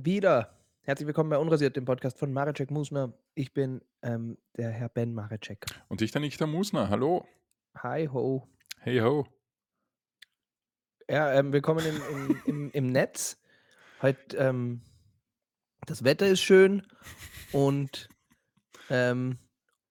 Wieder. 0.00 0.56
Herzlich 0.82 1.06
willkommen 1.06 1.30
bei 1.30 1.38
Unrasiert, 1.38 1.76
dem 1.76 1.84
Podcast 1.84 2.18
von 2.18 2.32
Mareczek 2.32 2.70
Musner. 2.70 3.12
Ich 3.34 3.52
bin 3.52 3.82
ähm, 4.02 4.38
der 4.56 4.70
Herr 4.70 4.88
Ben 4.88 5.12
Mareczek. 5.14 5.66
Und 5.88 6.00
ich, 6.02 6.10
der 6.10 6.20
Nichter 6.20 6.46
Musner. 6.46 6.88
Hallo. 6.88 7.26
Hi 7.76 8.06
ho. 8.06 8.48
Hey 8.80 8.98
ho. 8.98 9.26
Ja, 11.08 11.32
ähm, 11.34 11.52
willkommen 11.52 11.84
im, 11.84 11.96
im, 12.10 12.42
im, 12.46 12.70
im 12.72 12.86
Netz. 12.86 13.38
Heute, 14.00 14.36
ähm, 14.38 14.80
das 15.86 16.04
Wetter 16.04 16.26
ist 16.26 16.40
schön 16.40 16.86
und, 17.52 18.08
ähm, 18.88 19.38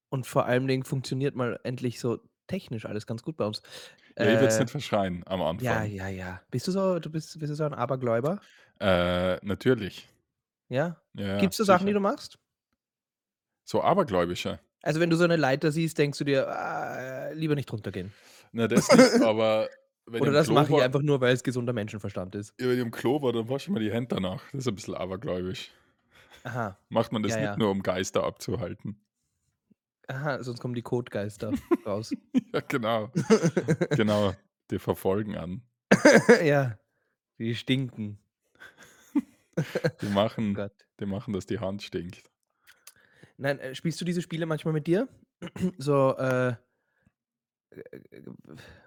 und 0.09 0.25
vor 0.25 0.45
allem 0.45 0.67
Dingen 0.67 0.83
funktioniert 0.83 1.35
mal 1.35 1.59
endlich 1.63 1.99
so 1.99 2.19
technisch 2.47 2.85
alles 2.85 3.05
ganz 3.05 3.23
gut 3.23 3.37
bei 3.37 3.45
uns. 3.45 3.61
Ja, 4.17 4.25
ich 4.33 4.39
will 4.39 4.47
es 4.47 4.57
Äh, 4.57 4.61
nicht 4.61 4.71
verschreien 4.71 5.23
am 5.27 5.39
ja, 5.39 5.47
Anfang. 5.77 5.91
ja, 5.91 6.07
ja. 6.09 6.41
Bist 6.49 6.67
du 6.67 6.71
so, 6.71 6.99
du 6.99 7.09
bist, 7.09 7.37
bist 7.39 7.51
du 7.51 7.55
so 7.55 7.63
ein 7.63 7.73
Abergläuber? 7.73 8.41
Äh, 8.81 9.37
natürlich. 9.45 10.09
Ja? 10.69 10.97
Ja, 11.13 11.37
Gibt 11.39 11.53
es 11.53 11.57
so 11.57 11.63
Sachen, 11.63 11.85
die 11.85 11.91
sicher. 11.91 11.99
du 11.99 11.99
machst? 12.01 12.39
So 13.63 13.81
abergläubische. 13.81 14.59
Also, 14.81 14.99
wenn 14.99 15.09
du 15.11 15.15
so 15.15 15.23
eine 15.23 15.35
Leiter 15.35 15.71
siehst, 15.71 15.97
denkst 15.97 16.17
du 16.17 16.23
dir: 16.23 16.47
„Ah, 16.47 17.29
lieber 17.31 17.55
nicht 17.55 17.71
runtergehen.“ 17.71 18.11
Na, 18.51 18.67
das 18.67 18.91
nicht, 18.91 19.21
aber 19.21 19.69
Oder 20.07 20.31
das 20.31 20.47
Klo 20.47 20.55
mache 20.55 20.73
ich 20.73 20.81
einfach 20.81 21.01
nur, 21.01 21.21
weil 21.21 21.33
es 21.33 21.43
gesunder 21.43 21.73
Menschenverstand 21.73 22.35
ist. 22.35 22.53
ja, 22.59 22.67
wenn 22.67 22.75
ich 22.75 22.81
im 22.81 22.91
Klo 22.91 23.21
war, 23.21 23.31
dann 23.33 23.47
wasche 23.49 23.69
ich 23.69 23.73
mir 23.73 23.79
die 23.79 23.91
Hände 23.91 24.15
danach. 24.15 24.43
Das 24.51 24.61
ist 24.61 24.67
ein 24.67 24.75
bisschen 24.75 24.95
abergläubisch. 24.95 25.71
Aha, 26.43 26.77
Macht 26.89 27.11
man 27.11 27.23
das 27.23 27.31
ja, 27.33 27.39
nicht 27.39 27.45
ja. 27.51 27.57
nur, 27.57 27.69
um 27.71 27.81
Geister 27.83 28.23
abzuhalten. 28.23 29.03
Aha, 30.07 30.43
sonst 30.43 30.59
kommen 30.59 30.73
die 30.73 30.81
Kotgeister 30.81 31.53
raus. 31.85 32.15
Ja, 32.53 32.59
genau. 32.61 33.11
Genau. 33.95 34.35
Die 34.69 34.79
verfolgen 34.79 35.35
an. 35.35 35.63
Ja, 36.43 36.77
die 37.39 37.55
stinken. 37.55 38.20
Die 40.01 40.07
machen, 40.07 40.53
Gott. 40.55 40.73
die 40.99 41.05
machen, 41.05 41.33
dass 41.33 41.45
die 41.45 41.59
Hand 41.59 41.83
stinkt. 41.83 42.29
Nein, 43.37 43.59
äh, 43.59 43.75
spielst 43.75 43.99
du 44.01 44.05
diese 44.05 44.21
Spiele 44.21 44.45
manchmal 44.45 44.73
mit 44.73 44.87
dir? 44.87 45.07
So, 45.77 46.15
äh, 46.17 46.55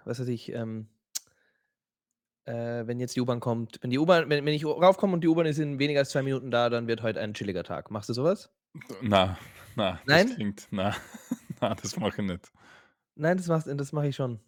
was 0.05 0.19
weiß 0.19 0.27
ich, 0.29 0.51
ähm 0.53 0.87
äh, 2.45 2.85
wenn 2.85 2.99
jetzt 2.99 3.15
die 3.15 3.21
U-Bahn 3.21 3.39
kommt 3.39 3.79
wenn 3.81 3.89
die 3.89 3.97
U-Bahn 3.97 4.29
wenn 4.29 4.45
wenn 4.45 4.53
ich 4.53 4.63
raufkomme 4.65 5.13
und 5.13 5.21
die 5.21 5.27
U-Bahn 5.27 5.47
ist 5.47 5.57
in 5.57 5.79
weniger 5.79 5.99
als 6.01 6.11
2 6.11 6.21
Minuten 6.21 6.51
da, 6.51 6.69
dann 6.69 6.87
wird 6.87 7.01
heute 7.01 7.19
ein 7.19 7.33
chilliger 7.33 7.63
Tag. 7.63 7.89
Machst 7.91 8.07
du 8.09 8.13
so 8.13 8.23
was? 8.23 8.51
Na, 9.01 9.37
na, 9.75 9.93
das 9.93 10.01
Nein? 10.05 10.35
klingt, 10.35 10.67
na, 10.71 10.95
na, 11.61 11.73
das 11.75 11.97
mache 11.97 12.21
ich 12.21 12.27
nicht. 12.27 12.51
Nein, 13.15 13.37
das 13.37 13.47
machst 13.47 13.67
das 13.67 13.91
mache 13.91 14.07
ich 14.07 14.15
schon. 14.15 14.39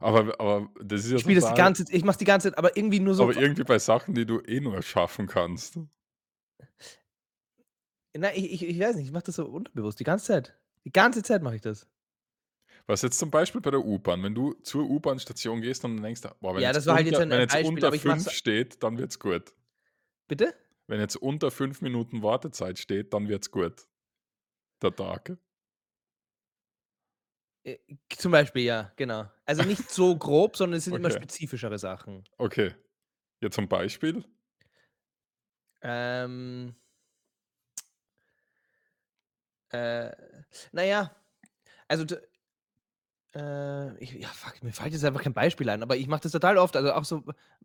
Aber, 0.00 0.40
aber 0.40 0.70
das 0.82 1.04
ist 1.04 1.12
ja 1.12 1.16
Ich 1.16 1.22
spiele 1.22 1.40
das 1.40 1.48
die 1.48 1.54
ganze 1.54 1.84
ich 1.90 2.02
mache 2.04 2.12
es 2.12 2.18
die 2.18 2.24
ganze 2.24 2.48
Zeit, 2.50 2.58
aber 2.58 2.76
irgendwie 2.76 3.00
nur 3.00 3.14
so 3.14 3.22
aber 3.24 3.36
irgendwie 3.36 3.64
bei 3.64 3.78
Sachen, 3.78 4.14
die 4.14 4.26
du 4.26 4.40
eh 4.40 4.60
nur 4.60 4.82
schaffen 4.82 5.26
kannst. 5.26 5.78
Nein, 8.16 8.32
ich 8.36 8.52
ich 8.52 8.62
ich 8.64 8.78
weiß 8.80 8.96
nicht, 8.96 9.06
ich 9.06 9.12
mache 9.12 9.24
das 9.24 9.36
so 9.36 9.46
unterbewusst, 9.46 10.00
die 10.00 10.04
ganze 10.04 10.26
Zeit. 10.26 10.58
Die 10.84 10.92
ganze 10.92 11.22
Zeit 11.22 11.42
mache 11.42 11.56
ich 11.56 11.62
das. 11.62 11.88
Was 12.86 13.02
jetzt 13.02 13.18
zum 13.18 13.30
Beispiel 13.30 13.60
bei 13.62 13.70
der 13.70 13.84
U-Bahn, 13.84 14.22
wenn 14.22 14.34
du 14.34 14.52
zur 14.62 14.84
U-Bahn-Station 14.88 15.60
gehst 15.62 15.84
und 15.84 15.96
dann 15.96 16.02
denkst, 16.04 16.22
boah, 16.40 16.54
wenn 16.54 16.62
Ja, 16.62 16.66
jetzt 16.66 16.76
das 16.76 16.86
war 16.86 16.96
halt 16.96 17.06
jetzt 17.06 17.18
unter, 17.18 17.30
wenn 17.30 17.40
jetzt 17.40 17.52
Beispiel, 17.52 17.60
unter 17.60 17.86
aber 17.86 17.96
ich 17.96 18.04
mache 18.04 18.20
5 18.20 18.26
es 18.26 18.32
steht, 18.32 18.82
dann 18.82 18.98
wird's 18.98 19.18
gut. 19.18 19.54
bitte? 20.28 20.54
Wenn 20.88 21.00
jetzt 21.00 21.16
unter 21.16 21.50
5 21.50 21.80
Minuten 21.80 22.22
Wartezeit 22.22 22.78
steht, 22.78 23.14
dann 23.14 23.28
wird's 23.28 23.50
gut. 23.50 23.86
Der 24.82 24.94
Tag. 24.94 25.38
Äh, 27.64 27.78
zum 28.08 28.32
Beispiel, 28.32 28.62
ja, 28.64 28.92
genau. 28.96 29.26
Also 29.50 29.64
nicht 29.64 29.90
so 29.90 30.16
grob, 30.16 30.56
sondern 30.56 30.78
es 30.78 30.84
sind 30.84 30.94
immer 30.94 31.08
Okay. 31.08 31.16
spezifischere 31.16 31.76
Sachen. 31.76 32.22
Okay. 32.38 32.72
Ja, 33.42 33.50
zum 33.50 33.68
Beispiel. 33.68 34.24
Ähm 35.82 36.74
äh, 39.70 40.10
na 40.72 40.84
ja, 40.84 41.16
also 41.88 42.04
äh, 43.34 43.96
ich 44.02 44.12
ja, 44.14 44.28
fuck, 44.28 44.62
mir 44.62 44.72
fällt 44.72 44.92
jetzt 44.92 45.04
einfach 45.04 45.22
kein 45.22 45.34
Beispiel 45.34 45.68
ein, 45.68 45.82
aber 45.82 45.96
ich 45.96 46.06
mache 46.08 46.22
das 46.22 46.32
total 46.32 46.58
oft, 46.58 46.76
also 46.76 46.92
auch 46.92 47.04
so 47.04 47.24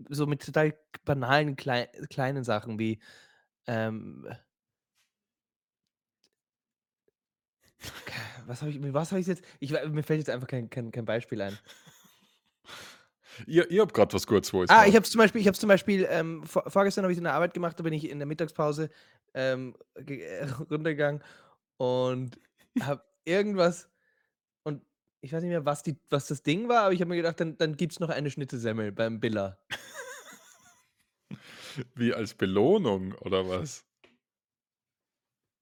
so 0.10 0.26
mit 0.28 0.46
total 0.46 0.76
banalen 1.06 1.56
klei 1.56 1.88
kleinen 2.10 2.44
Sachen 2.44 2.80
wie, 2.80 3.00
ähm 3.68 4.28
was 8.48 8.62
habe 8.62 8.72
ich 8.72 8.80
mit 8.80 8.94
was 8.94 9.12
habe 9.12 9.22
ich 9.22 9.28
jetzt 9.28 9.44
ich 9.60 9.72
mir 9.72 10.04
fällt 10.04 10.20
jetzt 10.20 10.30
einfach 10.30 10.48
kein 10.48 10.70
kein 10.70 10.92
kein 10.92 11.06
Beispiel 11.06 11.42
ein. 11.42 11.58
Ihr, 13.48 13.70
ihr 13.70 13.82
habt 13.82 13.94
gerade 13.94 14.14
was 14.14 14.26
kurz, 14.26 14.54
wo 14.54 14.64
ich 14.64 14.72
Ah, 14.72 14.86
ich 14.86 14.96
habe 14.96 15.04
es 15.04 15.12
zum 15.12 15.20
Beispiel 15.20 15.42
ich 15.42 15.48
habe 15.48 15.58
zum 15.58 15.68
Beispiel, 15.68 16.08
ähm, 16.10 16.44
vor 16.44 16.64
vorgestern 16.70 17.04
habe 17.04 17.12
ich 17.12 17.18
in 17.18 17.26
der 17.26 17.34
Arbeit 17.34 17.54
gemacht, 17.54 17.78
da 17.78 17.84
bin 17.84 17.92
ich 17.92 18.10
in 18.10 18.20
der 18.20 18.26
Mittagspause, 18.26 18.90
ähm, 19.34 19.76
äh, 19.96 20.46
runtergegangen 20.70 21.22
und 21.78 22.40
habe 22.80 23.04
irgendwas 23.26 23.90
und 24.64 24.82
ich 25.22 25.34
weiß 25.34 25.42
nicht 25.42 25.50
mehr, 25.50 25.66
was 25.66 25.84
die 25.84 25.98
was 26.10 26.28
das 26.28 26.44
Ding 26.44 26.70
war, 26.70 26.84
aber 26.84 26.94
ich 26.94 27.02
habe 27.02 27.10
mir 27.10 27.18
gedacht, 27.18 27.40
dann 27.40 27.58
dann 27.58 27.76
gibt's 27.76 28.00
noch 28.00 28.10
eine 28.10 28.32
Schnitzel-Semmel 28.32 28.94
beim 28.94 29.20
Billa. 29.20 29.58
Wie 31.96 32.14
als 32.14 32.34
Belohnung 32.34 33.14
oder 33.16 33.50
was? 33.50 33.84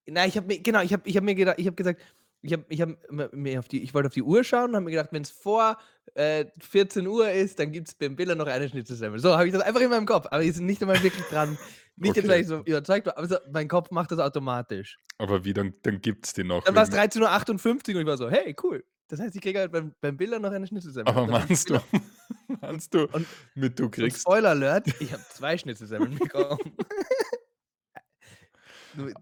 Na, 0.05 0.27
ich 0.27 0.37
habe 0.37 0.47
mir 0.47 0.59
genau, 0.59 0.81
ich 0.81 0.93
habe 0.93 1.09
ich 1.09 1.15
habe 1.15 1.25
mir 1.25 1.35
gedacht 1.35 1.57
ich 1.57 1.65
habe 1.65 1.75
gesagt 1.75 2.01
ich 2.43 2.53
habe 2.53 2.65
ich 2.69 2.81
habe 2.81 2.97
mir 3.33 3.59
auf 3.59 3.67
die 3.69 3.81
ich 3.83 3.93
wollte 3.93 4.07
auf 4.07 4.13
die 4.13 4.21
Uhr 4.23 4.43
schauen 4.43 4.69
und 4.71 4.75
habe 4.75 4.85
mir 4.85 4.91
gedacht, 4.91 5.09
wenn's 5.11 5.31
vor, 5.31 5.77
äh, 6.15 6.45
14:00 6.59 7.31
ist, 7.33 7.57
dann 7.59 7.71
gibt's 7.71 7.95
beim 7.95 8.15
Billa 8.15 8.35
noch 8.35 8.47
eine 8.47 8.69
Schnitzel-Semmel. 8.69 9.19
So 9.19 9.33
habe 9.33 9.47
ich 9.47 9.53
das 9.53 9.63
einfach 9.63 9.81
in 9.81 9.89
meinem 9.89 10.05
Kopf, 10.05 10.27
aber 10.29 10.43
ich 10.43 10.53
bin 10.55 10.65
nicht 10.65 10.81
einmal 10.81 11.01
wirklich 11.01 11.25
dran 11.27 11.57
nicht 11.95 12.15
jetzt, 12.15 12.27
weil 12.27 12.33
Okay. 12.35 12.41
ich 12.41 12.47
so 12.47 12.57
überzeugt 12.65 13.07
war, 13.07 13.17
aber 13.17 13.27
so 13.27 13.37
mein 13.51 13.67
Kopf 13.67 13.89
macht 13.91 14.11
das 14.11 14.19
automatisch. 14.19 14.99
Aber 15.17 15.45
wie, 15.45 15.53
dann, 15.53 15.73
dann 15.83 16.01
gibt's 16.01 16.33
die 16.33 16.43
noch. 16.43 16.63
Dann 16.65 16.75
war's 16.75 16.89
wegen- 16.91 16.97
13:58 16.99 17.95
und 17.95 18.01
ich 18.01 18.07
war 18.07 18.17
so: 18.17 18.29
„Hey, 18.29 18.55
cool. 18.63 18.83
Das 19.07 19.19
heißt, 19.19 19.35
ich 19.35 19.41
kriege 19.41 19.59
halt 19.59 19.71
beim 19.71 19.93
beim 20.01 20.17
Billa 20.17 20.39
noch 20.39 20.51
eine 20.51 20.65
Schnitzel-Semmel.“ 20.67 21.13
Aber 21.13 21.21
hab 21.21 21.47
meinst 21.47 21.69
du, 21.69 21.79
meinst 22.61 22.93
du, 22.93 23.07
und 23.11 23.27
mit 23.53 23.79
du 23.79 23.89
kriegst 23.89 24.21
Spoiler 24.21 24.49
Alert, 24.51 24.87
ich 24.99 25.13
habe 25.13 25.23
2 25.29 25.57
Schnitzelsemmeln 25.57 26.17
bekommen. 26.19 26.59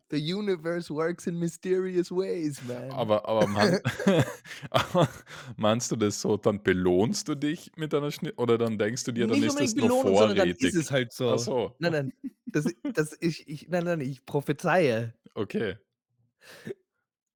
The 0.10 0.20
universe 0.20 0.90
works 0.94 1.28
in 1.28 1.40
mysterious 1.40 2.12
ways, 2.12 2.62
man. 2.62 2.90
Aber, 2.90 3.28
aber, 3.28 3.48
man, 3.48 3.80
aber 4.70 5.10
meinst 5.58 5.92
du 5.92 5.96
das 5.96 6.22
so, 6.22 6.38
dann 6.38 6.62
belohnst 6.64 7.28
du 7.28 7.36
dich 7.36 7.72
mit 7.78 7.94
einer 7.94 8.12
Schnitt 8.12 8.38
oder 8.38 8.58
dann 8.58 8.78
denkst 8.78 9.04
du 9.06 9.12
dir, 9.12 9.28
dann 9.28 9.40
Nicht 9.40 9.46
ist 9.46 9.60
das 9.60 9.76
nur 9.76 9.90
sondern 10.14 10.36
dann 10.38 10.54
ist 10.60 10.60
vorrätig? 10.60 10.76
es 10.76 10.92
halt 10.92 11.12
Ach 11.26 11.38
so. 11.38 11.38
so, 11.40 11.80
Nein, 11.80 11.92
nein, 11.94 12.14
das 12.46 12.66
das 12.94 13.18
ich 13.22 13.48
ich 13.48 13.68
nein, 13.70 13.84
nein, 13.86 14.02
ich 14.02 14.26
prophezeie. 14.26 15.16
okay. 15.36 15.78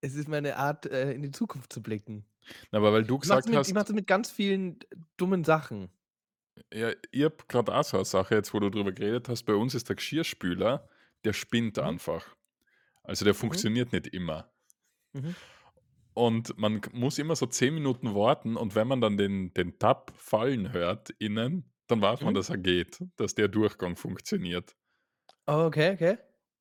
Es 0.01 0.15
ist 0.15 0.27
meine 0.29 0.55
Art, 0.57 0.85
äh, 0.85 1.11
in 1.13 1.21
die 1.21 1.31
Zukunft 1.31 1.73
zu 1.73 1.81
blicken. 1.81 2.25
Na, 2.71 2.77
aber 2.79 2.93
weil 2.93 3.05
du 3.05 3.19
Ich 3.19 3.19
gesagt 3.19 3.47
mit 3.47 3.61
ich 3.67 3.73
hast, 3.73 3.73
mache 3.73 3.85
das 3.85 3.95
mit 3.95 4.07
ganz 4.07 4.31
vielen 4.31 4.79
dummen 5.17 5.43
Sachen. 5.43 5.89
ja, 6.73 6.91
ich 7.11 7.23
habe 7.23 7.37
gerade 7.47 7.73
auch 7.75 7.83
so 7.83 7.97
eine 7.97 8.05
Sache, 8.05 8.35
jetzt 8.35 8.53
wo 8.53 8.59
du 8.59 8.69
drüber 8.69 8.91
geredet 8.91 9.29
hast, 9.29 9.43
bei 9.43 9.53
uns 9.55 9.75
ist 9.75 9.89
der 9.89 9.95
Geschirrspüler, 9.95 10.87
der 11.25 11.33
spinnt 11.33 11.77
Mhm. 11.77 11.83
einfach. 11.83 12.25
Also 13.03 13.25
der 13.25 13.33
Mhm. 13.33 13.37
funktioniert 13.39 13.91
nicht 13.93 14.07
immer. 14.07 14.51
Mhm. 15.13 15.35
Und 16.13 16.57
man 16.57 16.81
muss 16.93 17.19
immer 17.19 17.35
so 17.35 17.45
10 17.45 17.73
Minuten 17.73 18.15
warten 18.15 18.55
und 18.55 18.73
wenn 18.75 18.87
man 18.87 19.01
dann 19.01 19.17
den, 19.17 19.53
den 19.53 19.77
Tab 19.79 20.13
fallen 20.15 20.71
hört 20.71 21.09
innen, 21.19 21.71
dann 21.87 22.01
weiß 22.01 22.21
man, 22.21 22.33
Mhm. 22.33 22.35
dass 22.37 22.49
er 22.49 22.57
geht, 22.57 22.99
dass 23.17 23.35
der 23.35 23.47
Durchgang 23.49 23.95
funktioniert. 23.97 24.75
Oh, 25.47 25.65
okay, 25.67 25.91
okay. 25.93 26.17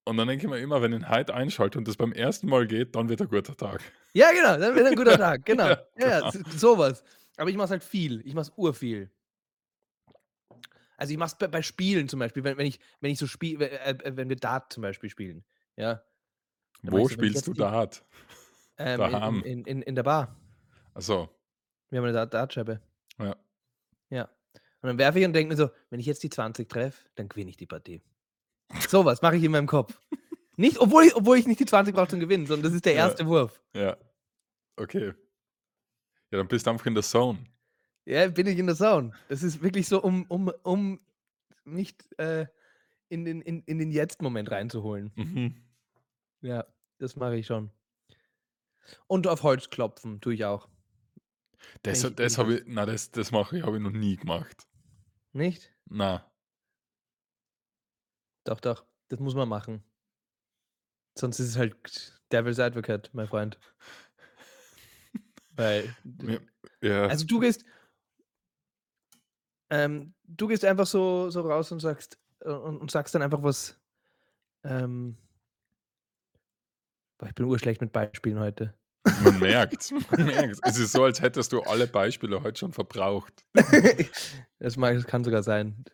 Und 0.06 0.16
dann 0.19 0.28
denke 0.28 0.44
ich 0.44 0.50
mir 0.50 0.58
immer, 0.58 0.82
wenn 0.82 0.93
ich 0.93 1.08
heute 1.08 1.32
einschalte 1.34 1.78
und 1.78 1.88
das 1.88 1.96
beim 1.96 2.12
ersten 2.12 2.49
Mal 2.49 2.66
geht, 2.66 2.94
dann 2.94 3.08
wird 3.08 3.22
ein 3.22 3.28
guter 3.28 3.56
Tag. 3.56 3.81
Ja, 4.12 4.31
genau, 4.32 4.58
dann 4.58 4.75
wird 4.75 4.87
ein 4.87 4.96
guter 4.96 5.16
Tag, 5.16 5.44
genau. 5.46 5.69
Ja, 5.69 5.78
Ja, 5.99 6.31
genau. 6.31 6.46
s 6.50 6.61
so 6.61 6.76
was. 6.76 7.02
Aber 7.37 7.49
ich 7.49 7.56
mache 7.56 7.66
es 7.66 7.70
halt 7.70 7.84
viel. 7.84 8.20
Ich 8.26 8.34
mache 8.34 8.50
es 8.50 8.52
urviel. 8.56 9.11
Also, 10.96 11.12
ich 11.12 11.19
mache 11.19 11.29
es 11.32 11.38
bei 11.38 11.49
bei 11.49 11.62
Spielen 11.62 12.08
zum 12.08 12.20
Beispiel, 12.20 12.44
wenn 12.44 12.56
wenn 12.58 12.67
ich 12.67 12.81
wenn 13.00 13.11
ich 13.12 13.19
so 13.19 13.26
spiel 13.26 13.61
äh, 13.62 13.69
äh, 13.91 14.17
wenn 14.17 14.29
wir 14.29 14.37
Dart 14.37 14.73
zum 14.73 14.82
Beispiel 14.82 15.11
spielen, 15.11 15.44
ja? 15.76 16.02
Dann 16.87 16.94
Wo 16.94 17.08
so, 17.08 17.08
spielst 17.08 17.46
du 17.49 17.52
Dart? 17.55 18.05
ähm, 18.79 19.05
in 19.05 19.20
in 19.20 19.41
Daheim. 19.41 19.43
in 19.43 19.64
in 19.64 19.82
in 19.82 19.94
der 19.94 20.02
Bar. 20.05 20.41
Achso, 20.94 21.31
Wir 21.88 21.99
haben 22.00 22.05
'ne 22.06 22.12
Dart 22.12 22.35
Dartscheibe. 22.35 22.82
ja. 23.19 23.35
Ja. 24.11 24.25
Und 24.82 24.88
dann 24.88 24.99
werfe 24.99 25.19
ich 25.20 25.26
und 25.26 25.32
denke 25.32 25.50
mir 25.55 25.56
so: 25.56 25.70
„Wenn 25.91 26.00
ich 26.00 26.06
jetzt 26.06 26.23
die 26.23 26.31
20 26.31 26.69
treffe, 26.69 27.08
dann 27.17 27.29
gewinne 27.29 27.50
ich 27.50 27.56
die 27.56 27.67
Partie.“ 27.67 28.02
So 28.87 29.05
was 29.05 29.23
mache 29.23 29.37
ich 29.37 29.44
in 29.44 29.52
meinem 29.52 29.67
Kopf. 29.69 30.00
Nicht 30.56 30.79
obwohl 30.81 31.05
ich 31.06 31.17
obwohl 31.17 31.38
ich 31.38 31.47
nicht 31.49 31.61
die 31.61 31.67
20 31.67 31.94
brauche 31.94 32.08
zum 32.08 32.20
Gewinnen, 32.20 32.47
sondern 32.47 32.64
das 32.64 32.75
ist 32.75 32.87
der 32.87 32.94
Ja, 32.94 32.97
erste 32.97 33.26
Wurf. 33.26 33.62
ja, 33.75 33.97
okay. 34.79 35.14
Ja, 36.31 36.38
dann 36.38 36.49
bist 36.49 36.67
du 36.67 36.70
einfach 36.70 36.87
in 36.87 36.94
der 36.94 37.02
Zone. 37.02 37.44
Ja, 38.06 38.28
bin 38.28 38.46
ich 38.46 38.58
in 38.58 38.66
der 38.66 38.76
Zone. 38.76 39.12
Das 39.28 39.42
ist 39.42 39.62
wirklich 39.62 39.88
so, 39.88 40.02
um 40.02 40.24
um 40.28 40.52
um 40.62 41.00
nicht, 41.64 42.06
äh, 42.18 42.46
in 43.08 43.24
den 43.24 43.40
in 43.40 43.62
in 43.62 43.78
den 43.78 43.90
Jetzt-Moment 43.90 44.50
reinzuholen. 44.50 45.12
Mhm. 45.14 45.62
Ja, 46.42 46.66
das 46.98 47.16
mache 47.16 47.36
ich 47.36 47.46
schon. 47.46 47.70
Und 49.06 49.26
auf 49.26 49.42
Holz 49.42 49.70
klopfen 49.70 50.20
tue 50.20 50.34
ich 50.34 50.44
auch. 50.44 50.68
Das, 51.82 52.02
das 52.14 52.36
habe 52.36 52.56
ich, 52.56 52.62
na, 52.66 52.84
das, 52.84 53.10
das 53.10 53.30
mache 53.30 53.58
ich, 53.58 53.64
habe 53.64 53.78
ich 53.78 53.82
noch 53.82 53.90
nie 53.90 54.16
gemacht. 54.16 54.66
Nicht? 55.32 55.74
Na. 55.86 56.30
Doch, 58.44 58.60
doch, 58.60 58.84
das 59.08 59.20
muss 59.20 59.34
man 59.34 59.48
machen. 59.48 59.82
Sonst 61.16 61.40
ist 61.40 61.48
es 61.48 61.56
halt 61.56 62.20
Devil's 62.32 62.58
Advocate, 62.58 63.10
mein 63.14 63.26
Freund. 63.28 63.58
Weil 65.56 65.94
Ja, 66.22 66.38
ja. 66.82 67.06
also, 67.06 67.26
du 67.26 67.40
gehst 67.40 67.64
ähm, 69.70 70.14
du 70.25 70.46
gehst 70.49 70.64
einfach 70.64 70.87
so 70.87 71.31
so 71.31 71.40
raus 71.43 71.72
und 71.72 71.81
sagst 71.81 72.19
äh, 72.40 72.50
und 72.50 72.78
und 72.78 72.90
sagst 72.90 73.14
dann 73.14 73.22
einfach 73.22 73.43
was, 73.43 73.78
ähm 74.64 75.16
boah, 77.19 77.28
ich 77.28 77.34
bin 77.34 77.46
urschlecht 77.46 77.81
mit 77.81 77.93
Beispielen 77.93 78.38
heute. 78.38 78.75
Man 79.22 79.38
merkt's, 79.38 79.90
man 80.11 80.26
merkt's. 80.26 80.61
Es 80.64 80.78
ist 80.78 80.93
so, 80.93 81.05
als 81.05 81.20
hättest 81.20 81.52
du 81.52 81.61
alle 81.62 81.87
Beispiele 81.87 82.43
heute 82.43 82.58
schon 82.58 82.72
verbraucht. 82.72 83.44
Das 84.61 84.76
mag 84.78 84.94
das 84.94 85.06
kann 85.06 85.25
sogar 85.25 85.43
sein. 85.43 85.84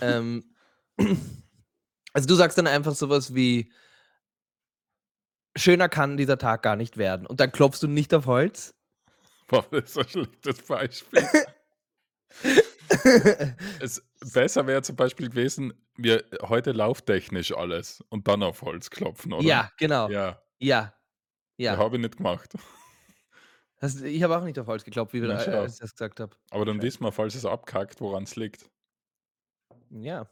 Ähm, 0.00 0.42
also, 2.14 2.26
du 2.26 2.34
sagst 2.34 2.56
dann 2.56 2.66
einfach 2.66 2.94
so 2.94 3.10
was 3.10 3.34
wie 3.34 3.70
„Schöner 5.54 5.88
kann 5.88 6.16
dieser 6.16 6.38
Tag 6.38 6.62
gar 6.62 6.76
nicht 6.76 6.96
werden“ 6.96 7.26
und 7.26 7.40
dann 7.40 7.52
klopfst 7.52 7.80
du 7.82 7.88
nicht 7.88 8.14
auf 8.14 8.26
Holz? 8.26 8.74
Boah, 9.48 9.66
das 9.70 9.84
ist 9.84 9.94
so 9.94 10.00
'n 10.00 10.08
schlechtes 10.08 10.62
Beispiel. 10.62 11.26
Es 13.80 14.02
besser 14.32 14.66
wäre 14.66 14.82
zum 14.82 14.96
Beispiel 14.96 15.28
gewesen, 15.28 15.72
wir 15.96 16.24
heute 16.42 16.72
lauftechnisch 16.72 17.52
alles 17.52 18.02
und 18.08 18.28
dann 18.28 18.42
auf 18.42 18.62
Holz 18.62 18.90
klopfen, 18.90 19.32
oder? 19.32 19.44
Ja, 19.46 19.70
genau. 19.78 20.08
Ja. 20.08 20.42
Ja. 20.58 20.94
Ja, 21.58 21.72
Ja. 21.72 21.76
habe 21.78 21.96
ich 21.96 22.02
nicht 22.02 22.16
gemacht. 22.18 22.52
Das 23.78 24.00
ich 24.00 24.22
habe 24.22 24.38
auch 24.38 24.42
nicht 24.42 24.58
auf 24.58 24.66
Holz 24.68 24.84
geklopft, 24.84 25.12
wie 25.12 25.20
wir 25.20 25.28
Na 25.28 25.44
da 25.44 25.60
als 25.60 25.74
ich 25.74 25.80
das 25.80 25.92
gesagt 25.92 26.18
habe. 26.20 26.34
Aber 26.50 26.64
dann 26.64 26.80
wissen 26.80 27.04
wir, 27.04 27.12
falls 27.12 27.34
es 27.34 27.44
abkackt, 27.44 28.00
woran's 28.00 28.34
liegt. 28.34 28.70
Ja. 29.90 30.28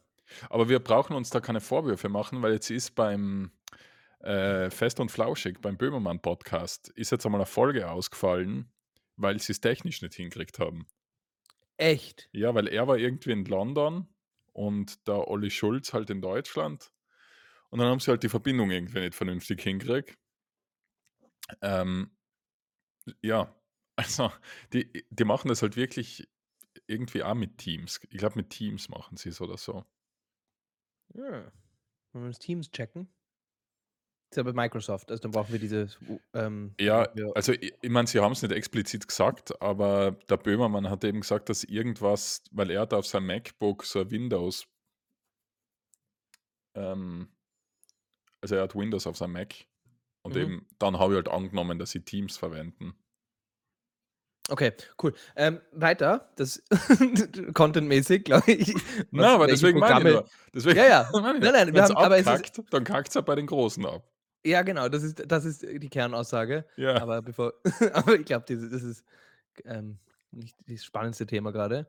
Aber 0.49 0.69
wir 0.70 0.78
brauchen 0.81 1.14
uns 1.14 1.28
da 1.31 1.40
keine 1.40 1.60
Vorwürfe 1.60 2.08
machen, 2.08 2.40
weil 2.43 2.55
jetzt 2.55 2.70
ist 2.70 2.94
beim, 2.94 3.50
äh, 4.20 4.70
Fest 4.70 4.99
und 5.00 5.10
Flauschig, 5.10 5.60
beim 5.60 5.76
Böhmermann-Podcast, 5.76 6.88
ist 6.90 7.10
jetzt 7.12 7.26
einmal 7.26 7.40
'ne 7.40 7.46
Folge 7.46 7.90
ausgefallen, 7.90 8.72
weil 9.17 9.38
sie's 9.40 9.60
technisch 9.60 10.00
nicht 10.02 10.14
hingekriegt 10.14 10.58
haben. 10.58 10.87
Echt? 11.76 12.28
Ja, 12.32 12.54
weil 12.54 12.68
er 12.68 12.86
war 12.86 12.98
irgendwie 12.98 13.32
in 13.32 13.44
London 13.44 14.08
und 14.52 15.06
der 15.08 15.28
Olli 15.28 15.50
Schulz 15.50 15.92
halt 15.92 16.10
in 16.10 16.22
Deutschland. 16.22 16.92
Und 17.70 17.80
dann 17.80 17.88
haben 17.88 18.00
sie 18.00 18.10
halt 18.10 18.22
die 18.22 18.28
Verbindung 18.28 18.70
irgendwie 18.70 19.00
nicht 19.00 19.14
vernünftig 19.14 19.60
hingekriegt. 19.62 20.16
Ähm, 21.60 22.16
ja, 23.20 23.54
also, 23.96 24.32
die 24.72 25.04
die 25.10 25.24
machen 25.24 25.48
das 25.48 25.62
halt 25.62 25.76
wirklich 25.76 26.28
irgendwie 26.86 27.22
auch 27.22 27.34
mit 27.34 27.58
Teams. 27.58 28.00
Ich 28.10 28.18
glaube, 28.18 28.36
mit 28.36 28.50
Teams 28.50 28.88
machen 28.88 29.16
sie's 29.16 29.40
oder 29.40 29.56
so. 29.56 29.84
Ja. 31.14 31.52
Wollen 32.12 32.24
wir 32.24 32.28
das 32.28 32.38
Teams 32.38 32.70
checken? 32.70 33.08
Ist 34.34 34.38
ja 34.38 34.42
bei 34.42 34.52
Microsoft, 34.52 35.12
also 35.12 35.22
dann 35.22 35.31
brauchen 35.31 35.52
wir 35.52 35.60
dieses 35.60 35.96
u 36.08 36.19
ähm, 36.32 36.75
Ja, 36.81 37.06
also, 37.36 37.52
i 37.52 37.72
ich 37.81 37.88
meine, 37.88 38.08
sie 38.08 38.19
haben's 38.19 38.42
nicht 38.42 38.50
explizit 38.50 39.06
gesagt, 39.06 39.62
aber 39.62 40.10
der 40.28 40.38
Böhmermann 40.38 40.90
hat 40.90 41.04
eben 41.04 41.20
gesagt, 41.20 41.48
dass 41.48 41.62
irgendwas 41.62 42.42
weil 42.50 42.72
er 42.72 42.81
hat 42.81 42.92
auf 42.94 43.06
seinem 43.06 43.26
MacBook 43.26 43.84
so 43.84 44.10
Windows 44.10 44.66
ähm 46.75 47.28
also, 48.42 48.56
er 48.56 48.62
hat 48.62 48.75
Windows 48.75 49.06
auf 49.06 49.16
seinem 49.16 49.34
Mac 49.34 49.54
und 50.25 50.34
Mhm. 50.34 50.40
eben 50.40 50.66
dann 50.81 50.98
habe 50.98 51.12
ich 51.12 51.16
halt 51.16 51.28
angenommen, 51.28 51.78
dass 51.78 51.92
sie 51.92 52.00
Teams 52.04 52.36
verwenden. 52.36 52.94
Okay, 54.50 54.72
cool. 55.02 55.14
Ähm, 55.36 55.60
weiter, 55.72 56.32
das 56.36 56.62
contentmäßig, 57.54 58.25
glaube 58.25 58.50
ich. 58.50 58.75
Na, 59.12 59.22
Was 59.22 59.32
aber 59.34 59.46
welche 59.46 59.62
deswegen 59.62 59.78
meine 59.78 59.92
ich 59.92 60.02
Programme 60.02 60.10
nur 60.10 60.28
deswegen 60.52 60.76
Ja, 60.76 60.86
ja. 60.86 61.08
ich 61.14 61.20
Nein, 61.22 61.42
ja. 61.42 61.52
nein, 61.52 61.72
wir 61.72 61.82
haben 61.84 61.96
aber 61.96 62.16
es 62.16 62.22
ist 62.22 62.28
abkackt, 62.28 62.75
dann 62.75 62.84
kackt's 62.84 63.14
halt 63.14 63.26
bei 63.26 63.36
den 63.36 63.46
Großen 63.46 63.86
ab. 63.86 64.13
Ja, 64.44 64.62
genau, 64.62 64.88
das 64.88 65.02
ist 65.02 65.23
das 65.26 65.44
ist 65.44 65.62
die 65.62 65.88
Kernaussage. 65.88 66.64
Ja. 66.76 67.00
Aber 67.00 67.23
bevor 67.23 67.55
aber 67.93 68.19
ich 68.19 68.26
glaube, 68.26 68.44
das 68.46 68.82
ist, 68.82 69.05
ähm, 69.64 69.99
nicht 70.31 70.56
das 70.67 70.85
spannendste 70.85 71.26
Thema 71.26 71.52
grade. 71.52 71.88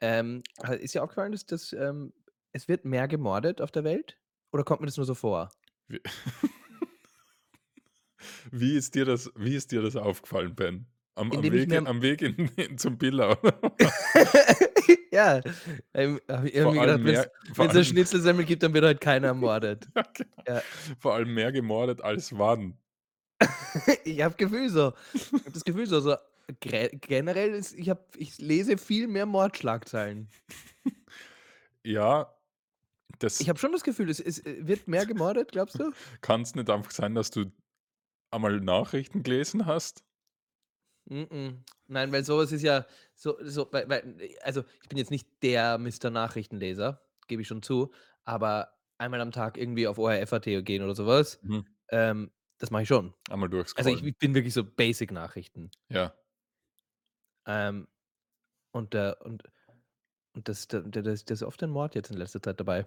Ähm, 0.00 0.42
ist 0.80 0.94
dir 0.94 1.02
aufgefallen, 1.02 1.32
dass 1.32 1.46
das, 1.46 1.72
ähm 1.72 2.12
es 2.54 2.68
wird 2.68 2.86
mehr 2.86 3.08
gemordet 3.08 3.60
auf 3.60 3.70
der 3.70 3.84
Welt 3.84 4.16
oder 4.52 4.64
kommt 4.64 4.80
mir 4.80 4.86
das 4.86 4.96
nur 4.96 5.04
so 5.04 5.14
vor? 5.14 5.50
Wie 5.88 6.00
wie 8.50 8.76
ist 8.76 8.94
dir 8.94 9.04
das 9.04 9.30
wie 9.36 9.56
ist 9.56 9.72
dir 9.72 9.82
das 9.82 9.96
aufgefallen, 9.96 10.54
Ben? 10.54 10.86
Am 11.16 11.30
am 11.32 11.42
Weg 11.42 11.72
am 11.72 12.00
Weg 12.00 12.22
in 12.22 12.48
in 12.56 12.78
zum 12.78 12.96
Billa? 12.96 13.36
Ja, 15.12 15.42
ähm, 15.94 16.20
ich 16.54 16.54
irgendwie 16.54 16.80
gedacht, 16.80 17.02
mehr 17.02 17.30
vor 17.52 17.68
wenn's 17.68 17.74
'ne 17.74 17.84
allem 17.84 17.84
Schnitzelsemmel 17.84 18.44
gibt, 18.44 18.62
dann 18.62 18.74
wird 18.74 18.84
halt 18.84 19.00
keiner 19.00 19.28
ermordet. 19.28 19.88
Ja, 19.96 20.02
genau. 20.14 20.44
Ja. 20.48 20.64
Vor 20.98 21.14
allem 21.14 21.34
mehr 21.34 21.52
gemordet 21.52 22.00
als 22.02 22.36
wann? 22.38 22.78
Ich 24.04 24.22
habe 24.22 24.34
Gefühl 24.36 24.68
so 24.70 24.92
ich 25.12 25.44
habe 25.44 25.52
das 25.52 25.64
Gefühl 25.64 25.86
so 25.86 26.00
so 26.00 26.16
generell 26.60 27.54
ist 27.54 27.74
ich 27.74 27.90
habe 27.90 28.04
ich 28.16 28.38
lese 28.38 28.76
viel 28.78 29.08
mehr 29.08 29.26
Mordschlagzeilen. 29.26 30.28
Ja, 31.84 32.34
Ich 33.38 33.48
das 33.48 33.48
habe 33.48 33.58
schon 33.58 33.72
das 33.72 33.82
Gefühl, 33.82 34.10
es 34.10 34.20
es, 34.20 34.38
äh, 34.44 34.66
wird 34.66 34.86
mehr 34.88 35.06
gemordet, 35.06 35.52
glaubst 35.52 35.78
du? 35.80 35.92
kann's 36.22 36.54
nicht 36.54 36.70
einfach 36.70 36.90
sein, 36.90 37.14
dass 37.14 37.30
du 37.30 37.52
einmal 38.32 38.60
Nachrichten 38.60 39.22
gelesen 39.24 39.66
hast? 39.66 40.04
M-m. 41.10 41.64
Nein, 41.86 42.12
weil 42.12 42.24
so 42.24 42.38
was 42.38 42.52
ist 42.52 42.62
ja 42.62 42.86
so 43.14 43.36
so 43.42 43.68
weil 43.72 43.88
weil 43.88 44.16
also, 44.42 44.64
ich 44.82 44.88
bin 44.88 44.98
jetzt 44.98 45.10
nicht 45.10 45.28
der 45.42 45.78
Mister 45.78 46.10
Nachrichtenleser, 46.10 47.02
gebe 47.28 47.42
ich 47.42 47.48
schon 47.48 47.62
zu, 47.62 47.92
aber 48.24 48.74
einmal 48.98 49.20
am 49.20 49.32
Tag 49.32 49.56
irgendwie 49.58 49.86
auf 49.88 49.98
ORF.at 49.98 50.44
gehen 50.64 50.82
oder 50.82 50.94
so 50.94 51.06
was, 51.06 51.42
Mhm. 51.42 51.66
ähm, 51.90 52.32
das 52.58 52.70
mache 52.70 52.82
ich 52.82 52.88
schon. 52.88 53.14
Einmal 53.30 53.48
Also, 53.76 53.90
ich 53.90 54.02
durchscrollen. 54.02 54.04
ich 54.04 54.18
bin 54.18 54.34
wirklich 54.34 54.54
so 54.54 54.64
Basic-Nachrichten. 54.64 55.70
Ja. 55.90 56.14
Ähm, 57.46 57.88
und, 58.72 58.94
äh 58.96 59.14
und 59.20 59.44
und 60.34 60.48
das 60.48 60.68
da 60.68 60.80
da 60.80 61.00
ist 61.12 61.30
da 61.30 61.34
ist 61.34 61.42
oft 61.44 61.62
ein 61.64 61.70
Mord 61.70 61.94
jetzt 61.96 62.10
in 62.10 62.18
letzter 62.18 62.42
Zeit 62.42 62.60
dabei. 62.60 62.86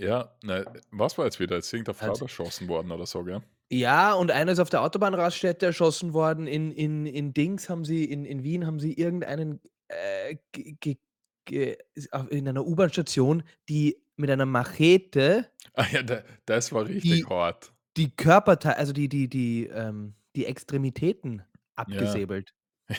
Ja, 0.00 0.32
ne, 0.44 0.64
was 0.92 1.18
war 1.18 1.24
jetzt 1.24 1.40
wieder? 1.40 1.56
Ist 1.56 1.72
irgendeine 1.72 1.94
Frau 1.96 2.16
Also 2.16 2.22
erschossen 2.22 2.68
worden 2.68 2.92
oder 2.92 3.04
so, 3.04 3.24
gell? 3.24 3.42
Ja, 3.72 4.14
und 4.14 4.30
einer 4.30 4.52
ist 4.52 4.60
auf 4.60 4.70
der 4.70 4.82
Autobahnraststätte 4.82 5.66
erschossen 5.66 6.14
worden. 6.14 6.46
In 6.46 6.72
in 6.72 7.04
in 7.04 7.34
Dings 7.34 7.68
haben 7.68 7.84
sie 7.84 8.04
in 8.04 8.24
in 8.24 8.42
Wien 8.42 8.66
haben 8.66 8.80
sie 8.80 8.94
irgendeinen, 8.94 9.60
äh, 9.88 10.36
ge 10.52 10.76
ge 10.80 10.96
ge 11.44 11.76
is 11.94 12.10
auf 12.12 12.30
in 12.32 12.48
einer 12.48 12.64
U-Bahn-Station, 12.66 13.42
die 13.68 14.02
mit 14.16 14.30
einer 14.30 14.46
Machete 14.46 15.50
Ah 15.74 15.86
ja, 15.92 16.02
da 16.02 16.22
das 16.46 16.72
war 16.72 16.86
richtig 16.88 17.28
die 17.28 17.28
hart. 17.28 17.72
die 17.96 18.10
Körpertei 18.16 18.72
also, 18.76 18.92
die 18.92 19.08
die 19.08 19.28
die, 19.28 19.66
ähm 19.68 20.14
die 20.36 20.46
Extremitäten 20.46 21.42
Ja. 21.86 22.28
abgesäbelt. 22.28 22.54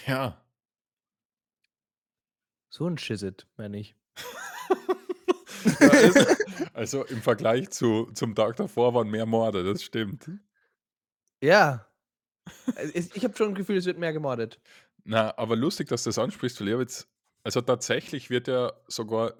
Ja. 0.07 0.45
So 2.71 2.85
'n 2.87 2.97
Shizit, 2.99 3.47
meine 3.57 3.79
ich. 3.79 3.95
Also, 6.73 7.05
im 7.05 7.21
Vergleich 7.21 7.69
zu 7.71 8.09
zum 8.13 8.35
Tag 8.35 8.55
davor 8.57 8.93
waren 8.93 9.09
mehr 9.09 9.25
Morde, 9.25 9.63
das 9.63 9.83
stimmt. 9.83 10.29
Ja. 11.43 11.87
Äh, 12.75 12.89
ich 13.15 13.23
habe 13.25 13.35
schon 13.37 13.49
'n 13.51 13.55
Gefühl, 13.55 13.77
es 13.77 13.85
wird 13.85 13.99
mehr 13.99 14.13
gemordet. 14.13 14.59
Na, 15.05 15.33
aber 15.37 15.55
lustig, 15.55 15.87
dass 15.89 16.03
du 16.03 16.09
das 16.09 16.19
ansprichst, 16.19 16.59
weil 16.61 16.67
ich 16.69 16.77
jetzt 16.79 17.07
also, 17.43 17.61
tatsächlich 17.61 18.29
wird 18.29 18.47
ja 18.49 18.73
sogar 18.87 19.35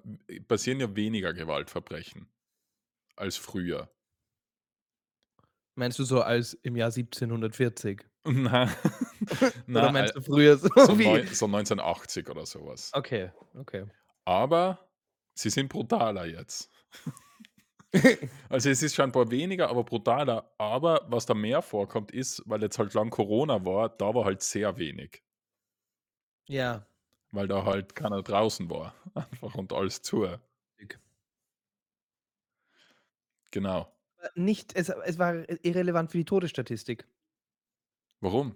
passieren 0.48 0.80
ja 0.80 0.96
weniger 0.96 1.34
Gewaltverbrechen 1.34 2.28
als 3.16 3.36
früher. 3.36 3.90
Meinst 5.78 5.98
du 5.98 6.04
so 6.04 6.20
als 6.22 6.54
im 6.54 6.76
Jahr 6.76 6.90
1740? 6.90 8.04
Na, 9.66 9.74
Oder 9.74 9.88
meinst 9.88 10.14
du 10.16 10.22
früher 10.22 10.56
so 10.58 10.68
so 10.76 10.98
wie 10.98 11.26
so 11.32 11.46
1980 11.48 12.28
oder 12.28 12.46
so 12.46 12.66
was. 12.66 12.94
Okay, 12.94 13.30
okay. 13.54 13.90
Aber 14.26 14.89
sie 15.40 15.50
sind 15.50 15.68
brutaler 15.68 16.26
jetzt. 16.26 16.70
Also, 18.48 18.70
es 18.70 18.84
ist 18.84 18.94
scheinbar 18.94 19.32
weniger, 19.32 19.68
aber 19.68 19.82
brutaler. 19.82 20.48
Aber 20.58 21.04
was 21.08 21.26
da 21.26 21.34
mehr 21.34 21.60
vorkommt, 21.60 22.12
ist, 22.12 22.40
weil 22.46 22.62
jetzt 22.62 22.78
halt 22.78 22.94
lang 22.94 23.10
Corona 23.10 23.64
war, 23.64 23.88
da 23.88 24.14
war 24.14 24.26
halt 24.26 24.42
sehr 24.42 24.78
wenig. 24.78 25.24
Ja. 26.48 26.86
Weil 27.32 27.48
da 27.48 27.64
halt 27.64 27.96
keiner 27.96 28.22
draußen 28.22 28.70
war 28.70 28.94
einfach 29.14 29.56
und 29.56 29.72
alles 29.72 30.02
zu. 30.02 30.24
Genau. 33.50 33.92
Nicht 34.34 34.76
es 34.76 34.88
es 34.88 35.18
war 35.18 35.48
irrelevant 35.64 36.10
für 36.10 36.18
die 36.18 36.24
Todesstatistik. 36.24 37.06
Warum? 38.20 38.54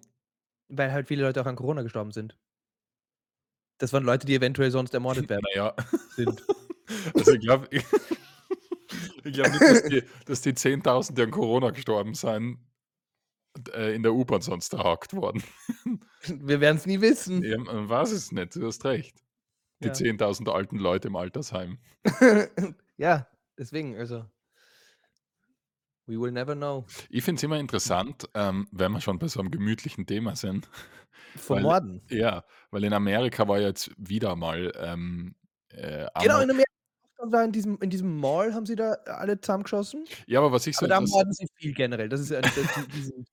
Weil 0.69 0.93
halt 0.93 1.09
viele 1.09 1.23
Leute 1.23 1.41
auch 1.41 1.47
an 1.47 1.57
Corona 1.57 1.83
gestorben 1.83 2.13
sind. 2.13 2.37
Das 3.79 3.93
waren 3.93 4.05
Leute, 4.05 4.27
die 4.27 4.35
eventuell 4.35 4.71
sonst 4.71 4.95
ermordet 4.95 5.29
werden 5.29 5.45
Na 5.55 5.57
ja. 5.57 5.77
sind. 6.17 6.45
Also, 7.15 7.33
ich 7.33 7.41
glaube 7.41 7.69
ich 7.71 7.85
ich 9.25 9.33
glaube 9.35 9.51
nicht, 9.51 9.63
dass 9.63 9.83
die 9.85 10.03
dass 10.27 10.41
die 10.43 10.53
10.000, 10.55 11.17
die 11.17 11.23
an 11.23 11.31
Corona 11.31 11.71
gestorben 11.71 12.15
sind, 12.15 12.59
äh, 13.75 13.95
in 13.95 14.03
der 14.03 14.13
U-Bahn 14.15 14.41
sonst 14.43 14.73
erhakt 14.75 15.15
worden. 15.15 15.43
Wir 16.27 16.61
werden's 16.61 16.87
nie 16.87 17.01
wissen. 17.01 17.43
Ja, 17.43 17.59
man 17.59 17.89
weiß 17.89 18.11
es 18.13 18.33
nicht, 18.33 18.57
du 18.57 18.67
hast 18.67 18.85
recht. 18.85 19.17
Die 19.81 19.89
Ja. 19.89 19.95
10.000 19.95 20.49
alten 20.49 20.79
Leute 20.79 21.09
im 21.09 21.17
Altersheim. 21.17 21.79
Ja, 22.97 23.27
deswegen, 23.59 23.97
also 23.99 24.25
we 26.07 26.17
will 26.21 26.31
never 26.31 26.55
know. 26.55 26.85
Ich 27.11 27.25
finde 27.25 27.39
es 27.41 27.43
immer 27.43 27.59
interessant, 27.59 28.29
ähm, 28.35 28.69
wenn 28.71 28.93
wir 28.93 29.01
schon 29.01 29.19
bei 29.19 29.27
so 29.29 29.41
'nem 29.43 29.51
gemütlichen 29.51 30.07
Thema 30.07 30.37
sind, 30.37 30.69
Vom 31.37 31.57
weil 31.57 31.63
Morden? 31.63 32.03
ja, 32.11 32.45
weil 32.71 32.85
in 32.85 32.93
Amerika 32.93 33.49
war 33.49 33.59
ja 33.59 33.67
jetzt 33.69 33.91
wieder 33.97 34.37
mal, 34.37 34.73
ähm, 34.79 35.35
äh, 35.71 36.07
Genau, 36.23 36.41
in 36.41 36.51
Amerika 36.51 36.71
da 37.31 37.45
in 37.45 37.53
diesem 37.53 37.79
in 37.81 37.91
diesem 37.91 38.19
Mall 38.21 38.55
haben 38.55 38.67
sie 38.67 38.77
da 38.77 38.93
alle 39.07 39.41
zusammengeschossen. 39.41 40.09
Ja, 40.29 40.41
aber 40.41 40.53
was 40.53 40.67
ich 40.67 40.77
so 40.77 40.87
Aber 40.87 40.89
da 40.89 41.01
morden 41.01 41.33
sie 41.33 41.47
viel 41.57 41.75
generell. 41.75 42.09
Das 42.09 42.21
ist 42.21 42.31
ja 42.31 42.43
das 42.43 42.73
die 42.73 42.89
die 42.89 43.11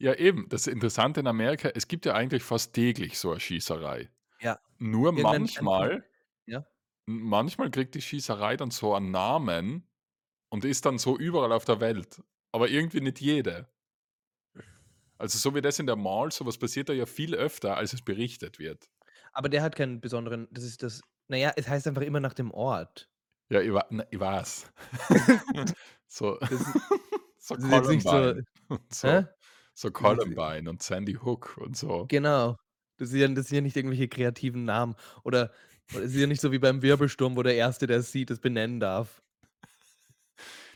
Ja, 0.00 0.14
eben. 0.14 0.48
Das 0.48 0.66
Interessante 0.66 1.20
in 1.20 1.26
Amerika, 1.26 1.70
es 1.74 1.88
gibt 1.88 2.06
ja 2.06 2.14
eigentlich 2.14 2.42
fast 2.44 2.72
täglich 2.74 3.18
so 3.18 3.32
'ne 3.32 3.40
Schießerei. 3.40 4.10
Ja. 4.40 4.58
Nur 4.78 5.12
Irgendein 5.14 5.42
ein 5.56 5.66
ein 5.66 5.68
manchmal 5.68 6.04
ja? 6.46 6.68
manchmal 7.06 7.70
kriegt 7.70 7.94
die 7.94 8.02
Schießerei 8.02 8.56
dann 8.58 8.70
so 8.70 8.94
einen 8.94 9.10
Namen 9.10 9.88
und 10.50 10.64
ist 10.64 10.86
dann 10.86 10.98
so 10.98 11.18
überall 11.18 11.52
auf 11.52 11.64
der 11.64 11.80
Welt, 11.80 12.22
aber 12.52 12.68
irgendwie 12.70 13.00
nicht 13.02 13.20
jede. 13.20 13.68
Also, 15.20 15.36
so 15.38 15.54
wie 15.54 15.60
das 15.60 15.80
in 15.80 15.86
der 15.86 15.96
Mall, 15.96 16.30
so 16.30 16.46
was 16.46 16.58
passiert 16.58 16.88
da 16.88 16.92
ja 16.92 17.04
viel 17.04 17.34
öfter, 17.34 17.76
als 17.76 17.92
es 17.92 18.02
berichtet 18.02 18.60
wird. 18.60 18.88
Aber 19.34 19.48
der 19.48 19.62
hat 19.62 19.76
keinen 19.76 20.00
besonderen 20.00 20.48
das 20.50 20.64
ist 20.64 20.82
das 20.82 21.02
na 21.30 21.36
ja, 21.36 21.52
es 21.56 21.68
heißt 21.68 21.86
einfach 21.86 22.02
immer 22.02 22.20
nach 22.20 22.32
dem 22.34 22.50
Ort. 22.50 23.08
Ja, 23.50 23.60
ich 23.60 23.70
ne, 23.90 24.06
ich 24.10 24.20
weiß. 24.20 24.72
So 26.10 26.38
Das 26.48 26.60
so 27.38 27.56
das 27.56 27.56
so 27.56 27.56
Columbine 27.58 28.44
und 28.68 28.94
so 28.94 29.24
so 29.74 29.90
Das 30.00 30.24
i 30.26 30.36
Columbine 30.36 30.70
und 30.70 30.82
Sandy 30.82 31.14
Hook 31.14 31.56
und 31.58 31.76
so. 31.76 32.10
Genau. 32.10 32.56
Das 32.98 33.10
sind 33.10 33.20
ja 33.20 33.28
das 33.28 33.46
sind 33.48 33.56
ja 33.56 33.60
nicht 33.62 33.76
irgendwelche 33.76 34.08
kreativen 34.08 34.64
Namen 34.64 34.94
oder 35.24 35.52
oder 35.94 36.04
es 36.04 36.14
ist 36.14 36.20
ja 36.20 36.26
nicht 36.26 36.40
so 36.42 36.52
wie 36.52 36.58
beim 36.58 36.82
Wirbelsturm, 36.82 37.36
wo 37.36 37.42
der 37.42 37.56
Erste, 37.56 37.86
der 37.86 37.98
es 37.98 38.12
sieht, 38.12 38.30
es 38.30 38.40
benennen 38.40 38.78
darf. 38.80 39.22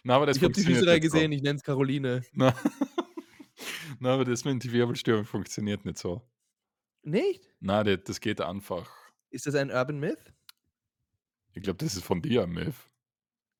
Na, 0.05 0.17
aber 0.17 0.27
das 0.27 0.37
Ich 0.37 0.43
habe 0.43 0.53
die 0.53 0.65
Schießerei 0.65 0.99
nicht 0.99 1.11
so. 1.11 1.19
gesehen, 1.19 1.33
ich 1.33 1.43
nenne 1.43 1.57
es 1.59 1.63
Caroline. 1.63 2.25
Na 2.33 2.55
na, 4.01 4.15
aber 4.15 4.25
das 4.25 4.45
mit 4.45 4.65
den 4.65 4.73
Wirbelstürmen 4.73 5.25
funktioniert 5.25 5.85
nicht 5.85 5.99
so. 5.99 6.23
Nicht? 7.05 7.53
Na, 7.61 7.83
de 7.85 7.97
das 7.97 8.21
geht 8.21 8.41
einfach. 8.41 8.91
Ist 9.31 9.47
das 9.47 9.55
ein 9.55 9.71
Urban 9.71 9.99
Myth? 9.99 10.33
Ich 11.55 11.63
glaube, 11.63 11.79
das 11.79 11.97
ist 11.97 12.05
von 12.05 12.23
dir 12.23 12.43
'n 12.45 12.51
Myth. 12.53 12.75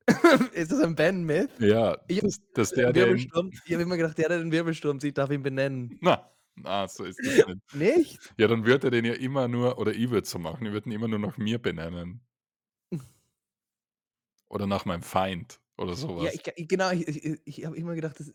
Ist 0.53 0.73
das 0.73 0.81
ein 0.81 0.95
Ben 0.95 1.25
Myth? 1.25 1.51
Ja, 1.59 1.97
Ich 2.09 2.21
dass 2.55 2.73
äh, 2.73 2.77
der, 2.77 2.93
der 2.93 3.07
Wirbelsturm 3.07 3.51
ich 3.65 3.73
habe 3.75 3.83
immer 3.83 3.97
gedacht, 3.97 4.19
der, 4.19 4.29
der 4.29 4.39
den 4.39 4.53
Wirbelsturm 4.53 5.01
sieht, 5.01 5.19
darf 5.19 5.31
ihn 5.31 5.43
benennen. 5.43 5.95
Na, 6.01 6.31
na, 6.57 6.87
so 6.89 7.05
ist 7.05 7.25
das 7.27 7.41
nicht. 7.47 7.61
Nicht? 7.73 8.35
Ja, 8.39 8.49
dann 8.49 8.67
würde 8.67 8.89
er 8.89 8.93
den 8.93 9.05
ja 9.07 9.15
immer 9.15 9.49
nur 9.49 9.79
oder 9.79 9.93
ich 9.95 10.11
würde 10.11 10.23
es 10.25 10.31
so 10.31 10.39
machen, 10.41 10.67
ich 10.67 10.73
würde 10.73 10.89
ihn 10.91 10.93
immer 10.95 11.09
nur 11.09 11.19
nach 11.21 11.39
mir 11.39 11.61
benennen. 11.61 12.27
Oder 14.51 14.67
nach 14.67 14.85
meinem 14.85 15.03
Feind 15.03 15.61
oder 15.79 15.95
so 15.95 16.17
Ja, 16.17 16.31
ich 16.33 16.43
genau, 16.69 16.91
ich 16.91 17.07
ich 17.09 17.41
ich 17.45 17.65
habe 17.65 17.77
immer 17.77 17.95
gedacht, 17.95 18.21
das 18.21 18.33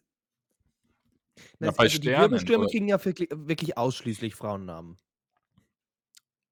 Na, 1.59 1.69
das 1.69 1.77
bei 1.77 1.87
also, 1.87 1.97
die 1.99 2.15
Sternen 2.15 2.15
Wirbelstürme 2.15 2.65
oder 2.65 2.67
kriegen 2.67 2.87
ja 2.87 3.03
wirkli 3.03 3.27
wirklich 3.31 3.77
ausschließlich 3.77 4.35
Frauennamen. 4.35 4.97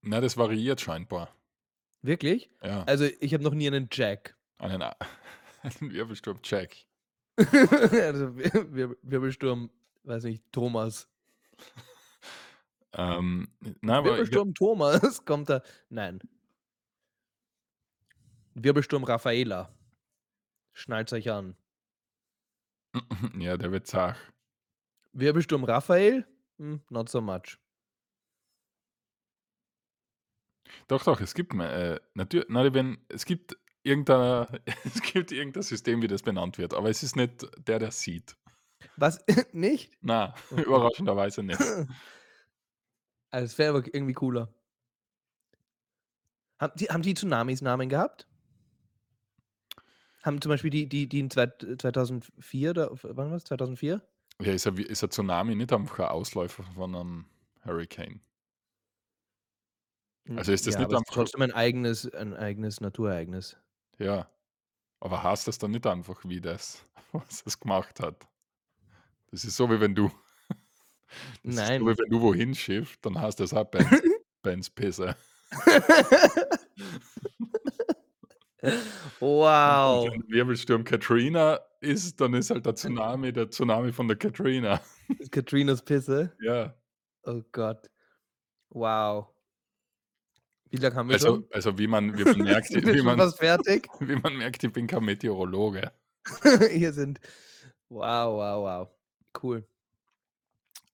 Na, 0.04 0.22
das 0.22 0.38
variiert 0.38 0.80
scheinbar. 0.80 1.36
Wirklich? 2.06 2.50
Ja. 2.64 2.84
Also, 2.84 3.06
ich 3.20 3.34
habe 3.34 3.44
noch 3.44 3.54
nie 3.54 3.68
einen 3.68 3.88
Jack. 3.92 4.36
Einen 4.60 4.82
a 4.82 4.96
einen 5.64 5.92
Wirbelsturm-Jack. 5.92 6.76
Also, 7.38 8.38
Wir 8.38 8.74
Wir 8.74 8.96
Wirbelsturm, 9.02 9.70
weiß 10.04 10.24
nicht, 10.24 10.44
Thomas. 10.52 11.10
Ähm, 12.94 13.50
na, 13.82 13.98
aber 13.98 14.12
ich 14.12 14.12
Wirbelsturm 14.12 14.54
Thomas 14.54 15.26
kommt 15.26 15.50
da 15.50 15.62
nein. 15.90 16.20
Wirbelsturm 18.54 19.04
Raffaela. 19.04 19.70
Schnallt's 20.72 21.12
euch 21.12 21.30
an. 21.30 21.58
Ja, 23.38 23.58
der 23.58 23.72
wird 23.72 23.88
zach. 23.88 24.18
Wirbelsturm 25.12 25.66
Raphael? 25.66 26.26
Hm, 26.58 26.82
not 26.90 27.10
so 27.10 27.20
much. 27.20 27.58
Doch, 30.88 31.04
doch, 31.04 31.22
es 31.22 31.34
gibt 31.34 31.54
äh, 31.56 32.00
natür 32.14 32.46
na, 32.50 32.74
wenn 32.74 32.98
es 33.10 33.26
gibt 33.26 33.58
irgendein 33.84 34.48
es 34.86 35.02
gibt 35.02 35.32
irgendein 35.32 35.64
System, 35.64 36.02
wie 36.02 36.08
das 36.08 36.22
benannt 36.24 36.58
wird, 36.58 36.74
aber 36.74 36.90
es 36.90 37.04
ist 37.04 37.16
nicht 37.16 37.48
der, 37.68 37.80
der's 37.80 38.02
sieht. 38.02 38.36
Was? 38.98 39.20
Nicht? 39.54 39.92
Na, 40.02 40.34
überraschenderweise 40.52 41.44
nicht. 41.44 41.60
Also, 43.32 43.46
es 43.46 43.58
wäre 43.58 43.78
aber 43.78 43.94
irgendwie 43.94 44.14
cooler. 44.14 44.54
Haben 46.60 46.74
die 46.78 46.86
haben 46.88 47.02
die 47.02 47.14
Tsunamis 47.14 47.62
Namen 47.62 47.90
gehabt? 47.90 48.28
Haben 50.24 50.42
zum 50.42 50.50
Beispiel 50.50 50.72
die 50.72 50.88
die 50.90 51.08
die 51.08 51.20
in 51.20 51.30
zweit 51.30 51.66
2004 51.80 52.70
oder 52.72 52.92
f 52.92 53.06
wann 53.10 53.32
war's? 53.32 53.44
2004? 53.46 54.02
Ja, 54.42 54.52
ist 54.54 54.66
ja 54.66 54.76
wie 54.78 54.84
ist 54.84 55.04
ein 55.04 55.10
Tsunami 55.12 55.56
nicht 55.56 55.72
einfach 55.74 56.00
ein 56.00 56.06
Ausläufer 56.08 56.64
von 56.64 56.92
'nem 56.92 57.26
Hurrikan? 57.66 58.22
Hm, 60.26 60.38
Also, 60.38 60.52
ist 60.52 60.66
das 60.68 60.76
ja, 60.76 60.80
nicht 60.82 60.86
aber 60.88 60.96
es 60.96 61.02
ist 61.02 61.08
einfach 61.10 61.14
trotzdem 61.14 61.42
ein 61.42 61.52
eigenes 61.52 62.12
ein 62.14 62.34
eigenes 62.36 62.82
Naturereignis. 62.82 63.58
Ja, 64.00 64.30
aber 65.00 65.24
heißt 65.24 65.48
das 65.48 65.58
dann 65.58 65.72
nicht 65.72 65.86
einfach 65.88 66.20
wie 66.26 66.42
das, 66.42 66.86
was 67.12 67.44
es 67.46 67.60
gemacht 67.60 68.00
hat? 68.00 68.28
Das 69.32 69.44
ist 69.46 69.56
so, 69.58 69.70
wie 69.70 69.80
wenn 69.80 69.96
du 69.96 70.10
das 71.44 71.58
ist 71.60 71.68
so, 71.68 71.74
Nein. 71.74 71.82
wie 71.82 71.98
wenn 71.98 72.10
du 72.10 72.22
wohin 72.22 72.56
schiffst, 72.56 73.06
dann 73.06 73.20
heißt 73.20 73.40
das 73.40 73.54
auch 73.54 73.66
Benz 73.66 73.90
Benz 74.42 74.70
Pisse. 74.70 75.16
Und 78.62 78.76
Wow. 79.20 80.10
wenn 80.12 80.28
Wirbelsturm 80.30 80.84
Katrina 80.84 81.60
ist, 81.82 82.20
dann 82.20 82.34
ist 82.34 82.50
halt 82.50 82.66
der 82.66 82.76
Tsunami 82.76 83.32
der 83.32 83.50
Tsunami 83.50 83.92
von 83.94 84.08
der 84.08 84.18
Katrina. 84.18 84.82
Katrinas 85.32 85.84
Pisse? 85.84 86.34
Ja. 86.42 86.74
Oh 87.24 87.42
Gott. 87.52 87.90
Wow. 88.70 89.35
Wie 90.76 90.82
lang 90.82 90.94
haben 90.94 91.08
wir 91.08 91.14
Also 91.14 91.28
schon? 91.28 91.48
also, 91.52 91.78
wie 91.78 91.88
man 91.88 92.18
wie 92.18 92.24
man 92.38 92.40
merkt 92.40 92.70
wie 92.70 93.02
man 93.02 93.18
wie 94.00 94.16
man 94.16 94.36
merkt, 94.36 94.62
ich 94.62 94.72
bin 94.74 94.88
kein 94.88 95.06
Meteorologe. 95.06 95.92
Hier 96.72 96.92
sind 96.92 97.20
wow, 97.90 98.36
wow, 98.36 98.64
wow. 98.64 98.90
Cool. 99.42 99.66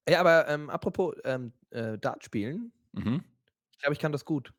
Ja, 0.07 0.19
aber, 0.19 0.47
ähm, 0.49 0.69
apropos, 0.69 1.15
ähm, 1.23 1.53
äh, 1.71 1.97
Dart 1.97 2.23
spielen. 2.23 2.71
Mhm. 2.91 3.23
Ich 3.71 3.79
glaube, 3.79 3.93
ich 3.93 3.99
kann 3.99 4.11
das 4.11 4.25
gut. 4.25 4.53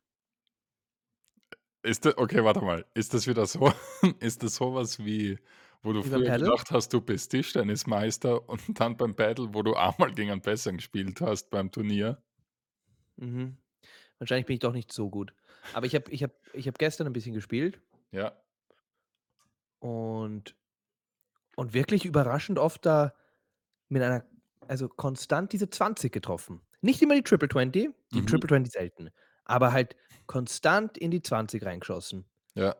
Ist 1.83 2.05
da 2.05 2.11
okay, 2.17 2.43
warte 2.43 2.61
mal. 2.61 2.85
Ist 2.93 3.13
das 3.13 3.27
wieder 3.27 3.45
so 3.45 3.71
ist 4.19 4.43
das 4.43 4.55
so 4.55 4.73
was 4.73 4.99
wie, 4.99 5.37
wo 5.83 5.93
du 5.93 6.03
Wie 6.03 6.09
früher 6.09 6.37
gedacht 6.37 6.71
hast, 6.71 6.93
du 6.93 6.99
bist 7.01 7.31
Tischtennismeister 7.31 8.49
und 8.49 8.61
dann 8.79 8.97
beim 8.97 9.15
Paddel, 9.15 9.53
wo 9.53 9.61
du 9.63 9.73
einmal 9.75 10.11
gegen 10.13 10.31
einen 10.31 10.41
Besseren 10.41 10.77
gespielt 10.77 11.21
hast 11.21 11.49
beim 11.49 11.71
Turnier? 11.71 12.21
Mhm. 13.17 13.57
Wahrscheinlich 14.23 14.45
bin 14.45 14.53
ich 14.55 14.61
doch 14.61 14.73
nicht 14.73 14.93
so 14.93 15.09
gut. 15.09 15.33
Aber 15.73 15.85
ich 15.85 15.95
habe 15.95 16.09
ich 16.11 16.23
habe 16.23 16.33
ich 16.53 16.67
habe 16.67 16.77
gestern 16.77 17.07
'n 17.07 17.13
bisschen 17.13 17.33
gespielt. 17.33 17.81
Ja. 18.13 18.33
Und 19.83 20.55
und 21.57 21.73
wirklich 21.73 22.05
überraschend 22.05 22.59
oft 22.59 22.85
da 22.85 23.13
mit 23.89 24.01
einer 24.03 24.25
also, 24.67 24.89
konstant 24.89 25.53
diese 25.53 25.69
20 25.69 26.11
getroffen. 26.13 26.61
Nicht 26.81 27.01
immer 27.01 27.15
die 27.15 27.23
Triple 27.23 27.49
20, 27.49 27.91
die 28.13 28.21
Mhm. 28.21 28.25
Triple 28.25 28.49
20 28.49 28.73
selten, 28.73 29.09
aber 29.45 29.73
halt 29.73 29.95
konstant 30.27 30.97
in 30.97 31.11
die 31.11 31.21
20 31.21 31.65
reingeschossen. 31.65 32.25
Ja. 32.55 32.75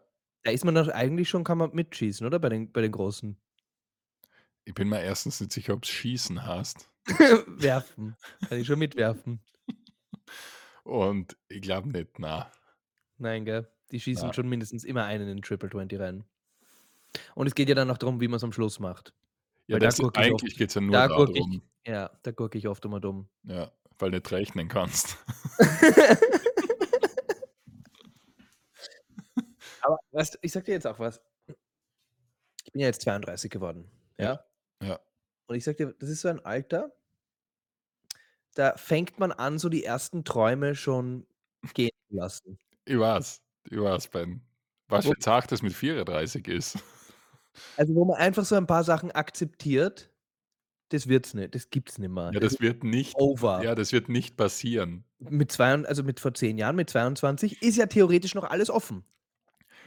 Da 0.46 0.52
ist 0.52 0.66
man 0.66 0.76
doch 0.76 0.90
eigentlich 0.90 1.30
schon 1.30 1.46
kann 1.46 1.58
man 1.58 1.72
mitschießen, 1.74 2.28
oder? 2.28 2.38
Bei 2.40 2.50
den 2.50 2.72
bei 2.74 2.82
den 2.82 2.92
Großen. 2.92 3.38
Ich 4.68 4.74
bin 4.74 4.88
mir 4.90 5.02
erstens 5.02 5.42
nicht 5.42 5.52
sicher, 5.52 5.74
ob's 5.74 5.90
Schießen 5.90 6.46
heißt. 6.46 6.90
Werfen. 7.48 8.16
Kann 8.48 8.60
ich 8.60 8.68
schon 8.68 8.80
mitwerfen. 8.80 9.44
Und 10.84 11.38
ich 11.48 11.62
glaube 11.62 11.90
nicht, 11.90 12.20
na. 12.20 12.52
Nein, 13.18 13.46
gell? 13.46 13.68
Die 13.92 14.00
schießen 14.00 14.28
Na. 14.28 14.34
schon 14.34 14.50
mindestens 14.50 14.84
immer 14.84 15.06
einen 15.06 15.28
in 15.30 15.42
Triple 15.42 15.70
20 15.70 16.00
rein. 16.00 16.26
Und 17.36 17.48
es 17.48 17.56
geht 17.56 17.70
ja 17.70 17.76
dann 17.76 17.90
auch 17.92 17.98
darum, 17.98 18.20
wie 18.22 18.28
man's 18.28 18.44
am 18.44 18.52
Schluss 18.52 18.80
macht. 18.80 19.14
Ja, 19.68 19.80
da 19.80 19.90
eigentlich 20.16 20.58
geht's 20.58 20.74
ja 20.74 20.82
nur 20.82 20.92
da 20.92 21.08
da 21.08 21.16
gurke 21.16 21.40
ich 21.40 21.62
ja, 21.86 22.12
da 22.22 22.32
gurke 22.32 22.58
ich 22.58 22.68
oft 22.68 22.84
immer 22.86 23.00
dumm. 23.00 23.30
Ja, 23.44 23.72
weil 23.98 24.10
nicht 24.12 24.30
rechnen 24.32 24.68
kannst. 24.68 25.18
Aber 29.82 30.00
weißt 30.12 30.36
du, 30.36 30.38
ich 30.42 30.52
sage 30.52 30.66
dir 30.66 30.74
jetzt 30.74 30.88
auch 30.88 31.00
was. 31.00 31.22
Ich 32.66 32.72
bin 32.72 32.82
ja 32.82 32.88
jetzt 32.88 33.02
32 33.02 33.52
geworden, 33.52 33.90
Ja, 34.18 34.46
ja? 34.82 34.88
ja. 34.88 35.00
Und 35.48 35.56
ich 35.56 35.64
sage 35.64 35.78
dir, 35.78 35.94
das 36.00 36.10
ist 36.10 36.22
so 36.22 36.30
ein 36.30 36.44
Alter 36.44 36.92
da 38.54 38.76
fängt 38.78 39.20
man 39.20 39.32
an, 39.32 39.60
so 39.60 39.70
die 39.70 39.84
ersten 39.84 40.24
Träume 40.24 40.76
schon 40.76 41.28
gehen 41.74 41.92
zu 42.10 42.16
lassen. 42.18 42.60
Ich 42.86 42.98
weiß, 43.00 43.42
ich 43.70 43.78
weiß, 43.80 44.08
Ben. 44.10 44.42
Du, 44.90 44.96
Wo 45.04 45.14
wie 45.14 45.18
zart 45.18 45.52
das 45.52 45.62
mit 45.62 45.74
34 45.74 46.48
ist? 46.48 46.78
Also, 47.78 47.96
wo 47.96 48.06
man 48.06 48.18
einfach 48.18 48.46
so 48.46 48.56
ein 48.56 48.68
paar 48.68 48.84
Sachen 48.84 49.12
akzeptiert, 49.12 50.12
das 50.90 51.08
wird's 51.10 51.34
nicht, 51.34 51.56
das 51.56 51.70
gibt's 51.72 52.00
nimmer. 52.00 52.34
Ja, 52.34 52.40
Das 52.40 52.48
das 52.48 52.60
wird 52.60 52.84
nicht 52.84 53.18
over. 53.18 53.62
ja, 53.62 53.76
das 53.76 53.92
wird 53.92 54.10
nicht 54.10 54.38
passieren. 54.38 55.06
Mit 55.20 55.52
zweiund 55.52 55.86
also, 55.88 56.04
mit 56.04 56.20
vor 56.20 56.34
10 56.34 56.58
Jahren, 56.58 56.76
mit 56.76 56.90
22 56.90 57.62
ist 57.62 57.78
ja 57.78 57.86
theoretisch 57.86 58.36
noch 58.36 58.44
alles 58.44 58.70
offen. 58.70 59.06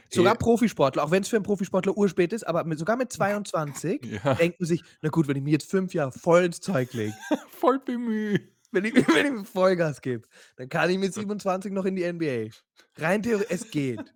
Sogar 0.09 0.35
Eh 0.35 0.37
Profisportler, 0.37 1.03
auch 1.03 1.11
wenn's 1.11 1.29
für 1.29 1.37
'n 1.37 1.43
Profisportler 1.43 1.97
urspät 1.97 2.33
ist, 2.33 2.47
aber 2.47 2.63
mit 2.65 2.79
sogar 2.79 2.97
mit 2.97 3.11
22 3.13 4.03
Ja. 4.25 4.37
denkt 4.39 4.59
man 4.59 4.67
sich: 4.67 4.85
„Na 5.01 5.09
gut, 5.09 5.27
wenn 5.27 5.37
ich 5.37 5.43
mir 5.43 5.51
jetzt 5.51 5.69
5 5.71 5.93
Jahre 5.93 6.11
voll 6.13 6.45
ins 6.45 6.61
Zeug 6.61 6.93
lege“ 6.93 7.17
Voll 7.49 7.79
bemühe. 7.79 8.39
„wenn 8.83 8.85
ich 8.85 8.95
wenn 9.13 9.41
ich 9.43 9.47
Vollgas 9.49 10.01
gebe, 10.01 10.27
dann 10.57 10.69
kann 10.69 10.89
ich 10.89 10.97
mit 10.99 11.13
27 11.13 11.71
noch 11.73 11.85
in 11.85 11.95
die 11.95 12.03
NBA.“ 12.03 12.53
Rein 13.01 13.23
theore 13.23 13.49
es 13.49 13.69
geht. 13.69 14.13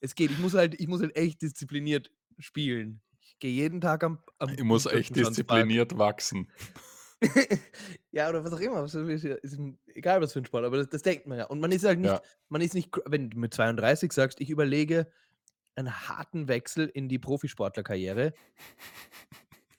Es 0.00 0.14
geht. 0.14 0.30
Ich 0.32 0.38
muss 0.38 0.54
halt 0.54 0.80
ich 0.80 0.88
muss 0.88 1.00
halt 1.02 1.16
echt 1.16 1.42
diszipliniert 1.42 2.10
spielen. 2.38 3.02
Ich 3.20 3.38
gehe 3.38 3.52
jeden 3.52 3.80
Tag 3.80 4.04
am 4.04 4.20
am 4.38 4.56
Ich 4.56 4.62
muss 4.62 4.86
echt 4.86 5.16
diszipliniert 5.16 5.98
wachsen. 5.98 6.48
Ja, 8.12 8.28
oder 8.28 8.44
was 8.44 8.52
auch 8.52 8.60
immer. 8.60 8.84
ist 8.84 9.58
egal 9.94 10.20
was 10.20 10.32
für 10.32 10.38
'n 10.40 10.44
Sport, 10.46 10.64
aber 10.64 10.76
das 10.78 10.88
das 10.88 11.02
denkt 11.02 11.26
man 11.26 11.38
ja. 11.38 11.46
Und 11.46 11.60
man 11.60 11.72
ist 11.72 11.84
halt 11.84 11.98
nicht 11.98 12.18
Ja. 12.18 12.26
man 12.48 12.60
ist 12.60 12.74
nicht 12.74 12.90
wenn 13.06 13.30
du 13.30 13.38
mit 13.38 13.54
32 13.54 14.12
sagst: 14.12 14.40
„Ich 14.40 14.50
überlege 14.50 15.10
einen 15.76 16.08
harten 16.08 16.48
Wechsel 16.48 16.88
in 16.88 17.08
die 17.08 17.18
Profisportlerkarriere“ 17.18 18.34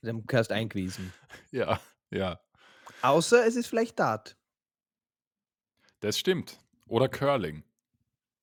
dann 0.02 0.26
gehörst 0.28 0.52
eingewiesen. 0.52 1.16
Ja, 1.54 1.80
ja. 2.12 2.40
Außer 3.04 3.46
es 3.46 3.56
ist 3.56 3.68
vielleicht 3.68 4.00
Dart. 4.00 4.38
Das 6.04 6.18
stimmt. 6.20 6.60
Oder 6.88 7.08
Curling. 7.10 7.64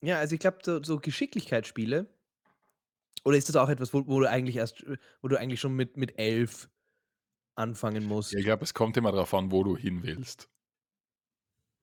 Ja, 0.02 0.18
also, 0.18 0.34
ich 0.34 0.40
glaube, 0.40 0.58
so 0.62 0.82
so 0.82 0.98
Geschicklichkeitsspiele 0.98 2.06
oder 3.24 3.36
ist 3.38 3.48
das 3.48 3.56
auch 3.56 3.68
etwas, 3.68 3.92
wo 3.94 4.06
wo 4.06 4.20
du 4.20 4.28
eigentlich 4.28 4.56
erst 4.56 4.84
wo 5.22 5.28
du 5.28 5.38
eigentlich 5.38 5.60
schon 5.60 5.74
mit 5.74 5.96
mit 5.96 6.18
11 6.18 6.68
anfangen 7.56 8.04
Ja, 8.30 8.38
ich 8.38 8.44
musst? 8.44 8.44
glaube, 8.44 8.64
es 8.64 8.74
kommt 8.74 8.96
immer 8.96 9.12
drauf 9.12 9.34
an, 9.34 9.50
wo 9.50 9.62
du 9.64 9.76
hin 9.76 10.02
willst. 10.02 10.48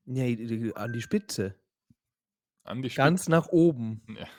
Ne, 0.07 0.35
d 0.35 0.73
an 0.75 0.91
die 0.93 1.01
Spitze. 1.01 1.55
An 2.65 2.81
die 2.81 2.89
Ganz 2.95 3.27
Spitze. 3.29 3.29
nach 3.29 3.47
oben. 3.47 4.01
Ja. 4.07 4.27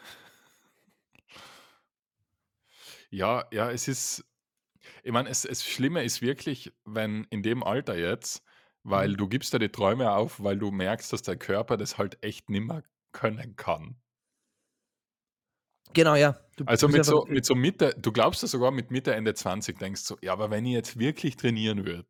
Ja, 3.11 3.45
ja, 3.53 3.71
es 3.71 3.89
ist 3.89 4.25
ich 5.03 5.13
meine, 5.13 5.29
es 5.29 5.45
es 5.45 5.65
Schlimme 5.65 6.05
ist 6.05 6.23
wirklich, 6.23 6.73
wenn 6.85 7.25
in 7.31 7.43
dem 7.43 7.63
Alter 7.63 7.97
jetzt 7.97 8.43
weil 8.85 9.15
Mhm. 9.15 9.17
du 9.17 9.29
gibst 9.29 9.53
ja 9.53 9.61
die 9.61 9.69
Träume 9.69 10.11
auf, 10.13 10.43
weil 10.43 10.59
du 10.59 10.73
merkst, 10.73 11.13
dass 11.13 11.23
dein 11.23 11.39
Körper 11.39 11.77
das 11.77 11.99
halt 11.99 12.19
echt 12.25 12.51
nimmer 12.51 12.83
können 13.13 13.55
kann. 13.55 14.03
Genau, 15.95 16.15
ja. 16.17 16.35
Du 16.57 16.67
Also, 16.69 16.87
mit 16.89 17.05
so 17.05 17.25
mit 17.29 17.45
so 17.45 17.55
Mitte 17.57 17.95
du 17.99 18.13
glaubst 18.13 18.43
ja 18.43 18.49
sogar 18.49 18.71
mit 18.71 18.91
Mitte, 18.93 19.15
Ende 19.15 19.35
20 19.35 19.79
denkst 19.79 20.03
so: 20.03 20.17
„Ja, 20.23 20.33
aber 20.33 20.51
wenn 20.51 20.65
ich 20.65 20.73
jetzt 20.75 20.99
wirklich 20.99 21.37
trainieren 21.37 21.85
würde“ 21.85 22.07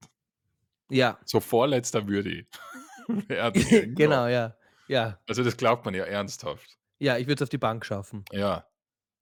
Ja. 0.91 1.23
so 1.29 1.41
vorletzter 1.41 2.07
würde 2.09 2.31
ich 2.41 2.47
werden. 3.29 3.65
Genau, 3.97 4.27
ja. 4.29 4.57
Ja. 4.89 5.23
Also, 5.29 5.45
das 5.45 5.57
glaubt 5.57 5.85
man 5.85 5.95
ja 5.95 6.05
ernsthaft. 6.05 6.77
Ja, 7.01 7.19
ich 7.19 7.27
würde 7.27 7.35
es 7.35 7.43
auf 7.43 7.49
die 7.49 7.59
Bank 7.59 7.85
schaffen. 7.85 8.25
Ja. 8.31 8.67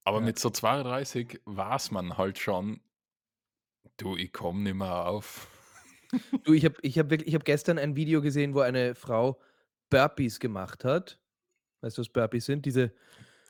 Aber 0.05 0.21
Ja. 0.21 0.23
mit 0.23 0.39
so 0.39 0.51
32 0.51 1.41
weiß 1.47 1.91
man 1.93 2.19
halt 2.19 2.39
schon: 2.39 2.83
„Du, 3.97 4.17
ich 4.17 4.33
komme 4.33 4.61
nimmer 4.63 5.07
auf.“ 5.07 5.49
Du, 6.47 6.55
ich 6.55 6.65
habe 6.65 6.77
ich 6.83 6.99
habe 6.99 7.11
wirklich 7.11 7.29
ich 7.29 7.35
habe 7.35 7.45
gestern 7.45 7.79
ein 7.79 7.97
Video 7.97 8.23
gesehen, 8.23 8.55
wo 8.55 8.61
eine 8.61 8.95
Frau 8.95 9.41
Burpees 9.91 10.41
gemacht 10.41 10.85
hat. 10.85 11.21
Weißt 11.83 11.99
du, 11.99 12.03
was 12.03 12.11
Burpees 12.11 12.47
sind? 12.47 12.67
Diese 12.67 12.93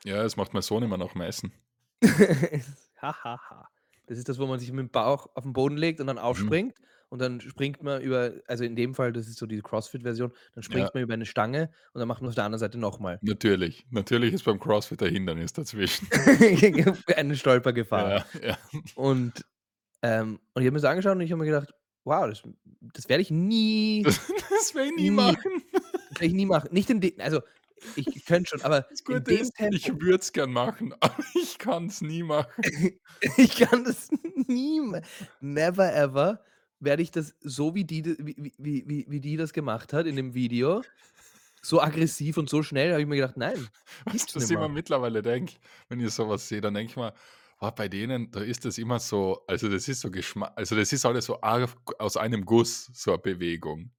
Ja, 0.05 0.23
das 0.23 0.35
macht 0.35 0.53
mein 0.53 0.63
Sohn 0.63 0.81
immer 0.83 0.97
nach'm 0.97 1.21
Essen. 1.23 1.53
Ha, 3.01 3.11
ha, 3.23 3.37
ha. 3.49 3.65
Das 4.07 4.17
ist 4.17 4.27
das, 4.29 4.39
wo 4.39 4.45
man 4.47 4.59
sich 4.59 4.71
mit'm 4.71 4.89
Bauch 4.91 5.27
auf 5.35 5.45
'n 5.45 5.53
Boden 5.53 5.77
legt 5.77 5.99
und 5.99 6.07
dann 6.07 6.17
Mhm. 6.29 6.51
aufspringt 6.51 6.77
und 7.09 7.19
dann 7.19 7.39
springt 7.41 7.81
man 7.83 8.01
über 8.01 8.33
also, 8.47 8.63
in 8.63 8.75
dem 8.75 8.95
Fall, 8.95 9.13
das 9.13 9.27
ist 9.27 9.37
so 9.37 9.45
die 9.45 9.61
CrossFit-Version, 9.61 10.31
dann 10.53 10.63
Ja. 10.69 10.89
springt 10.89 10.93
man 10.93 11.03
über 11.03 11.13
eine 11.13 11.25
Stange 11.25 11.71
und 11.93 11.99
dann 11.99 12.07
macht 12.07 12.21
man 12.21 12.29
auf 12.29 12.35
der 12.35 12.43
anderen 12.45 12.59
Seite 12.59 12.77
noch 12.77 12.99
mal. 12.99 13.21
Natürlich. 13.23 13.85
Natürlich 13.91 14.33
ist 14.33 14.43
beim 14.45 14.59
CrossFit 14.59 15.01
ein 15.03 15.13
Hindernis 15.13 15.53
dazwischen. 15.53 16.07
Eine 17.15 17.35
Stolpergefahr. 17.35 18.13
Ja, 18.13 18.25
ja. 18.41 18.57
Und, 18.93 19.45
ähm 20.03 20.39
und 20.53 20.61
ich 20.63 20.67
habe 20.67 20.73
mir's 20.73 20.83
angeschaut 20.85 21.15
und 21.15 21.21
ich 21.21 21.31
habe 21.31 21.39
mir 21.43 21.45
gedacht: 21.51 21.73
„Wow, 22.05 22.27
das 22.29 22.43
das 22.93 23.09
werde 23.09 23.21
ich 23.23 23.31
nie 23.31 24.03
Das 24.03 24.19
das 24.49 24.73
werde 24.75 24.89
ich 24.89 24.95
nie 24.95 25.11
nie 25.11 25.11
machen. 25.11 25.63
werde 26.09 26.27
ich 26.27 26.33
nie 26.33 26.45
machen.“ 26.47 26.73
Nicht 26.73 26.89
in 26.91 27.01
de 27.01 27.19
also, 27.21 27.41
ich 27.95 28.25
könnte 28.25 28.49
schon, 28.51 28.61
aber 28.63 28.87
Das 28.89 29.03
Gute 29.03 29.31
dem 29.31 29.49
ist, 29.49 29.53
ich 29.69 29.93
würde 29.99 30.17
es 30.19 30.33
gern 30.33 30.51
machen, 30.53 30.93
aber 30.99 31.23
ich 31.35 31.57
kann's 31.59 32.01
nie 32.01 32.23
machen. 32.23 32.51
Ich 33.37 33.55
kann 33.57 33.83
das 33.83 34.09
nie 34.47 34.81
never 35.39 35.93
ever 35.93 36.41
werde 36.79 37.03
ich 37.03 37.11
das 37.11 37.35
so 37.41 37.75
wie 37.75 37.85
die 37.85 38.03
wie 38.19 38.53
wie 38.57 38.83
wie 38.87 39.05
wie 39.09 39.19
die 39.19 39.37
das 39.37 39.53
gemacht 39.53 39.93
hat 39.93 40.07
in 40.07 40.15
dem 40.15 40.33
Video, 40.33 40.85
so 41.61 41.81
aggressiv 41.81 42.37
und 42.37 42.49
so 42.49 42.63
schnell, 42.63 42.91
habe 42.91 43.01
ich 43.01 43.07
mir 43.07 43.17
gedacht: 43.17 43.37
„Nein, 43.37 43.71
was 44.05 44.25
ich 44.27 44.35
mir 44.35 44.47
nimmer.“ 44.47 44.69
mittlerweile 44.69 45.21
denke, 45.21 45.55
wenn 45.89 45.99
ich 45.99 46.11
so 46.13 46.27
was 46.29 46.47
sehe, 46.47 46.61
dann 46.61 46.73
denke 46.73 46.91
ich 46.91 46.97
mir: 46.97 47.13
„Oh, 47.63 47.69
bei 47.69 47.87
denen, 47.87 48.31
da 48.31 48.39
ist 48.41 48.65
das 48.65 48.79
immer 48.79 48.97
so 48.99 49.43
also, 49.47 49.69
das 49.69 49.87
ist 49.87 50.01
so 50.01 50.09
Geschma 50.09 50.47
also, 50.55 50.75
das 50.75 50.91
ist 50.93 51.05
alles 51.05 51.25
so 51.25 51.39
arg 51.41 51.69
aus 51.99 52.17
einem 52.17 52.43
Guss, 52.43 52.89
so 52.93 53.11
'ne 53.11 53.19
Bewegung.“ 53.19 53.91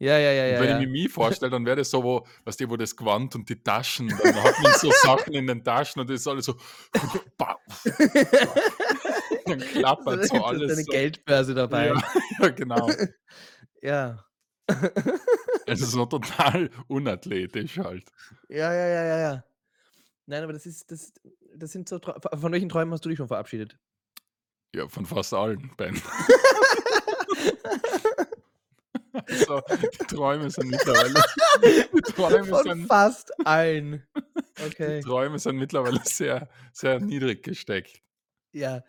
Ja, 0.00 0.18
ja, 0.18 0.30
ja, 0.32 0.46
Und 0.48 0.58
ja, 0.58 0.60
wenn 0.60 0.70
ich 0.70 0.76
ja. 0.80 0.86
mir 0.86 0.88
mich 0.88 1.10
vorstelle, 1.10 1.50
dann 1.50 1.66
wäre 1.66 1.76
das 1.76 1.90
so, 1.90 2.04
wo 2.04 2.24
weißt 2.44 2.60
du, 2.60 2.70
wo 2.70 2.76
das 2.76 2.94
Gewand 2.94 3.34
und 3.34 3.48
die 3.48 3.60
Taschen 3.62 4.16
dann 4.16 4.40
hat 4.42 4.60
man 4.60 4.72
so 4.72 4.92
Sachen 4.92 5.34
in 5.34 5.46
den 5.48 5.64
Taschen 5.64 6.00
und 6.00 6.08
das 6.08 6.20
ist 6.20 6.28
alles 6.28 6.44
so. 6.46 6.54
Dann 9.46 9.64
klappert 9.64 10.24
so 10.24 10.42
alles 10.42 10.64
deine 10.66 10.84
so. 10.84 10.92
Geldbörse 10.92 11.54
dabei. 11.54 11.88
Ja, 11.88 12.02
ja, 12.40 12.48
genau. 12.50 12.98
Ja. 13.82 14.26
Also, 15.68 15.84
so 15.86 16.06
total 16.06 16.70
unathletisch 16.88 17.78
halt. 17.78 18.10
Ja, 18.50 18.72
ja, 18.72 18.86
ja, 18.86 19.04
ja, 19.04 19.18
ja. 19.18 19.44
Nein, 20.26 20.44
aber 20.44 20.52
das 20.54 20.66
ist 20.66 20.90
das 20.92 21.12
das 21.56 21.72
sind 21.72 21.88
so 21.88 21.98
von 22.00 22.52
welchen 22.52 22.68
Träumen 22.68 22.92
hast 22.92 23.04
du 23.04 23.08
dich 23.08 23.18
schon 23.18 23.28
verabschiedet? 23.28 23.78
Ja, 24.74 24.88
von 24.88 25.06
fast 25.06 25.32
allen, 25.34 25.70
Ben. 25.76 26.00
Also, 29.28 29.62
die 30.00 30.06
Träume 30.14 30.50
sind 30.50 30.68
mittlerweile 30.70 31.14
die 31.94 32.02
Träume 32.12 32.44
Von 32.46 32.62
sind 32.64 32.86
fast 32.86 33.32
allen. 33.46 34.06
die 34.14 34.62
Okay. 34.62 35.00
Träume 35.00 35.38
sind 35.38 35.56
mittlerweile 35.56 36.00
sehr, 36.04 36.48
sehr 36.72 37.00
niedrig 37.00 37.42
gesteckt. 37.42 38.02
Ja, 38.52 38.82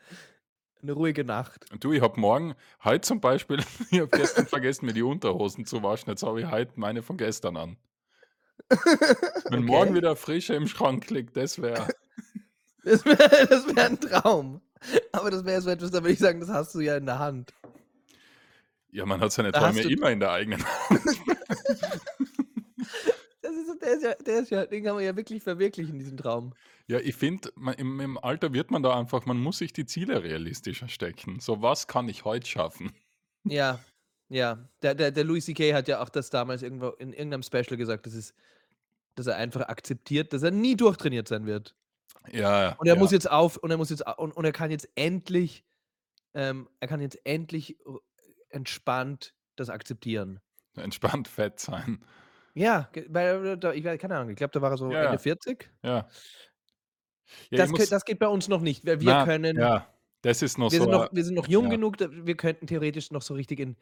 'ne 0.82 0.92
ruhige 0.92 1.24
Nacht. 1.24 1.66
Du, 1.80 1.92
ich 1.94 2.02
habe 2.02 2.20
morgen 2.20 2.56
heute 2.84 3.02
zum 3.02 3.22
Beispiel 3.22 3.60
ich 3.92 4.00
habe 4.00 4.12
gestern 4.12 4.48
vergessen, 4.48 4.86
mir 4.86 4.94
die 4.94 5.04
Unterhosen 5.04 5.66
zu 5.66 5.82
waschen. 5.84 6.10
Jetzt 6.10 6.24
habe 6.24 6.42
ich 6.42 6.52
heute 6.52 6.74
meine 6.76 7.02
von 7.04 7.18
gestern 7.18 7.58
an. 7.58 7.78
Wenn 9.50 9.64
morgen 9.64 9.92
Okay. 9.92 9.98
wieder 9.98 10.16
frische 10.16 10.54
im 10.56 10.68
Schrank 10.68 11.10
liegt, 11.10 11.38
das 11.38 11.62
wäre 11.62 11.94
Das 12.88 13.04
wäre 13.06 13.48
das 13.48 13.68
wäre 13.68 13.88
'n 13.90 14.00
Traum. 14.00 14.62
Aber 15.12 15.30
das 15.32 15.44
wäre 15.46 15.62
so 15.62 15.70
etwas, 15.70 15.92
da 15.92 16.02
würde 16.02 16.14
ich 16.14 16.20
sagen, 16.20 16.40
das 16.40 16.50
hast 16.50 16.74
du 16.76 16.80
ja 16.80 16.96
in 16.98 17.06
der 17.06 17.20
Hand. 17.20 17.54
Ja, 18.92 19.06
man 19.06 19.20
hat 19.20 19.32
seine 19.34 19.52
Da 19.52 19.60
Träume 19.60 19.82
immer 19.82 20.12
in 20.12 20.20
der 20.20 20.32
eigenen 20.32 20.64
Hand. 20.66 21.02
Das 23.42 23.56
ist 23.56 23.82
der 23.82 23.94
ist 23.94 24.04
ja 24.04 24.14
der 24.16 24.40
ist 24.40 24.50
ja 24.52 24.66
den 24.66 24.84
kann 24.84 24.96
man 24.96 25.04
ja 25.04 25.16
wirklich 25.16 25.44
verwirklichen, 25.44 26.00
diesen 26.00 26.18
Traum. 26.18 26.54
Ja, 26.90 27.00
ich 27.00 27.16
finde, 27.16 27.50
im 27.78 28.00
im 28.00 28.18
Alter 28.18 28.54
wird 28.54 28.72
man 28.72 28.82
da 28.82 28.98
einfach 28.98 29.26
man 29.26 29.38
muss 29.38 29.58
sich 29.58 29.74
die 29.74 29.86
Ziele 29.86 30.24
realistischer 30.24 30.88
stecken. 30.88 31.40
So: 31.42 31.62
„Was 31.62 31.88
kann 31.88 32.08
ich 32.08 32.24
heute 32.24 32.48
schaffen?“ 32.48 32.94
Ja, 33.46 33.80
ja. 34.30 34.70
Der 34.82 34.96
der 34.96 35.12
der 35.12 35.24
Louis 35.24 35.46
CK 35.46 35.74
hat 35.74 35.88
ja 35.88 36.02
auch 36.02 36.10
das 36.10 36.30
damals 36.30 36.62
irgendwo 36.64 36.90
in 36.90 37.14
irgend 37.14 37.30
'nem 37.32 37.44
Special 37.44 37.78
gesagt, 37.78 38.06
dass 38.06 38.14
es 38.14 38.34
dass 39.16 39.28
er 39.28 39.38
einfach 39.38 39.62
akzeptiert, 39.70 40.34
dass 40.34 40.44
er 40.44 40.52
nie 40.52 40.76
durchtrainiert 40.78 41.28
sein 41.28 41.46
wird. 41.46 41.76
Ja, 42.32 42.74
Und 42.74 42.88
er 42.88 42.96
ja. 42.96 43.00
muss 43.00 43.12
jetzt 43.12 43.30
auf 43.30 43.58
und 43.58 43.72
er 43.72 43.78
muss 43.78 43.90
jetzt 43.90 44.06
und 44.18 44.36
und 44.36 44.46
er 44.46 44.52
kann 44.52 44.72
jetzt 44.72 44.90
endlich 44.96 45.66
ähm, 46.34 46.70
er 46.80 46.88
kann 46.88 47.02
jetzt 47.02 47.20
endlich 47.26 47.80
r 47.86 48.00
entspannt 48.50 49.34
das 49.56 49.70
akzeptieren. 49.70 50.40
Entspannt 50.76 51.28
fett 51.28 51.60
sein. 51.60 52.04
Ja, 52.54 52.90
weil 53.10 53.58
da 53.58 53.74
ich 53.74 53.84
keine 53.84 54.16
Ahnung, 54.18 54.30
ich 54.32 54.36
glaube, 54.36 54.52
da 54.52 54.62
war 54.62 54.72
er 54.72 54.78
so 54.78 54.92
Ja, 54.92 55.04
Ende 55.04 55.14
ja. 55.14 55.18
40. 55.18 55.70
Ja. 55.84 56.08
Ja, 57.50 57.58
Das 57.58 57.70
muss 57.70 57.90
das 57.90 58.06
geht 58.06 58.20
bei 58.20 58.28
uns 58.28 58.48
noch 58.48 58.62
nicht, 58.62 58.86
weil 58.86 59.02
wir 59.02 59.12
Na, 59.14 59.26
können 59.26 59.58
ja, 59.58 59.94
das 60.22 60.42
ist 60.42 60.58
noch 60.58 60.72
wir 60.72 60.80
so 60.80 60.84
sind 60.86 60.92
noch 60.92 61.10
wir 61.12 61.26
sind 61.26 61.36
noch 61.36 61.48
jung 61.48 61.66
ja. 61.66 61.72
genug, 61.72 61.98
wir 62.00 62.38
könnten 62.38 62.68
theoretisch 62.68 63.12
noch 63.12 63.22
so 63.22 63.34
richtig 63.34 63.60
in 63.60 63.76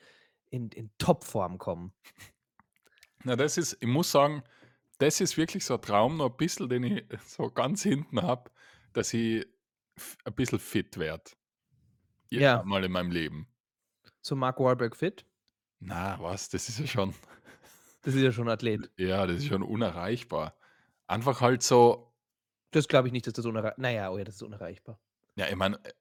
in 0.49 0.69
in 0.69 0.89
Topform 0.97 1.57
kommen. 1.57 1.93
Na, 3.23 3.35
das 3.35 3.57
ist 3.57 3.77
ich 3.79 3.87
muss 3.87 4.11
sagen, 4.11 4.43
das 4.99 5.21
ist 5.21 5.37
wirklich 5.37 5.65
so 5.65 5.75
'n 5.75 5.81
Traum 5.81 6.17
noch 6.17 6.31
'n 6.31 6.37
bisschen, 6.37 6.69
den 6.69 6.83
ich 6.83 7.05
so 7.27 7.49
ganz 7.51 7.83
hinten 7.83 8.21
habe, 8.21 8.51
dass 8.93 9.13
ich 9.13 9.45
ein 10.25 10.35
bisschen 10.35 10.59
fit 10.59 10.97
werde. 10.99 11.31
Ja. 12.31 12.65
Mal 12.65 12.83
in 12.85 12.91
meinem 12.91 13.11
Leben. 13.11 13.47
So 14.25 14.35
Mark 14.35 14.59
Wahlberg 14.59 14.95
fit? 14.95 15.25
Na, 15.81 16.17
was, 16.19 16.49
das 16.49 16.69
ist 16.69 16.79
ja 16.79 16.87
schon 16.87 17.13
Das 18.03 18.13
ist 18.15 18.21
ja 18.21 18.31
schon 18.31 18.49
Athlet. 18.49 18.91
ja, 18.99 19.27
das 19.27 19.37
ist 19.39 19.47
schon 19.47 19.63
unerreichbar. 19.63 20.57
Einfach 21.07 21.41
halt 21.41 21.63
so 21.63 22.13
Das 22.73 22.87
glaube 22.87 23.07
ich 23.07 23.13
nicht, 23.13 23.27
dass 23.27 23.33
das 23.33 23.45
unerrei 23.45 23.73
na 23.77 23.89
ja, 23.91 24.09
oh 24.11 24.17
ja, 24.17 24.23
das 24.23 24.35
ist 24.35 24.43
unerreichbar. 24.43 24.99
Ja, 25.37 25.47
ich 25.49 25.55
meine, 25.55 25.77
äh 25.83 25.91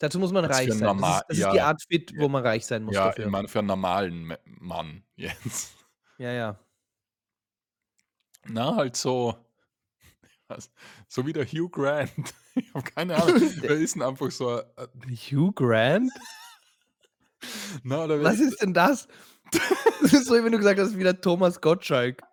Dazu 0.00 0.18
muss 0.18 0.32
man 0.32 0.44
reich 0.44 0.76
sein. 0.76 0.96
Das 0.96 1.06
norma 1.06 1.20
ist 1.20 1.24
das 1.28 1.38
ist 1.38 1.52
die 1.52 1.60
ja, 1.60 1.62
Art 1.62 1.82
Fit, 1.88 2.12
ja, 2.12 2.18
wo 2.18 2.28
man 2.28 2.42
reich 2.42 2.66
sein 2.66 2.82
muss 2.82 3.00
ja, 3.00 3.14
ich 3.18 3.26
dafür. 3.26 3.30
meine 3.30 3.48
für 3.48 3.60
'n 3.60 3.66
normalen 3.66 4.36
Mann 4.46 5.04
jetzt. 5.16 5.76
Ja, 6.18 6.32
ja. 6.32 6.64
Na, 8.48 8.74
halt 8.76 8.96
so 8.96 9.44
so 11.08 11.26
wie 11.26 11.32
der 11.32 11.46
Hugh 11.46 11.68
Grant. 11.70 12.34
Ich 12.54 12.74
habe 12.74 12.84
keine 12.90 13.16
Ahnung. 13.16 13.34
Wer 13.66 13.76
ist 13.78 13.94
denn 13.94 14.02
einfach 14.02 14.30
so 14.30 14.50
a 14.50 14.60
a 14.76 14.86
Hugh 15.10 15.52
Grant? 15.54 16.20
Na, 17.84 18.06
Was 18.20 18.40
ist 18.40 18.60
denn 18.62 18.74
das? 18.74 19.08
Das 20.00 20.12
ist 20.12 20.26
so, 20.26 20.34
wie 20.36 20.44
wenn 20.44 20.52
du 20.52 20.58
gesagt 20.58 20.80
hast, 20.80 20.98
wie 20.98 21.02
der 21.04 21.20
Thomas 21.20 21.60
Gottschalk. 21.60 22.24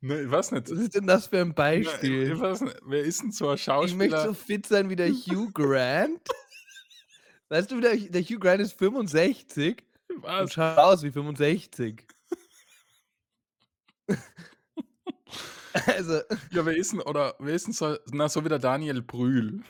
Ne, 0.00 0.22
ich 0.22 0.30
weiß 0.30 0.52
nicht. 0.52 0.68
Was 0.70 0.78
ist 0.78 0.94
denn 0.94 1.06
das 1.06 1.26
für 1.28 1.38
'n 1.40 1.54
Ja, 1.74 1.98
ich 2.02 2.14
ich 2.24 2.30
Beispiel? 2.30 2.40
weiß 2.40 2.62
nicht, 2.62 2.76
wer 2.84 3.02
ist 3.04 3.22
denn 3.22 3.32
so 3.32 3.48
'n 3.50 3.58
Ich 3.80 3.94
möchte 3.94 4.20
Schauspieler? 4.20 4.28
so 4.28 4.34
fit 4.34 4.66
sein 4.66 4.90
wie 4.90 4.96
der 4.96 5.10
Hugh 5.12 5.50
Grant. 5.52 6.34
Weißt 7.50 7.70
du, 7.70 7.80
der 7.80 7.96
der 7.96 8.22
Hugh 8.22 8.38
Grant 8.38 8.60
ist 8.60 8.74
65 8.78 9.84
und 10.36 10.52
Was? 10.52 10.52
schaut 10.52 10.78
aus 10.78 11.02
wie 11.02 11.10
65. 11.10 12.04
Also 15.86 16.22
Ja, 16.50 16.64
wer 16.64 16.76
ist 16.76 16.92
denn 16.92 17.00
oder 17.00 17.34
wer 17.38 17.54
ist 17.54 17.66
denn 17.66 17.74
so 17.74 17.96
na, 18.10 18.28
so 18.28 18.44
wie 18.44 18.48
der 18.48 18.58
Daniel 18.58 19.02
Brühl. 19.02 19.62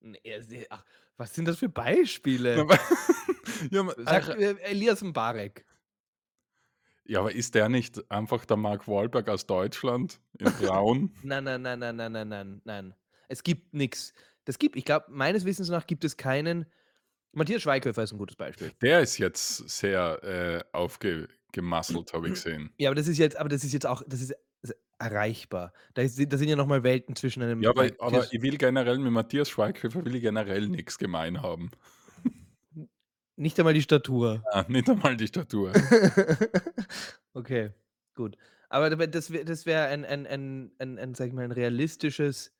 Ne, 0.00 0.18
er 0.24 0.42
se 0.42 0.66
ach, 0.70 0.84
was 1.16 1.34
sind 1.34 1.46
das 1.46 1.58
für 1.58 1.68
Beispiele? 1.68 2.66
ja, 3.70 3.82
ma 3.82 3.92
Sag 3.96 4.28
ach 4.28 4.36
mir 4.36 4.58
Elias 4.62 5.02
Mbarek. 5.02 5.64
Ja, 7.04 7.20
aber 7.20 7.32
ist 7.34 7.54
der 7.54 7.68
nicht 7.68 8.10
einfach 8.10 8.44
der 8.44 8.56
Mark 8.56 8.86
Wahlberg 8.86 9.28
aus 9.28 9.46
Deutschland 9.46 10.20
in 10.38 10.54
braun? 10.54 11.12
Nein, 11.22 11.44
nein, 11.44 11.62
nein, 11.62 11.78
nein, 11.78 11.96
nein, 11.96 12.12
nein, 12.12 12.28
nein, 12.28 12.60
nein. 12.64 12.94
Es 13.28 13.42
gibt 13.42 13.74
nix. 13.74 14.12
Das 14.44 14.58
gibt 14.58 14.76
ich 14.76 14.84
glaube, 14.84 15.06
meines 15.10 15.44
Wissens 15.44 15.68
nach 15.68 15.86
gibt 15.86 16.04
es 16.04 16.16
keinen 16.16 16.66
Matthias 17.32 17.62
Schweighöfer 17.62 18.02
ist 18.04 18.12
'n 18.12 18.18
gutes 18.18 18.36
Beispiel. 18.36 18.72
Der 18.82 19.00
ist 19.00 19.18
jetzt 19.18 19.68
sehr, 19.70 20.22
äh, 20.24 20.64
aufge 20.72 21.28
gemasselt, 21.52 22.12
habe 22.12 22.28
ich 22.28 22.34
gesehen. 22.34 22.70
Ja, 22.78 22.90
aber 22.90 22.94
das 22.94 23.08
ist 23.08 23.18
jetzt 23.18 23.36
aber 23.36 23.48
das 23.48 23.64
ist 23.64 23.72
jetzt 23.72 23.86
auch 23.86 24.02
das 24.06 24.20
ist 24.20 24.34
erreichbar. 24.98 25.72
Da 25.94 26.02
ist 26.02 26.18
da 26.32 26.36
sind 26.36 26.48
ja 26.48 26.56
noch 26.56 26.66
mal 26.66 26.82
Welten 26.82 27.16
zwischen 27.16 27.42
einem 27.42 27.62
Ja, 27.62 27.70
aber 27.70 27.90
aber 27.98 28.26
ich 28.32 28.42
will 28.42 28.56
generell 28.56 28.98
mit 28.98 29.12
Matthias 29.12 29.50
Schweighöfer 29.50 30.04
will 30.04 30.14
ich 30.14 30.22
generell 30.22 30.68
nix 30.68 30.98
gemein 30.98 31.42
haben. 31.42 31.70
Nicht 33.36 33.58
einmal 33.58 33.74
die 33.74 33.82
Statur. 33.82 34.44
Na, 34.52 34.64
nicht 34.68 34.88
einmal 34.88 35.16
die 35.16 35.26
Statur. 35.26 35.72
Okay, 37.34 37.70
gut. 38.14 38.36
Aber 38.68 38.90
da 38.90 38.98
wär 38.98 39.06
das 39.06 39.30
wär 39.30 39.46
das 39.46 39.64
wäre 39.64 39.86
ein 39.86 40.04
ein 40.04 40.26
ein 40.26 40.70
ein 40.78 40.98
ein, 40.98 41.14
sage 41.14 41.28
ich 41.28 41.34
mal, 41.34 41.44
ein 41.44 41.52
realistisches 41.52 42.52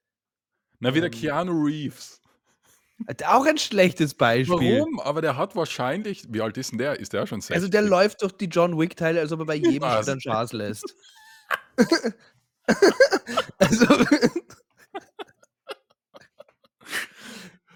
Na, 0.81 0.94
wie 0.94 1.00
der 1.00 1.12
ähm 1.12 1.20
Keanu 1.20 1.52
Reeves. 1.52 2.21
Äh, 3.09 3.15
auch 3.27 3.47
ein 3.47 3.59
schlechtes 3.59 4.15
Beispiel. 4.15 4.87
Warum? 4.88 5.01
Aber 5.01 5.21
der 5.23 5.37
hat 5.37 5.57
wahrscheinlich 5.57 6.25
wie 6.33 6.41
alt 6.41 6.57
ist 6.57 6.73
'n 6.73 6.79
der? 6.79 6.99
Ist 6.99 7.12
der 7.12 7.27
schon 7.27 7.41
Also, 7.51 7.69
der 7.69 7.83
60? 7.83 7.88
läuft 7.88 8.23
durch 8.23 8.33
die 8.33 8.47
John 8.47 8.79
Wick 8.79 8.97
Teile, 8.97 9.21
als 9.21 9.33
ob 9.33 9.41
er 9.41 9.47
bei 9.47 9.55
jedem 9.55 9.91
Schritt 9.91 9.91
Was? 9.91 10.09
einen 10.09 10.21
Schaß 10.21 10.53
lässt. 10.53 10.95
Also 13.59 13.87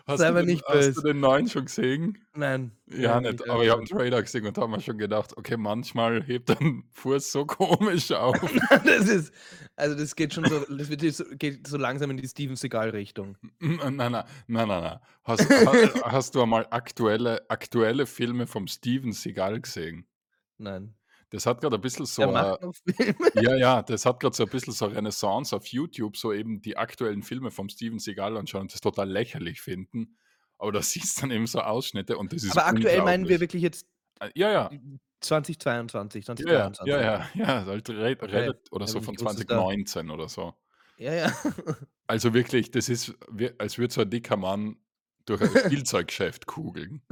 Hast 0.09 0.23
Sei 0.23 0.29
du 0.29 0.35
den 0.35 0.47
nicht 0.47 0.69
hast 0.69 0.97
du 0.97 1.01
den 1.03 1.19
neuen 1.19 1.49
schon 1.49 1.65
gesehen? 1.65 2.29
Nein, 2.35 2.73
Ja, 2.87 3.21
nein, 3.21 3.23
nicht, 3.23 3.41
nicht 3.45 3.49
aber 3.49 3.65
ich 3.65 3.71
habe 3.71 3.83
'n 3.83 3.87
angeschaut. 3.87 3.89
Trailer 3.89 4.23
gesehen 4.23 4.47
und 4.47 4.57
da 4.59 4.63
habe 4.63 4.73
mir 4.73 4.81
schon 4.81 4.99
gedacht: 4.99 5.37
„Okay, 5.37 5.57
manchmal 5.57 6.23
hebt 6.25 6.51
er 6.51 6.61
'n 6.61 6.85
Fuß 6.93 7.33
so 7.33 7.47
komisch 7.47 8.13
auf.“ 8.13 8.41
Das 8.85 9.09
ist 9.09 9.33
also, 9.77 9.95
das 9.97 10.17
geht 10.17 10.33
schon 10.35 10.47
so 10.47 10.61
das 10.65 10.89
wird 10.89 11.03
geht 11.39 11.67
so 11.67 11.77
langsam 11.77 12.11
in 12.11 12.17
die 12.17 12.27
Steven 12.29 12.57
Seagal 12.57 12.91
Richtung. 12.91 13.37
Na, 13.61 13.91
na, 13.91 14.09
na, 14.49 14.67
na, 14.67 14.81
na. 14.81 15.01
Hast 15.25 15.53
ha 15.65 15.79
hast 16.13 16.35
du 16.35 16.43
einmal 16.43 16.67
aktuelle 16.71 17.49
aktuelle 17.51 18.07
Filme 18.07 18.47
vom 18.47 18.67
Steven 18.67 19.13
Seagal 19.13 19.61
gesehen? 19.61 20.07
Nein. 20.61 20.96
Das 21.31 21.45
hat 21.45 21.61
grad 21.61 21.75
ein 21.75 21.81
bisschen 21.81 22.07
so 22.07 22.23
Filme? 22.23 22.59
ja, 23.35 23.57
ja, 23.57 23.83
das 23.83 24.07
hat 24.07 24.21
grad 24.21 24.35
so 24.35 24.45
ein 24.45 24.49
bisschen 24.49 24.73
so 24.73 24.87
Renaissance 24.87 25.55
auf 25.55 25.67
YouTube, 25.67 26.17
so 26.17 26.33
eben 26.33 26.63
die 26.63 26.77
aktuellen 26.77 27.23
Filme 27.23 27.51
vom 27.51 27.69
Steven 27.69 27.99
Seagal 27.99 28.37
anschauen 28.37 28.63
und 28.63 28.73
das 28.73 28.81
total 28.81 29.11
lächerlich 29.11 29.61
finden. 29.61 30.17
Aber 30.59 30.73
da 30.73 30.83
siehst 30.83 31.23
dann 31.23 31.31
eben 31.31 31.47
so 31.47 31.61
Ausschnitte 31.61 32.17
und 32.17 32.33
das 32.33 32.45
ist 32.45 32.53
Aber 32.53 32.67
aktuell 32.67 33.03
meinen 33.03 33.29
wir 33.29 33.41
wirklich 33.41 33.63
jetzt 33.63 33.87
Äh, 34.21 34.31
ja, 34.35 34.51
ja. 34.51 34.71
2022, 35.21 36.27
Ja, 36.27 36.33
ja, 36.33 36.73
2023. 36.73 36.87
ja, 36.87 37.01
ja, 37.01 37.29
ja, 37.35 37.67
halt 37.67 37.89
re 37.91 38.17
Okay, 38.21 38.53
oder 38.71 38.87
so 38.87 39.01
von 39.01 39.13
nicht 39.13 39.21
gewusst, 39.21 39.41
dass 39.41 39.47
da 39.47 39.57
2019 39.57 40.11
oder 40.11 40.29
so. 40.29 40.55
Ja, 40.99 41.13
ja. 41.15 41.33
Also 42.09 42.35
wirklich, 42.35 42.71
das 42.71 42.89
ist 42.89 43.15
als 43.59 43.79
würde 43.79 43.93
so 43.93 44.03
ein 44.03 44.11
dicker 44.11 44.37
Mann 44.37 44.77
durch 45.25 45.43
ein 45.43 45.49
Spielzeuggeschäft 45.49 46.47
kugeln. 46.47 47.03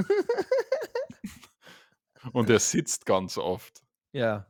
Und 2.33 2.49
er 2.49 2.61
sitzt 2.61 3.05
ganz 3.05 3.37
oft. 3.37 3.84
Ja. 4.15 4.47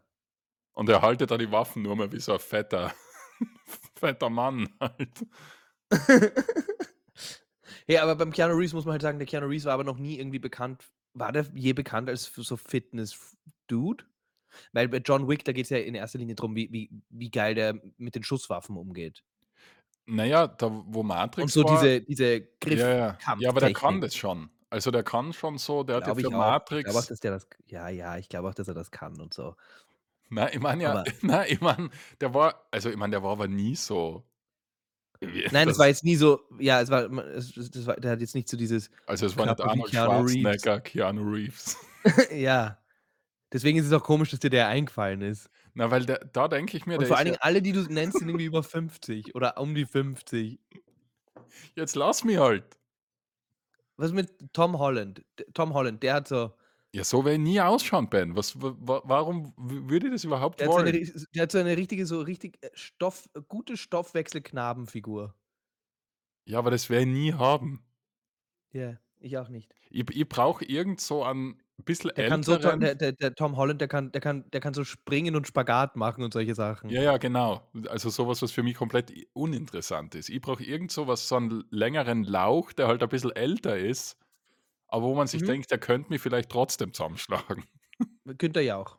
Und 0.74 0.88
er 0.88 1.02
haltet 1.02 1.30
da 1.30 1.38
die 1.38 1.50
Waffen 1.50 1.82
nur 1.82 1.96
mehr 1.96 2.12
wie 2.12 2.20
so 2.20 2.32
ein 2.32 2.38
fetter 2.38 2.94
fetter 3.96 4.30
Mann 4.30 4.68
halt. 4.80 5.26
Ja, 7.86 8.02
aber 8.02 8.16
beim 8.16 8.32
Keanu 8.32 8.54
Reeves 8.54 8.72
muss 8.72 8.86
man 8.86 8.92
halt 8.92 9.02
sagen, 9.02 9.18
der 9.18 9.26
Keanu 9.26 9.46
Reeves 9.46 9.66
war 9.66 9.74
aber 9.74 9.84
noch 9.84 9.98
nie 9.98 10.18
irgendwie 10.18 10.38
bekannt 10.38 10.82
war 11.14 11.32
der 11.32 11.46
je 11.54 11.72
bekannt 11.72 12.08
als 12.08 12.32
so 12.34 12.56
Fitness-Dude? 12.56 14.04
Weil 14.72 14.88
bei 14.88 14.98
John 14.98 15.28
Wick, 15.28 15.44
da 15.44 15.52
geht's 15.52 15.70
ja 15.70 15.78
in 15.78 15.94
erster 15.94 16.18
Linie 16.18 16.34
drum, 16.34 16.54
wie 16.54 16.70
wie 16.70 16.90
wie 17.08 17.30
geil 17.30 17.54
der 17.54 17.80
mit 17.96 18.14
den 18.14 18.22
Schusswaffen 18.22 18.76
umgeht. 18.76 19.24
Na 20.06 20.24
ja, 20.24 20.46
da 20.46 20.70
wo 20.86 21.00
Und 21.00 21.06
Matrix 21.06 21.52
so 21.52 21.64
war 21.64 21.80
diese 21.80 22.02
diese 22.02 22.48
ja, 22.66 22.94
ja. 22.96 23.18
Ja, 23.38 23.48
aber 23.48 23.60
der 23.60 23.72
kann 23.72 24.00
das 24.00 24.14
schon. 24.14 24.50
Also, 24.74 24.90
der 24.90 25.04
kann 25.04 25.32
schon 25.32 25.56
so 25.56 25.84
der 25.84 25.96
hat 25.96 26.02
ja 26.02 26.14
Glaube 26.14 26.20
für 26.22 26.26
ich 26.26 26.34
auch. 26.34 26.58
Ich 26.58 26.66
glaube 26.66 26.88
auch, 26.88 26.94
Matrix 26.94 27.06
dass 27.06 27.20
der 27.20 27.30
das 27.30 27.46
ja, 27.66 27.88
ja, 27.88 28.18
ich 28.18 28.28
glaube 28.28 28.48
auch, 28.48 28.54
dass 28.54 28.66
er 28.66 28.74
das 28.74 28.90
kann 28.90 29.20
und 29.20 29.32
so. 29.32 29.54
Na, 30.30 30.52
ich 30.52 30.58
meine 30.58 30.82
ja 30.82 30.90
Aber 30.90 31.04
na, 31.22 31.46
ich 31.46 31.60
meine, 31.60 31.90
der 32.20 32.34
war 32.34 32.66
also, 32.72 32.90
ich 32.90 32.96
meine, 32.96 33.12
der 33.12 33.22
war 33.22 33.30
aber 33.30 33.46
nie 33.46 33.76
so 33.76 34.24
wie 35.20 35.46
Nein, 35.52 35.68
das 35.68 35.78
war 35.78 35.86
jetzt 35.86 36.02
nie 36.02 36.16
so 36.16 36.40
ja, 36.58 36.80
es 36.80 36.90
war 36.90 37.04
es 37.04 37.56
es 37.56 37.86
war 37.86 37.94
der 37.94 38.10
hat 38.10 38.20
jetzt 38.20 38.34
nicht 38.34 38.48
so 38.48 38.56
dieses 38.56 38.90
Also, 39.06 39.26
es 39.26 39.36
war 39.36 39.46
nicht 39.46 39.58
Körper 39.58 39.76
wie 39.76 39.78
Arnold 39.78 39.90
Keanu 39.92 40.10
Reeves. 40.22 40.32
Schwarzenegger, 40.32 40.80
Keanu 40.80 41.30
Reeves. 41.30 41.76
Ja. 42.32 42.78
Deswegen 43.52 43.78
ist 43.78 43.86
es 43.86 43.92
auch 43.92 44.02
komisch, 44.02 44.32
dass 44.32 44.40
dir 44.40 44.50
der 44.50 44.66
eingefallen 44.66 45.22
ist. 45.22 45.48
Na, 45.74 45.92
weil 45.92 46.04
der 46.04 46.18
da 46.18 46.48
denke 46.48 46.76
ich 46.76 46.84
mir, 46.84 46.94
Und 46.94 47.02
der 47.02 47.06
vor 47.06 47.14
ist 47.14 47.18
allen 47.20 47.28
ja 47.28 47.32
Dingen 47.34 47.42
alle, 47.42 47.62
die 47.62 47.70
du 47.70 47.82
nennst, 47.82 48.18
sind 48.18 48.28
irgendwie 48.28 48.46
über 48.46 48.64
50 48.64 49.36
oder 49.36 49.56
um 49.58 49.76
die 49.76 49.86
50. 49.86 50.58
Jetzt 51.76 51.94
lass 51.94 52.24
mich 52.24 52.38
halt. 52.38 52.64
Was 53.98 54.12
mit 54.12 54.52
Tom 54.52 54.78
Holland? 54.78 55.24
D 55.38 55.44
Tom 55.54 55.72
Holland, 55.74 56.02
der 56.02 56.14
hat 56.14 56.28
so 56.28 56.54
Ja, 56.94 57.02
so 57.02 57.24
werde 57.24 57.36
ich 57.38 57.40
nie 57.42 57.60
ausschauen, 57.60 58.08
Ben. 58.08 58.36
Was 58.36 58.54
wa 58.62 58.72
wa 58.78 59.02
warum 59.04 59.52
w 59.56 59.90
würde 59.90 60.06
ich 60.06 60.12
das 60.12 60.22
überhaupt 60.24 60.60
der 60.60 60.66
hat 60.66 60.72
so 60.74 60.80
eine 60.80 60.92
wollen? 60.92 60.94
ri 60.94 61.12
der 61.34 61.42
hat 61.42 61.52
so 61.52 61.58
eine 61.58 61.76
richtige 61.76 62.06
so 62.06 62.20
richtig, 62.20 62.58
äh, 62.62 62.70
Stoff 62.74 63.28
gute 63.48 63.76
Stoffwechsel-Knabenfigur. 63.76 65.34
Ja, 66.46 66.58
aber 66.58 66.70
das 66.70 66.90
werde 66.90 67.02
ich 67.06 67.08
nie 67.08 67.32
haben. 67.32 67.84
Ja, 68.72 68.98
ich 69.20 69.38
auch 69.38 69.48
nicht. 69.48 69.74
Ich 69.90 70.04
ich 70.10 70.28
brauche 70.28 70.64
irgend 70.64 71.00
so 71.00 71.24
einen 71.24 71.60
bisschen 71.84 72.12
Der 72.16 72.22
kann 72.24 72.42
so 72.44 72.56
der 72.56 72.94
der 72.94 73.12
der 73.12 73.34
Tom 73.34 73.56
Holland, 73.56 73.80
der 73.80 73.88
kann 73.88 74.12
der 74.12 74.20
kann 74.20 74.48
der 74.52 74.60
kann 74.60 74.72
so 74.74 74.84
springen 74.84 75.34
und 75.36 75.48
Spagat 75.48 75.96
machen 75.96 76.22
und 76.22 76.32
solche 76.32 76.54
Sachen. 76.54 76.90
Ja, 76.90 77.00
ja, 77.02 77.16
genau. 77.16 77.70
Also, 77.88 78.10
so 78.10 78.28
was, 78.28 78.42
was 78.42 78.52
für 78.52 78.62
mich 78.62 78.74
komplett 78.76 79.10
uninteressant 79.32 80.14
ist. 80.14 80.28
Ich 80.28 80.40
brauche 80.42 80.62
irgend 80.62 80.90
so 80.92 81.06
was 81.06 81.26
so 81.28 81.36
'n 81.36 81.64
längeren 81.70 82.24
Lauch, 82.24 82.72
der 82.74 82.88
halt 82.88 83.02
ein 83.02 83.08
bisschen 83.08 83.30
älter 83.34 83.78
ist, 83.78 84.18
aber 84.88 85.06
wo 85.06 85.14
man 85.16 85.28
sich 85.28 85.42
Mhm. 85.42 85.44
denkt, 85.44 85.70
der 85.70 85.78
könnte 85.78 86.10
mich 86.10 86.22
vielleicht 86.22 86.50
trotzdem 86.50 86.94
zusammenschlagen. 86.94 87.64
Günther 88.38 88.60
Jauch. 88.62 88.98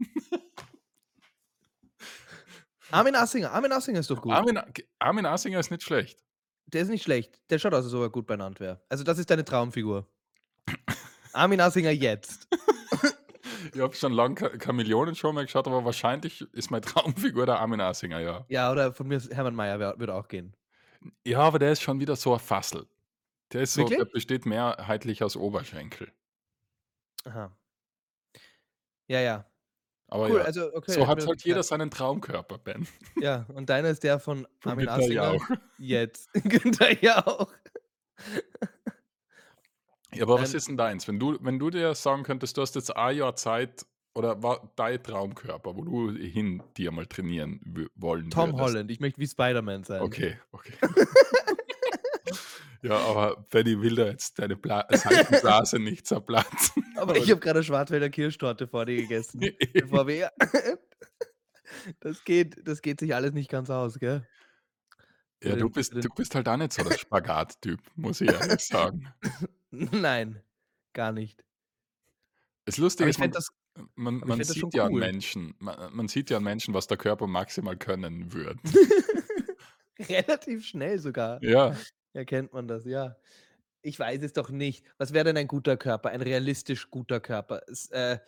Armin 2.90 3.14
Assinger. 3.16 3.50
Armin 3.52 3.72
Assinger 3.72 4.00
ist 4.00 4.10
doch 4.10 4.20
gut. 4.22 4.40
Armin 4.40 4.58
Armin 4.98 5.24
Assinger 5.26 5.60
ist 5.60 5.70
nicht 5.70 5.82
schlecht. 5.82 6.22
Der 6.66 6.82
ist 6.82 6.88
nicht 6.88 7.02
schlecht. 7.02 7.40
Der 7.50 7.58
schaut 7.58 7.74
aus, 7.74 7.84
als 7.84 7.94
ob 7.94 8.02
er 8.02 8.10
gut 8.10 8.26
benannt 8.26 8.60
wäre. 8.60 8.82
Also, 8.88 9.04
das 9.04 9.18
ist 9.18 9.30
deine 9.30 9.44
Traumfigur. 9.44 10.13
Armin 11.34 11.60
Assinger 11.60 11.90
jetzt. 11.90 12.48
Ich 13.72 13.80
habe 13.80 13.94
schon 13.94 14.12
lang 14.12 14.34
ke 14.34 14.58
keine 14.58 14.74
Millionenshow 14.74 15.32
mehr 15.32 15.44
geschaut, 15.44 15.66
aber 15.66 15.84
wahrscheinlich 15.84 16.42
ist 16.52 16.70
meine 16.70 16.82
Traumfigur 16.82 17.46
der 17.46 17.60
Armin 17.60 17.80
Assinger, 17.80 18.20
ja. 18.20 18.44
Ja, 18.48 18.70
oder 18.70 18.92
von 18.92 19.08
mir 19.08 19.20
Hermann 19.20 19.54
Mayer 19.54 19.98
würde 19.98 20.14
auch 20.14 20.28
gehen. 20.28 20.54
Ja, 21.26 21.40
aber 21.40 21.58
der 21.58 21.72
ist 21.72 21.82
schon 21.82 21.98
wieder 21.98 22.14
so 22.14 22.34
'n 22.34 22.40
Fassel. 22.40 22.86
Der 23.52 23.62
ist 23.62 23.74
so 23.74 23.84
der 23.88 24.04
besteht 24.04 24.46
mehrheitlich 24.46 25.22
aus 25.22 25.36
Oberschenkel. 25.36 26.12
Aha. 27.24 27.56
Ja, 29.08 29.20
ja. 29.20 29.44
Aber 30.08 30.28
Cool, 30.28 30.38
ja, 30.38 30.44
also 30.44 30.72
okay, 30.74 30.92
so 30.92 31.06
hat 31.06 31.26
halt 31.26 31.42
jeder 31.42 31.62
seinen 31.62 31.90
Traumkörper, 31.90 32.58
Ben. 32.58 32.86
Ja, 33.20 33.46
und 33.54 33.68
deiner 33.70 33.88
ist 33.88 34.02
der 34.04 34.18
von 34.20 34.46
Von 34.60 34.72
Armin 34.72 34.86
Günther 34.86 35.02
Assinger 35.02 35.32
Jauch. 35.34 35.48
jetzt. 35.78 36.32
Günther 36.44 37.02
Jauch. 37.02 37.52
Ja, 40.14 40.22
aber 40.24 40.40
was 40.40 40.52
Ähm 40.52 40.56
ist 40.56 40.68
denn 40.68 40.76
deins? 40.76 41.08
Wenn 41.08 41.18
du 41.18 41.38
wenn 41.40 41.58
du 41.58 41.70
dir 41.70 41.94
sagen 41.94 42.22
könntest, 42.22 42.56
du 42.56 42.62
hast 42.62 42.74
jetzt 42.74 42.94
ein 42.96 43.16
Jahr 43.16 43.36
Zeit 43.36 43.86
oder 44.14 44.42
war 44.42 44.72
dein 44.76 45.02
Traumkörper, 45.02 45.76
wo 45.76 45.84
du 45.84 46.12
hin 46.12 46.62
dir 46.76 46.92
mal 46.92 47.06
trainieren 47.06 47.60
wollen 47.96 48.30
Tom 48.30 48.50
würdest? 48.50 48.62
Holland. 48.62 48.90
Ich 48.90 49.00
möchte 49.00 49.20
wie 49.20 49.26
Spider-Man 49.26 49.84
sein. 49.84 50.02
Okay, 50.02 50.38
okay. 50.52 50.72
Ja, 52.84 52.98
aber 52.98 53.46
Benny 53.48 53.80
will 53.80 53.94
da 53.94 54.04
jetzt 54.08 54.38
deine 54.38 54.56
Bla 54.56 54.86
Seifenblase 54.90 55.78
nicht 55.78 56.06
zerplatzen. 56.06 56.84
Aber 56.96 57.16
ich 57.16 57.30
habe 57.30 57.40
gerade 57.40 57.64
Schwarzwälder 57.64 58.10
Kirschtorte 58.10 58.68
vor 58.68 58.84
dir 58.84 58.96
gegessen, 58.96 59.40
bevor 59.72 60.06
wir 60.06 60.30
das 62.00 62.22
geht 62.24 62.56
das 62.68 62.82
geht 62.82 63.00
sich 63.00 63.14
alles 63.14 63.32
nicht 63.32 63.50
ganz 63.50 63.70
aus, 63.70 63.98
gell? 63.98 64.26
Ja, 65.42 65.56
du 65.56 65.70
bist 65.70 65.94
du 65.94 66.08
bist 66.14 66.34
halt 66.34 66.46
auch 66.46 66.58
nicht 66.58 66.74
so 66.74 66.84
der 66.84 66.98
Spagat-Typ, 66.98 67.80
muss 67.96 68.20
ich 68.20 68.30
ehrlich 68.30 68.60
sagen. 68.60 69.10
Nein, 69.92 70.42
gar 70.92 71.12
nicht. 71.12 71.44
Das 72.66 72.78
Lustige 72.78 73.04
Aber 73.04 73.10
ist, 73.10 73.18
ich 73.18 73.18
man 73.18 73.30
das 73.30 73.48
man 73.96 74.22
ich 74.22 74.24
man 74.24 74.38
fände 74.38 74.46
das 74.46 74.56
schon 74.56 74.70
sieht 74.70 74.74
ja 74.74 74.86
an 74.86 74.92
cool. 74.92 75.00
Menschen 75.00 75.54
ma 75.58 75.90
man 75.92 76.08
sieht 76.08 76.30
ja 76.30 76.38
an 76.38 76.44
Menschen, 76.44 76.74
was 76.74 76.86
der 76.86 76.96
Körper 76.96 77.26
maximal 77.26 77.76
können 77.76 78.32
würde. 78.32 78.60
Relativ 79.98 80.64
schnell 80.66 80.98
sogar 80.98 81.42
Ja. 81.42 81.76
erkennt 82.12 82.52
man 82.52 82.68
das, 82.68 82.84
ja. 82.84 83.16
Ich 83.82 83.98
weiß 83.98 84.22
es 84.22 84.32
doch 84.32 84.50
nicht. 84.50 84.84
Was 84.98 85.12
wäre 85.12 85.24
denn 85.26 85.36
ein 85.36 85.48
guter 85.48 85.76
Körper, 85.76 86.10
ein 86.10 86.22
realistisch 86.22 86.90
guter 86.90 87.20
Körper? 87.20 87.62
Es, 87.68 87.90
äh 87.90 88.18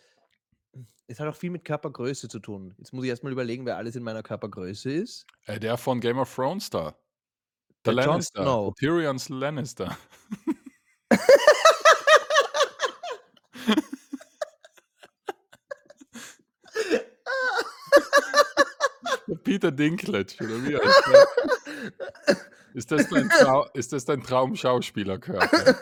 es 1.07 1.19
hat 1.19 1.27
auch 1.27 1.35
viel 1.35 1.51
mit 1.51 1.63
Körpergröße 1.65 2.27
zu 2.27 2.39
tun. 2.39 2.73
Jetzt 2.77 2.93
muss 2.93 3.03
ich 3.05 3.09
erst 3.09 3.23
mal 3.23 3.31
überlegen, 3.31 3.65
wer 3.65 3.77
alles 3.77 3.95
in 3.95 4.03
meiner 4.03 4.23
Körpergröße 4.23 4.91
ist. 4.91 5.25
Äh, 5.45 5.59
der 5.59 5.77
von 5.77 5.99
Game 5.99 6.17
of 6.19 6.33
Thrones 6.33 6.69
da. 6.69 6.97
Der 7.85 7.93
Der 7.93 7.97
Jon 7.97 8.21
Lannister, 8.21 8.43
der 8.43 8.53
Snow. 8.53 8.73
Tyrion 8.75 9.17
Lannister. 9.29 9.97
Peter 19.43 19.71
Dinklage, 19.71 20.35
oder 20.39 20.63
wie 20.65 20.77
heißt 20.77 21.03
der? 21.07 21.27
Ist 22.73 22.91
das 22.91 23.09
dein 23.09 23.29
Trau 23.29 23.65
ist 23.73 23.91
das 23.93 24.05
dein 24.05 24.21
Traumschauspielerkörper? 24.21 25.75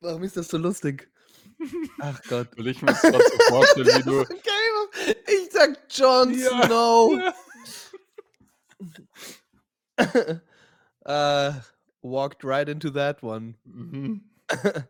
Warum 0.00 0.22
ist 0.22 0.36
das 0.36 0.48
so 0.48 0.58
lustig? 0.58 1.10
Ach 2.00 2.20
Gott. 2.28 2.48
Weil 2.56 2.68
ich 2.68 2.80
mir 2.82 2.92
das 2.92 3.02
grad 3.02 3.14
so 3.20 3.38
vorstelle, 3.48 3.94
wie 3.96 4.02
du 4.02 4.22
ich 5.26 5.50
sage 5.52 5.76
Jon 5.90 6.38
Ja, 6.38 6.66
Snow. 6.66 7.18
ja. 7.18 7.34
Äh, 11.06 11.52
walked 12.02 12.44
right 12.44 12.68
into 12.68 12.90
that 12.90 13.22
one. 13.22 13.56
Mhm. 13.64 14.30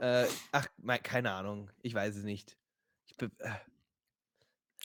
Äh, 0.00 0.30
ach, 0.52 0.66
keine 1.04 1.30
Ahnung. 1.32 1.70
Ich 1.82 1.94
weiß 1.94 2.16
es 2.16 2.24
nicht. 2.24 2.58
Ich 3.06 3.16
be 3.16 3.30
äh 3.38 3.50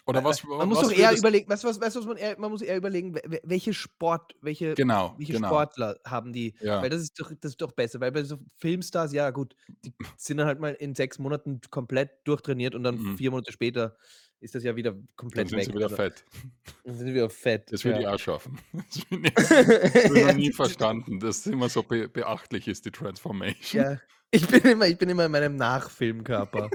Oder 0.08 0.24
was 0.24 0.41
man 0.58 0.70
muss 0.70 0.80
was 0.80 0.89
doch 0.89 0.91
eher 0.91 1.13
überlegen 1.13 1.50
was 1.50 1.63
weißt 1.65 1.96
du, 1.96 2.00
was 2.00 2.06
man 2.06 2.15
eher 2.15 2.39
man 2.39 2.50
muss 2.50 2.62
eher 2.62 2.78
überlegen, 2.78 3.13
we 3.13 3.22
we 3.26 3.41
welche 3.43 3.74
Sport 3.74 4.36
welche 4.41 4.78
Genau, 4.78 5.17
welche 5.17 5.34
genau. 5.34 5.67
Sportler 5.76 6.00
haben 6.06 6.32
die 6.32 6.56
Ja. 6.60 6.80
weil 6.80 6.89
das 6.89 7.02
ist 7.02 7.20
doch 7.20 7.30
das 7.41 7.52
ist 7.52 7.62
doch 7.62 7.74
besser, 7.74 8.00
weil 8.00 8.13
bei 8.13 8.24
so 8.24 8.38
Filmstars, 8.56 9.12
ja 9.12 9.32
gut, 9.32 9.54
die 9.84 9.93
sind 10.17 10.38
dann 10.38 10.48
halt 10.48 10.62
mal 10.62 10.74
in 10.76 10.96
6 10.96 11.20
Monaten 11.20 11.60
komplett 11.70 12.26
durchtrainiert 12.26 12.74
und 12.74 12.84
dann 12.84 13.00
Mhm. 13.00 13.17
4 13.17 13.32
Monate 13.32 13.52
später 13.52 13.98
ist 14.39 14.54
das 14.56 14.63
ja 14.63 14.76
wieder 14.76 14.91
Dann 14.91 15.08
komplett 15.15 15.50
sind 15.50 15.58
weg. 15.60 15.65
sie 15.65 15.73
wieder 15.73 15.86
Also 15.86 15.95
fett. 15.95 16.26
dann 16.84 16.95
sind 16.95 17.08
sie 17.08 17.13
wieder 17.13 17.30
fett, 17.30 17.71
Das 17.71 17.84
würde 17.84 18.00
ich 18.00 18.04
ja. 18.04 18.13
auch 18.13 18.19
schaffen. 18.19 18.60
Das 18.73 18.97
ich 18.97 19.06
habe 20.06 20.17
ich 20.19 20.26
noch 20.26 20.34
nie 20.34 20.52
verstanden, 20.52 21.19
dass 21.19 21.45
immer 21.47 21.69
so 21.69 21.84
be 21.84 22.08
beachtlich 22.08 22.67
ist, 22.67 22.86
die 22.86 22.91
Transformation. 22.91 23.84
Ja, 23.84 24.00
ich 24.32 24.47
bin 24.47 24.62
immer 24.63 24.88
ich 24.88 24.97
bin 24.97 25.10
immer 25.10 25.26
in 25.26 25.32
meinem 25.32 25.56
Nachfilmkörper. 25.56 26.69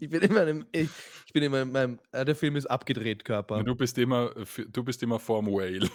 Ich 0.00 0.10
bin 0.10 0.22
immer 0.22 0.46
in 0.46 0.58
'nem 0.58 0.66
ich 0.72 0.88
ich 1.26 1.32
bin 1.32 1.42
immer 1.44 1.62
in 1.62 1.72
meinem 1.72 1.98
äh, 2.12 2.24
der 2.24 2.34
Film 2.36 2.56
ist 2.56 2.66
abgedreht 2.66 3.24
Körper. 3.24 3.62
du 3.62 3.74
bist 3.74 3.96
immer 3.98 4.34
du 4.68 4.82
bist 4.84 5.02
immer 5.02 5.18
vorm 5.20 5.46
Whale. 5.46 5.88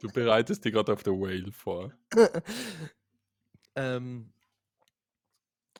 Du 0.00 0.08
bereitest 0.08 0.64
dich 0.64 0.72
grad 0.72 0.88
auf 0.90 1.02
der 1.02 1.12
Whale 1.12 1.52
vor. 1.52 1.92
Ähm 3.76 4.32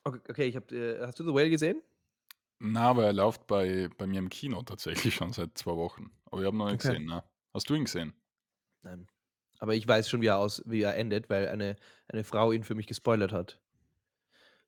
ok 0.05 0.21
okay, 0.29 0.45
ich 0.47 0.57
habe 0.57 0.75
äh, 0.77 1.07
hast 1.07 1.19
du 1.19 1.25
The 1.25 1.33
Whale 1.35 1.51
gesehen? 1.51 1.83
Na, 2.63 2.91
aber 2.91 3.07
er 3.07 3.13
läuft 3.13 3.47
bei 3.47 3.89
bei 3.97 4.07
mir 4.07 4.19
im 4.19 4.29
Kino 4.29 4.63
tatsächlich 4.63 5.15
schon 5.15 5.33
seit 5.33 5.57
2 5.59 5.77
Wochen. 5.77 6.11
Aber 6.27 6.41
ich 6.43 6.47
habe 6.47 6.57
noch 6.57 6.67
nicht 6.71 6.81
Okay. 6.81 6.87
gesehen, 6.87 7.05
ne? 7.07 7.25
Hast 7.55 7.69
du 7.71 7.75
ihn 7.75 7.85
gesehen? 7.85 8.15
Nein. 8.83 9.07
Aber 9.59 9.75
ich 9.75 9.87
weiß 9.87 10.09
schon, 10.09 10.21
wie 10.23 10.27
er 10.29 10.39
aus 10.39 10.63
wie 10.67 10.83
er 10.83 10.97
endet, 10.97 11.29
weil 11.31 11.49
eine 11.49 11.77
eine 12.09 12.25
Frau 12.25 12.53
ihn 12.53 12.65
für 12.65 12.75
mich 12.75 12.87
gespoilert 12.87 13.33
hat. 13.33 13.61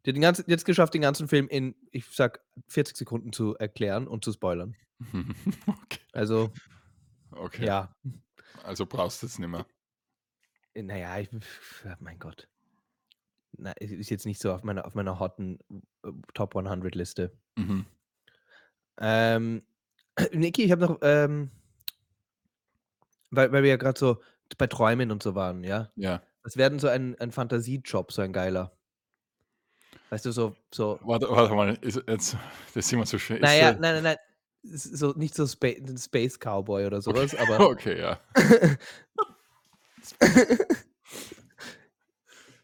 Die 0.04 0.10
hat 0.10 0.16
den 0.16 0.22
ganzen 0.22 0.44
jetzt 0.48 0.64
geschafft, 0.64 0.94
den 0.94 1.02
ganzen 1.02 1.28
Film 1.28 1.48
in, 1.48 1.76
ich 1.92 2.06
sage, 2.06 2.40
40 2.68 2.96
Sekunden 2.96 3.32
zu 3.32 3.56
erklären 3.56 4.08
und 4.08 4.24
zu 4.24 4.32
spoilern. 4.32 4.76
Okay. 5.68 5.98
Also 6.12 6.58
Okay. 7.32 7.68
ja. 7.68 7.94
Also 8.64 8.86
brauchst 8.86 9.22
du 9.22 9.26
es 9.26 9.38
nimmer. 9.38 9.66
Äh, 10.74 10.82
na 10.82 10.96
ja, 10.96 11.18
ich 11.18 11.30
mein 12.00 12.18
Gott. 12.18 12.48
Na, 13.58 13.72
ist 13.72 14.10
jetzt 14.10 14.26
nicht 14.26 14.40
so 14.40 14.52
auf 14.52 14.62
meiner 14.62 14.86
auf 14.86 14.94
meiner 14.94 15.20
hotten, 15.20 15.58
äh, 16.04 16.10
Top 16.34 16.56
100 16.56 16.94
Liste. 16.94 17.32
Mhm. 17.56 17.86
Ähm, 18.98 19.62
Niki, 20.32 20.64
ich 20.64 20.72
habe 20.72 20.82
noch, 20.82 20.98
ähm 21.02 21.50
weil 23.30 23.50
weil 23.52 23.62
wir 23.62 23.70
ja 23.70 23.76
grad 23.76 23.98
so 23.98 24.22
bei 24.58 24.66
Träumen 24.66 25.10
und 25.10 25.22
so 25.22 25.34
waren, 25.34 25.64
ja? 25.64 25.90
Ja. 25.96 26.22
Was 26.42 26.56
wäre 26.56 26.70
denn 26.70 26.78
so 26.78 26.88
ein 26.88 27.18
ein 27.18 27.32
Fantasiejob, 27.32 28.12
so 28.12 28.22
ein 28.22 28.32
geiler? 28.32 28.72
Weißt 30.10 30.26
du, 30.26 30.32
so 30.32 30.54
so 30.70 30.98
Warte 31.02 31.28
warte 31.30 31.54
mal, 31.54 31.78
ist 31.80 32.02
jetzt 32.06 32.36
das 32.74 32.86
ist 32.86 32.92
immer 32.92 33.06
so 33.06 33.18
schön. 33.18 33.38
Na 33.40 33.54
Ist 33.54 33.80
nein, 33.80 33.80
nein, 33.80 34.02
nein, 34.02 34.16
so 34.62 35.12
nicht 35.16 35.34
so 35.34 35.46
Spa 35.46 35.68
Space 35.96 36.38
Cowboy 36.38 36.86
oder 36.86 37.00
so 37.00 37.10
Okay, 37.10 37.36
aber 37.38 37.60
okay, 37.70 37.98
ja. 37.98 38.20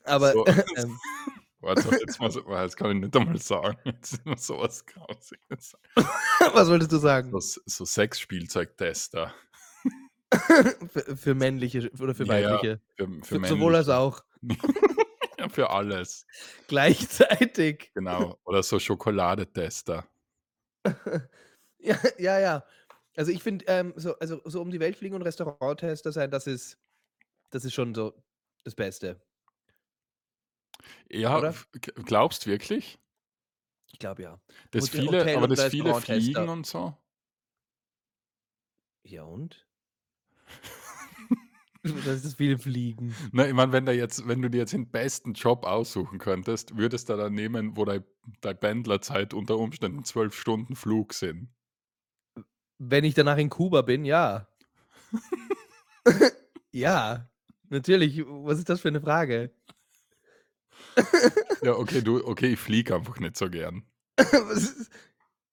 aber, 0.09 0.33
So, 0.33 0.47
ähm 0.77 0.99
warte, 1.61 1.89
jetzt 2.01 2.21
mal 2.21 2.31
so 2.31 2.43
kann 2.43 2.97
ich 2.97 3.03
nicht 3.03 3.17
einmal 3.17 3.39
sagen. 3.39 3.79
Jetzt 3.85 4.15
ist 4.15 4.27
mir 4.27 4.37
so 4.37 4.59
was 4.59 4.85
Grausiges. 4.87 5.77
Was 6.55 6.69
wolltest 6.69 6.93
du 6.93 6.99
sagen? 6.99 7.31
So 7.31 7.61
so 7.67 7.85
Sexspielzeugtester. 7.85 9.35
Für 10.31 11.17
für 11.17 11.35
männliche 11.35 11.91
oder 12.01 12.15
für 12.15 12.25
Ja, 12.25 12.39
ja, 12.39 12.51
weibliche? 12.55 12.81
für 12.97 13.09
für 13.23 13.41
Für 13.41 13.47
sowohl 13.47 13.77
als 13.77 13.89
auch. 13.89 14.23
Ja, 15.39 15.49
für 15.49 15.71
alles. 15.71 16.27
Gleichzeitig. 16.67 17.91
Genau. 17.95 18.39
Oder 18.45 18.63
so 18.63 18.79
Schokoladetester. 18.79 20.07
Ja, 21.79 21.97
ja, 22.19 22.39
ja. 22.39 22.65
Also, 23.17 23.33
ich 23.33 23.43
finde, 23.43 23.65
ähm, 23.69 23.95
so 23.97 24.19
also, 24.19 24.41
so 24.45 24.61
um 24.61 24.71
die 24.71 24.81
Welt 24.81 24.97
fliegen 24.97 25.15
und 25.15 25.23
Restauranttester 25.23 26.13
sein, 26.13 26.31
das 26.31 26.47
ist 26.47 26.79
das 27.51 27.65
ist 27.65 27.75
schon 27.75 27.95
so 27.95 28.15
das 28.65 28.75
Beste. 28.75 29.21
Ja, 31.11 31.39
Oder? 31.39 31.59
glaubst 32.05 32.47
wirklich? 32.47 32.99
Ich 33.93 33.99
glaube 33.99 34.23
ja. 34.23 34.41
Das 34.73 34.89
Hote 34.89 34.99
viele 34.99 35.07
Hotel 35.07 35.35
aber 35.35 35.49
das 35.49 35.65
viele 35.65 35.95
Restauranttester. 35.95 35.95
fliegen 35.95 36.49
und 36.49 36.67
so? 36.67 36.99
Ja 39.05 39.25
und? 39.25 39.65
Das 42.05 42.25
ist 42.25 42.37
viele 42.37 42.59
fliegen. 42.59 43.21
Na, 43.33 43.47
ich 43.47 43.55
meine, 43.55 43.73
wenn 43.73 43.87
da 43.87 43.93
jetzt 43.93 44.27
wenn 44.27 44.43
du 44.43 44.49
dir 44.51 44.59
jetzt 44.59 44.73
den 44.73 44.91
besten 44.91 45.33
Job 45.35 45.65
aussuchen 45.65 46.19
könntest, 46.19 46.77
würdest 46.77 47.09
du 47.09 47.17
da 47.17 47.31
nehmen, 47.31 47.77
wo 47.77 47.85
dei 47.85 48.01
deine 48.41 48.55
Pendlerzeit 48.57 49.35
unter 49.35 49.59
Umständen 49.59 50.05
12 50.05 50.35
Stunden 50.35 50.77
Flug 50.77 51.15
sind? 51.15 51.51
Wenn 52.81 53.03
ich 53.05 53.15
danach 53.15 53.39
in 53.39 53.51
Kuba 53.51 53.83
bin, 53.83 54.05
ja. 54.05 54.47
Ja, 56.73 57.31
natürlich. 57.71 58.21
Was 58.27 58.59
ist 58.59 58.69
das 58.69 58.81
für 58.81 58.91
'ne 58.91 59.01
Frage? 59.01 59.53
Ja, 61.63 61.73
okay, 61.75 62.03
du 62.03 62.25
okay, 62.25 62.53
ich 62.53 62.59
fliege 62.61 62.95
einfach 62.95 63.19
nicht 63.19 63.37
so 63.37 63.49
gern. 63.51 63.85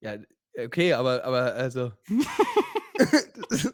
Ja, 0.02 0.18
okay, 0.64 0.94
aber 0.94 1.24
aber 1.24 1.56
also 1.56 1.92
das 2.98 3.66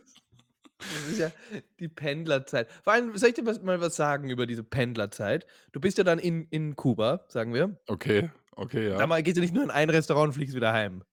ist 1.09 1.19
ja 1.19 1.31
die 1.79 1.89
Pendlerzeit. 1.89 2.69
Vor 2.83 2.93
allem, 2.93 3.17
soll 3.17 3.29
ich 3.29 3.35
dir 3.35 3.43
mal 3.43 3.81
was 3.81 3.97
sagen 3.97 4.29
über 4.29 4.45
diese 4.45 4.63
Pendlerzeit? 4.63 5.45
Du 5.73 5.81
bist 5.81 5.97
ja 5.97 6.05
dann 6.05 6.19
in 6.19 6.45
in 6.51 6.77
Kuba, 6.77 7.25
sagen 7.27 7.53
wir. 7.53 7.77
Okay, 7.87 8.29
okay, 8.55 8.89
Da 8.89 8.99
ja. 8.99 9.07
mal 9.07 9.21
gehst 9.23 9.35
du 9.35 9.41
nicht 9.41 9.53
nur 9.53 9.63
in 9.63 9.71
ein 9.71 9.89
Restaurant 9.89 10.29
und 10.29 10.33
fliegst 10.33 10.55
wieder 10.55 10.71
heim. 10.71 11.03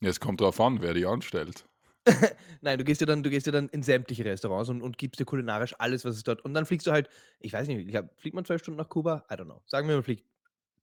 Ja, 0.00 0.10
es 0.10 0.20
kommt 0.20 0.40
drauf 0.40 0.60
an, 0.60 0.80
wer 0.82 0.94
dich 0.94 1.06
anstellt. 1.06 1.64
Nein, 2.62 2.78
du 2.78 2.84
gehst 2.84 3.00
ja 3.00 3.06
dann 3.06 3.22
du 3.22 3.30
gehst 3.30 3.46
ja 3.46 3.52
dann 3.52 3.68
in 3.68 3.82
sämtliche 3.82 4.24
Restaurants 4.24 4.68
und 4.68 4.82
und 4.82 4.98
gibst 4.98 5.20
dir 5.20 5.24
kulinarisch 5.24 5.74
alles, 5.78 6.04
was 6.04 6.16
es 6.16 6.22
dort 6.24 6.44
und 6.44 6.54
dann 6.54 6.66
fliegst 6.66 6.86
du 6.86 6.92
halt 6.92 7.08
ich 7.40 7.52
weiß 7.52 7.68
nicht, 7.68 7.78
ich 7.78 7.88
glaube 7.88 8.10
fliegt 8.16 8.34
man 8.34 8.44
12 8.44 8.62
Stunden 8.62 8.78
nach 8.78 8.88
Kuba? 8.88 9.24
I 9.30 9.34
don't 9.34 9.44
know. 9.44 9.62
Sagen 9.66 9.88
wir, 9.88 9.94
man 9.94 10.02
fliegt 10.04 10.26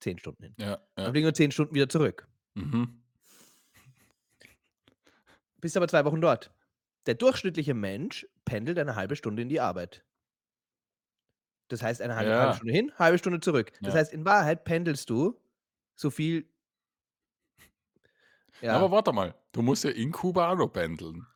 10 0.00 0.18
Stunden 0.18 0.44
hin. 0.44 0.56
Ja, 0.58 0.78
Dann 1.02 1.12
ja. 1.12 1.12
fliegen 1.12 1.26
wir 1.26 1.34
10 1.34 1.50
Stunden 1.52 1.74
wieder 1.74 1.88
zurück. 1.88 2.28
Mhm. 2.54 3.02
Bist 5.60 5.76
aber 5.76 5.88
2 5.88 6.04
Wochen 6.04 6.20
dort. 6.20 6.52
Der 7.06 7.14
durchschnittliche 7.14 7.74
Mensch 7.74 8.26
pendelt 8.44 8.78
eine 8.78 8.96
1/2 8.96 9.16
Stunde 9.16 9.42
in 9.42 9.48
die 9.48 9.60
Arbeit. 9.60 10.04
Das 11.70 11.82
heißt, 11.82 12.02
eine 12.02 12.16
halbe 12.16 12.36
halbe 12.36 12.52
Ja. 12.52 12.52
Stunde 12.52 12.72
hin, 12.72 12.92
1/2 12.98 13.16
Stunde 13.18 13.38
zurück. 13.40 13.72
Das 13.82 13.94
heißt, 13.94 14.12
in 14.12 14.24
Wahrheit 14.24 14.64
pendelst 14.64 15.08
du 15.08 15.40
so 15.94 16.10
viel 16.10 16.48
Ja, 18.62 18.76
aber 18.76 18.90
warte 18.90 19.12
mal, 19.12 19.34
du 19.52 19.62
musst 19.62 19.84
ja 19.84 19.90
in 19.90 20.12
Kuba 20.12 20.52
auch 20.52 20.56
noch 20.56 20.68
pendeln. 20.72 21.26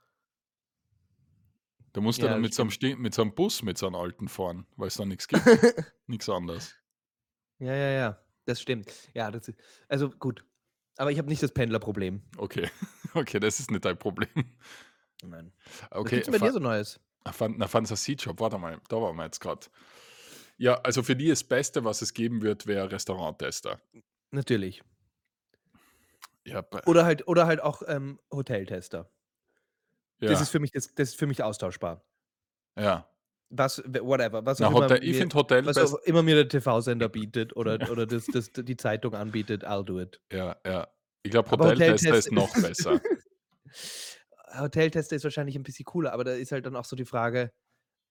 Da 1.95 2.01
musst 2.01 2.23
du 2.23 2.27
Ja, 2.27 2.29
dann 2.29 2.41
mit 2.41 2.53
so 2.53 2.63
'nem 2.65 2.71
stimmt. 2.71 2.73
ste 2.73 2.97
mit 2.97 3.15
so 3.15 3.23
'nem 3.25 3.35
Bus 3.35 3.63
mit 3.63 3.79
so 3.79 3.87
'nem 3.89 3.95
alten 4.01 4.29
fahren, 4.29 4.67
weil's 4.77 4.97
da 4.97 5.05
nix 5.07 5.29
gibt. 5.29 5.63
Nix 6.07 6.29
anderes. 6.29 6.77
Ja, 7.61 7.73
ja, 7.75 7.91
ja, 7.91 8.25
das 8.47 8.61
stimmt. 8.61 9.11
Ja, 9.15 9.31
das 9.31 9.53
also 9.89 10.11
gut. 10.11 10.45
Aber 10.97 11.11
ich 11.13 11.19
habe 11.19 11.29
nicht 11.29 11.43
das 11.43 11.53
Pendlerproblem. 11.53 12.23
Okay, 12.39 12.69
okay, 13.15 13.39
das 13.41 13.61
ist 13.61 13.71
nicht 13.71 13.85
dein 13.85 13.99
Problem. 13.99 14.29
Nein. 15.23 15.53
Was 16.03 16.13
Okay, 16.13 16.13
gibt's 16.13 16.27
denn 16.27 16.33
bei 16.33 16.39
dir 16.39 16.53
so 16.53 16.59
Neues? 16.61 17.01
Fan 17.33 17.57
na, 17.59 17.69
Fantasiejob, 17.69 18.41
warte 18.41 18.59
mal, 18.59 18.81
da 18.89 18.97
waren 19.01 19.17
wir 19.17 19.25
jetzt 19.25 19.41
grad. 19.41 19.71
Ja, 20.59 20.77
also 20.83 21.03
für 21.03 21.17
die 21.17 21.29
das 21.29 21.45
Beste, 21.45 21.85
was 21.85 22.03
es 22.03 22.15
geben 22.15 22.43
wird, 22.43 22.67
wäre 22.67 22.93
Restauranttester. 22.93 23.81
Natürlich. 24.33 24.83
Ja, 26.47 26.63
Oder 26.87 27.05
halt 27.07 27.27
oder 27.29 27.47
halt 27.47 27.61
auch, 27.63 27.83
ähm, 27.87 28.21
Hoteltester. 28.33 29.11
Das 30.29 30.41
Ja. 30.41 30.41
ist 30.41 30.51
für 30.51 30.59
mich 30.61 30.71
das 30.73 30.95
das 30.95 31.11
ist 31.11 31.19
für 31.19 31.27
mich 31.27 31.43
austauschbar. 31.43 32.05
Ja. 32.77 33.09
Was 33.51 33.83
whatever, 34.01 34.45
was 34.47 34.61
auch 34.63 34.71
Na, 34.71 34.71
immer 34.73 34.91
ich 35.03 35.17
mir 35.17 35.17
finde 35.17 35.35
Hotel 35.37 35.65
was 35.65 35.79
auch 35.79 35.95
immer 36.05 36.23
mir 36.23 36.35
der 36.35 36.49
TV-Sender 36.49 37.09
bietet 37.09 37.57
oder 37.57 37.79
oder 37.89 38.07
das 38.07 38.31
das 38.31 38.51
die 38.53 38.77
Zeitung 38.77 39.15
anbietet, 39.15 39.65
I'll 39.67 39.85
do 39.85 40.01
it. 40.01 40.21
Ja, 40.33 40.57
ja. 40.67 40.89
Ich 41.23 41.31
glaube, 41.31 41.51
Hoteltester 41.59 42.17
Hoteltest 42.17 42.31
ist 42.33 42.33
noch 42.33 42.57
besser. 42.57 43.05
Hoteltester 44.59 45.17
ist 45.17 45.25
wahrscheinlich 45.25 45.57
'n 45.57 45.63
bisschen 45.63 45.85
cooler, 45.85 46.13
aber 46.13 46.25
da 46.25 46.33
ist 46.35 46.53
halt 46.53 46.67
dann 46.67 46.77
auch 46.77 46.85
so 46.85 46.97
die 46.97 47.05
Frage, 47.05 47.53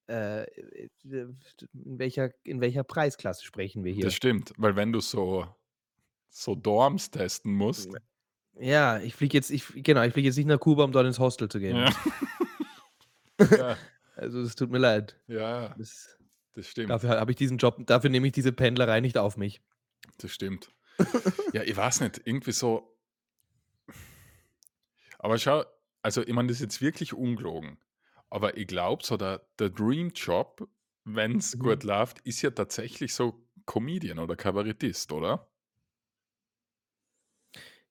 äh, 0.09 0.43
äh, 0.43 0.89
d 1.03 1.27
in 1.73 1.99
welcher 1.99 2.31
in 2.43 2.61
welcher 2.61 2.83
Preisklasse 2.85 3.45
sprechen 3.45 3.83
wir 3.85 3.93
Das 4.01 4.13
hier? 4.13 4.15
stimmt, 4.15 4.53
weil 4.57 4.75
wenn 4.75 4.91
du 4.91 4.99
so 4.99 5.47
so 6.29 6.55
Dorms 6.55 7.11
testen 7.11 7.53
musst 7.55 7.97
Ja, 8.59 8.99
ich 8.99 9.15
fliege 9.15 9.35
jetzt 9.37 9.49
ich 9.49 9.65
genau, 9.83 10.03
ich 10.03 10.13
fliege 10.13 10.27
jetzt 10.27 10.37
nicht 10.37 10.45
nach 10.47 10.59
Kuba, 10.59 10.83
um 10.83 10.91
dort 10.91 11.07
ins 11.07 11.19
Hostel 11.19 11.49
zu 11.49 11.59
gehen. 11.59 11.75
Ja. 11.77 11.89
Ja. 13.51 13.77
Also, 14.15 14.41
es 14.41 14.55
tut 14.55 14.69
mir 14.69 14.77
leid. 14.77 15.19
Ja. 15.27 15.69
Das 15.77 16.17
Das 16.53 16.67
stimmt. 16.69 16.91
dafür 16.91 17.19
habe 17.19 17.31
ich 17.31 17.37
diesen 17.37 17.57
Job 17.57 17.77
dafür 17.87 18.09
nehme 18.11 18.27
ich 18.27 18.33
diese 18.33 18.53
Pendlerei 18.53 19.01
nicht 19.01 19.17
auf 19.17 19.37
mich. 19.37 19.61
Das 20.19 20.31
stimmt. 20.31 20.71
Ja, 21.51 21.63
ich 21.63 21.75
weiß 21.75 22.01
nicht, 22.01 22.21
irgendwie 22.25 22.51
so 22.51 22.95
aber 25.19 25.37
schau, 25.37 25.63
also, 26.01 26.21
ich 26.21 26.33
meine, 26.33 26.49
das 26.49 26.57
ist 26.57 26.61
jetzt 26.63 26.81
wirklich 26.81 27.13
ungelogen, 27.13 27.77
aber 28.29 28.57
ich 28.57 28.67
glaube 28.67 29.03
so 29.03 29.17
der 29.17 29.41
der 29.59 29.69
Dream 29.69 30.11
Job, 30.13 30.67
wenn's 31.05 31.55
Mhm. 31.55 31.59
gut 31.59 31.83
läuft, 31.83 32.19
ist 32.21 32.41
ja 32.41 32.51
tatsächlich 32.51 33.13
so 33.13 33.45
Comedian 33.65 34.19
oder 34.19 34.35
Kabarettist, 34.35 35.11
oder? 35.11 35.49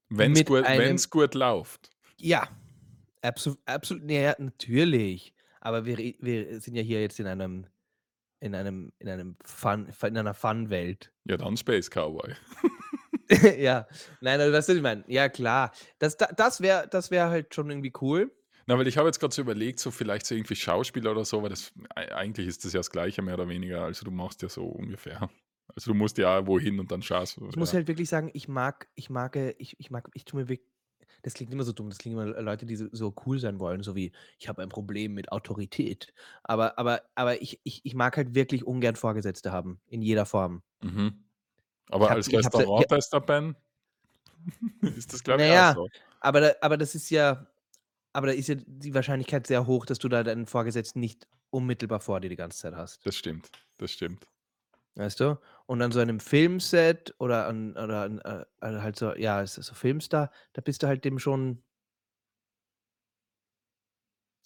Wenn's 0.09 0.39
Mit 0.39 0.47
gut 0.47 0.63
einem 0.63 0.97
gut 1.09 1.33
läuft. 1.33 1.89
Ja, 2.19 2.47
abso 3.21 3.55
absolut, 3.65 4.03
na 4.05 4.13
ja, 4.13 4.35
natürlich. 4.37 5.33
Aber 5.61 5.85
wir 5.85 5.97
wir 5.97 6.59
sind 6.59 6.75
ja 6.75 6.81
hier 6.81 7.01
jetzt 7.01 7.19
in 7.19 7.27
einem 7.27 7.65
in 8.39 8.53
einem 8.55 8.91
in 8.99 9.09
einem 9.09 9.37
Fun 9.43 9.91
in 10.01 10.17
einer 10.17 10.33
Fun-Welt. 10.33 11.11
Ja, 11.25 11.37
dann 11.37 11.57
Space 11.57 11.89
Cowboy. 11.89 12.33
Ja. 13.57 13.87
Nein, 14.19 14.39
also 14.41 14.53
was 14.53 14.69
ich 14.69 14.81
meine? 14.81 15.05
Ja 15.07 15.29
klar. 15.29 15.71
Das 15.97 16.17
da 16.17 16.27
das 16.27 16.61
wäre 16.61 16.87
das 16.89 17.09
wäre 17.09 17.29
halt 17.29 17.55
schon 17.55 17.69
irgendwie 17.69 17.93
cool. 18.01 18.29
Na, 18.65 18.77
weil 18.77 18.87
ich 18.87 18.97
habe 18.97 19.07
jetzt 19.07 19.19
grad 19.19 19.33
so 19.33 19.41
überlegt, 19.41 19.79
so 19.79 19.91
vielleicht 19.91 20.25
so 20.25 20.35
irgendwie 20.35 20.55
Schauspieler 20.55 21.11
oder 21.11 21.25
so, 21.25 21.41
weil 21.41 21.49
das 21.49 21.71
ei 21.95 22.13
eigentlich 22.13 22.47
ist 22.47 22.63
das 22.63 22.73
ja 22.73 22.79
das 22.79 22.91
Gleiche 22.91 23.21
mehr 23.21 23.33
oder 23.35 23.47
weniger. 23.49 23.83
Also, 23.83 24.05
du 24.05 24.11
machst 24.11 24.41
ja 24.41 24.49
so 24.49 24.65
ungefähr 24.65 25.29
also, 25.67 25.91
du 25.91 25.95
musst 25.97 26.17
ja 26.17 26.45
wohin 26.47 26.79
und 26.79 26.91
dann 26.91 27.01
schaust 27.01 27.37
du, 27.37 27.51
Ich 27.51 27.57
muss 27.57 27.73
ja. 27.73 27.73
halt 27.73 27.87
wirklich 27.87 28.09
sagen, 28.09 28.29
ich 28.33 28.47
mag 28.47 28.87
ich 28.95 29.09
mag, 29.09 29.35
ich 29.57 29.79
ich 29.79 29.91
mag 29.91 30.09
ich 30.13 30.25
tue 30.25 30.41
mir 30.41 30.49
wirk 30.49 30.61
das 31.21 31.33
klingt 31.35 31.51
immer 31.53 31.63
so 31.63 31.71
dumm, 31.73 31.89
das 31.89 31.99
klingen 31.99 32.17
immer 32.19 32.41
Leute, 32.41 32.65
die 32.65 32.75
so 32.75 32.87
so 32.91 33.13
cool 33.25 33.39
sein 33.39 33.59
wollen, 33.59 33.83
so 33.83 33.95
wie: 33.95 34.11
„Ich 34.39 34.47
habe 34.49 34.61
ein 34.61 34.69
Problem 34.69 35.13
mit 35.13 35.31
Autorität.“ 35.31 36.13
Aber 36.43 36.77
aber 36.79 37.03
aber 37.15 37.41
ich 37.41 37.61
ich 37.63 37.81
ich 37.85 37.95
mag 37.95 38.17
halt 38.17 38.35
wirklich 38.35 38.65
ungern 38.65 38.95
Vorgesetzte 38.95 39.51
haben, 39.51 39.81
in 39.87 40.01
jeder 40.01 40.25
Form. 40.25 40.63
Mhm. 40.81 41.25
Aber 41.89 42.09
habe 42.09 42.21
als 42.21 42.27
ich 42.27 42.43
habe 42.45 42.55
seit 42.55 42.71
ja 42.75 42.85
Restauranttester, 42.87 43.21
Ben, 43.21 43.55
ist 44.95 45.13
das, 45.13 45.23
glaube 45.23 45.43
ich, 45.43 45.49
auch 45.49 45.65
ja, 45.65 45.73
so. 45.73 45.89
aber 46.19 46.41
da 46.41 46.53
aber 46.61 46.77
das 46.77 46.95
ist 46.95 47.09
ja 47.09 47.47
aber 48.13 48.27
da 48.27 48.33
ist 48.33 48.47
ja 48.49 48.55
die 48.57 48.93
Wahrscheinlichkeit 48.95 49.47
sehr 49.47 49.67
hoch, 49.67 49.85
dass 49.87 49.99
du 49.99 50.09
da 50.09 50.23
deinen 50.23 50.47
Vorgesetzten 50.47 50.99
nicht 51.01 51.27
unmittelbar 51.51 52.01
vor 52.01 52.21
dir 52.21 52.29
die 52.29 52.35
ganze 52.37 52.59
Zeit 52.59 52.75
hast. 52.75 53.01
Das 53.05 53.15
stimmt, 53.17 53.49
das 53.77 53.91
stimmt. 53.91 54.27
Weißt 54.95 55.19
du? 55.19 55.37
Und 55.65 55.81
an 55.81 55.91
so 55.91 55.99
einem 55.99 56.19
Filmset 56.19 57.15
oder 57.19 57.47
an 57.47 57.71
oder 57.77 58.01
an, 58.01 58.19
äh, 58.19 58.45
äh, 58.61 58.81
halt 58.81 58.97
so 58.97 59.15
ja, 59.15 59.41
es 59.41 59.57
ist 59.57 59.67
so 59.67 59.73
Filmstar, 59.73 60.29
da 60.53 60.61
bist 60.61 60.83
du 60.83 60.87
halt 60.87 61.05
dem 61.05 61.19
schon 61.19 61.63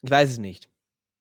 Ich 0.01 0.11
weiß 0.11 0.29
es 0.31 0.37
nicht. 0.37 0.69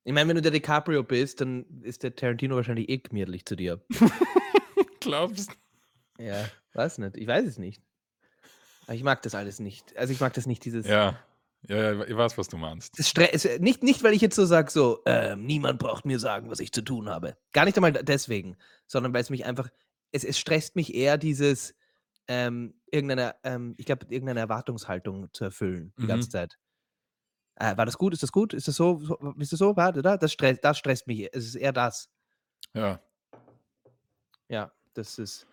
Ich 0.05 0.13
meine, 0.13 0.29
wenn 0.29 0.37
du 0.37 0.43
der 0.43 0.53
DiCaprio 0.53 1.03
bist, 1.03 1.41
dann 1.41 1.65
ist 1.83 2.03
der 2.03 2.15
Tarantino 2.15 2.57
wahrscheinlich 2.57 2.89
eh 2.89 2.99
gemütlich 2.99 3.45
zu 3.45 3.57
dir. 3.57 3.81
Glaubst 5.01 5.51
Ja, 6.19 6.49
weiß 6.75 6.99
nicht. 6.99 7.17
Ich 7.17 7.27
weiß 7.27 7.45
es 7.47 7.59
nicht. 7.59 7.83
Aber 8.87 8.95
ich 8.95 9.03
mag 9.03 9.23
das 9.23 9.35
alles 9.35 9.59
nicht. 9.59 9.97
Also, 9.97 10.13
ich 10.13 10.21
mag 10.21 10.33
das 10.35 10.47
nicht, 10.47 10.65
dieses 10.65 10.87
Ja. 10.87 11.19
Ja, 11.69 11.93
ja, 11.93 12.05
ich 12.05 12.17
weiß, 12.17 12.39
was 12.39 12.47
du 12.47 12.57
meinst. 12.57 12.97
Es 12.97 13.13
es 13.17 13.59
nicht 13.59 13.83
nicht, 13.83 14.05
weil 14.05 14.13
ich 14.15 14.21
jetzt 14.23 14.37
so 14.37 14.45
sage, 14.45 14.71
so: 14.71 15.01
„Ähm, 15.05 15.45
niemand 15.47 15.81
braucht 15.81 16.05
mir 16.05 16.21
sagen, 16.21 16.49
was 16.49 16.61
ich 16.61 16.71
zu 16.71 16.83
tun 16.83 17.09
habe.“ 17.09 17.37
Gar 17.53 17.65
nicht 17.65 17.77
einmal 17.77 17.93
deswegen, 17.93 18.57
sondern 18.87 19.13
weil's 19.13 19.31
mich 19.31 19.45
einfach 19.45 19.69
es 20.13 20.25
es 20.25 20.39
stresst 20.39 20.77
mich 20.77 20.95
eher 20.95 21.19
dieses, 21.19 21.75
ähm, 22.29 22.81
irgendeine 22.91 23.37
ähm, 23.45 23.75
ich 23.79 23.87
glaube, 23.87 24.07
irgendeine 24.11 24.41
Erwartungshaltung 24.41 25.29
zu 25.35 25.45
erfüllen 25.45 25.95
die 26.03 26.07
ganze 26.07 26.29
Mhm. 26.29 26.31
Zeit. 26.31 26.59
Äh, 27.57 27.77
war 27.77 27.87
das 27.87 27.97
gut? 27.99 28.13
Ist 28.13 28.23
das 28.23 28.33
gut? 28.33 28.53
Ist 28.55 28.69
das 28.69 28.77
so 28.77 28.99
so 29.01 29.17
ist 29.39 29.53
das 29.53 29.59
so? 29.59 29.77
War 29.77 29.93
da 29.93 30.17
das 30.17 30.33
stre 30.33 30.55
das 30.57 30.79
stresst 30.79 31.07
mich. 31.07 31.29
Es 31.33 31.45
ist 31.47 31.55
eher 31.55 31.73
das. 31.73 32.09
Ja. 32.75 33.01
Ja, 34.49 34.73
das 34.95 35.19
ist 35.19 35.47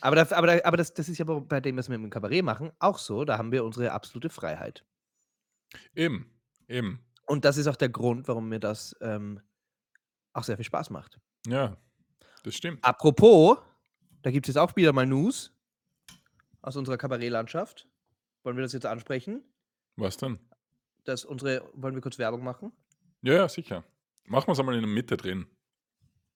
aber 0.00 0.16
da 0.16 0.36
aber 0.36 0.46
da 0.46 0.60
aber 0.64 0.76
das 0.76 0.94
das 0.94 1.08
ist 1.08 1.18
ja 1.18 1.24
bei 1.24 1.40
bei 1.40 1.60
dem, 1.60 1.76
was 1.76 1.88
wir 1.88 1.96
im 1.96 2.10
Kabarett 2.10 2.44
machen, 2.44 2.72
auch 2.78 2.98
so. 2.98 3.24
Da 3.24 3.38
haben 3.38 3.52
wir 3.52 3.64
unsere 3.64 3.92
absolute 3.92 4.30
Freiheit. 4.30 4.84
Eben, 5.94 6.30
eben. 6.68 7.00
Und 7.26 7.44
das 7.44 7.56
ist 7.56 7.66
auch 7.66 7.76
der 7.76 7.88
Grund, 7.88 8.28
warum 8.28 8.48
mir 8.48 8.60
das, 8.60 8.94
ähm, 9.00 9.40
auch 10.34 10.44
sehr 10.44 10.56
viel 10.56 10.64
Spaß 10.66 10.90
macht. 10.90 11.20
Ja, 11.46 11.76
das 12.44 12.54
stimmt. 12.56 12.84
Apropos, 12.84 13.58
da 14.26 14.32
gibt's 14.32 14.48
jetzt 14.48 14.56
auch 14.56 14.74
wieder 14.74 14.92
mal 14.92 15.06
News 15.06 15.52
aus 16.60 16.74
unserer 16.74 16.98
Kabarettlandschaft. 16.98 17.86
Wollen 18.42 18.56
wir 18.56 18.62
das 18.64 18.72
jetzt 18.72 18.84
ansprechen? 18.84 19.44
Was 19.94 20.16
denn? 20.16 20.40
Dass 21.04 21.24
unsere 21.24 21.70
wollen 21.74 21.94
wir 21.94 22.02
kurz 22.02 22.18
Werbung 22.18 22.42
machen? 22.42 22.72
Ja, 23.22 23.34
ja, 23.34 23.48
sicher. 23.48 23.84
Machen 24.24 24.48
wir's 24.48 24.58
einmal 24.58 24.74
in 24.74 24.80
der 24.80 24.90
Mitte 24.90 25.16
drin. 25.16 25.46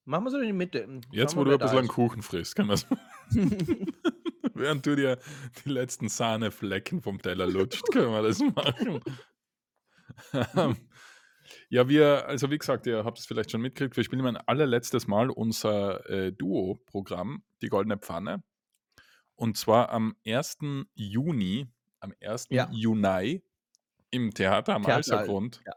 Machen 0.05 0.23
wir's 0.23 0.35
in 0.35 0.43
die 0.43 0.53
Mitte. 0.53 0.85
Hm, 0.85 1.01
Jetzt, 1.11 1.33
schauen 1.33 1.41
wo 1.41 1.49
wir, 1.49 1.57
du 1.57 1.65
ein 1.65 1.67
bisschen 1.67 1.79
einen. 1.79 1.87
Kuchen 1.89 2.21
frisst, 2.21 2.55
können 2.55 2.69
wir's 2.69 2.87
während 4.53 4.85
du 4.85 4.95
dir 4.95 5.19
die 5.65 5.69
letzten 5.69 6.07
Sahneflecken 6.07 7.01
vom 7.01 7.21
Teller 7.21 7.45
lutscht, 7.45 7.91
können 7.91 8.11
wir 8.13 8.21
das 8.21 8.39
machen. 8.55 9.01
Ja, 11.69 11.87
wir 11.87 12.27
also, 12.27 12.51
wie 12.51 12.57
gesagt, 12.57 12.87
ihr 12.87 13.03
habt 13.03 13.19
es 13.19 13.25
vielleicht 13.25 13.51
schon 13.51 13.61
mitgekriegt, 13.61 13.95
wir 13.97 14.03
spielen 14.03 14.25
ein 14.25 14.37
allerletztes 14.37 15.07
Mal 15.07 15.29
unser, 15.29 16.09
äh, 16.09 16.31
Duo-Programm, 16.31 17.43
die 17.61 17.67
Goldene 17.67 17.97
Pfanne. 17.97 18.43
Und 19.35 19.57
zwar 19.57 19.89
am 19.89 20.15
1. 20.25 20.87
Juni 20.93 21.67
am 22.01 22.13
1. 22.21 22.47
Ja. 22.49 22.69
Juni 22.71 23.43
im 24.09 24.33
Theater 24.33 24.75
am 24.75 24.85
Alsergrund. 24.85 25.61
ja. 25.65 25.73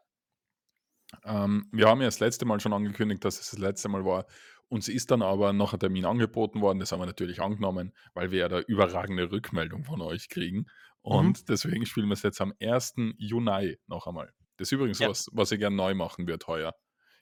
Ähm, 1.24 1.68
wir 1.70 1.88
haben 1.88 2.00
ja 2.00 2.08
das 2.08 2.18
letzte 2.18 2.44
Mal 2.44 2.60
schon 2.60 2.72
angekündigt, 2.72 3.24
dass 3.24 3.38
es 3.38 3.50
das 3.50 3.60
letzte 3.60 3.88
Mal 3.88 4.04
war. 4.04 4.26
Uns 4.68 4.88
ist 4.88 5.10
dann 5.10 5.22
aber 5.22 5.52
noch 5.52 5.72
ein 5.72 5.78
Termin 5.78 6.04
angeboten 6.04 6.61
worden. 6.61 6.80
Das 6.80 6.90
haben 6.90 7.01
wir 7.01 7.07
natürlich 7.07 7.40
angenommen, 7.40 7.92
weil 8.14 8.30
wir 8.30 8.40
ja 8.40 8.49
da 8.49 8.61
überragende 8.61 9.30
Rückmeldung 9.30 9.84
von 9.84 10.01
euch 10.01 10.28
kriegen. 10.28 10.59
Mhm. 10.59 10.66
Und 11.03 11.49
deswegen 11.49 11.86
spielen 11.86 12.09
wir's 12.09 12.22
jetzt 12.22 12.40
am 12.40 12.53
1. 12.61 12.94
Juni 13.16 13.78
noch 13.86 14.07
einmal. 14.07 14.32
Das 14.59 14.68
ist 14.68 14.72
übrigens 14.72 15.00
Ja. 15.00 15.09
was, 15.09 15.28
was 15.32 15.50
ich 15.52 15.59
gern 15.59 15.74
neu 15.76 15.94
machen 15.94 16.26
würde 16.28 16.46
heuer. 16.46 16.74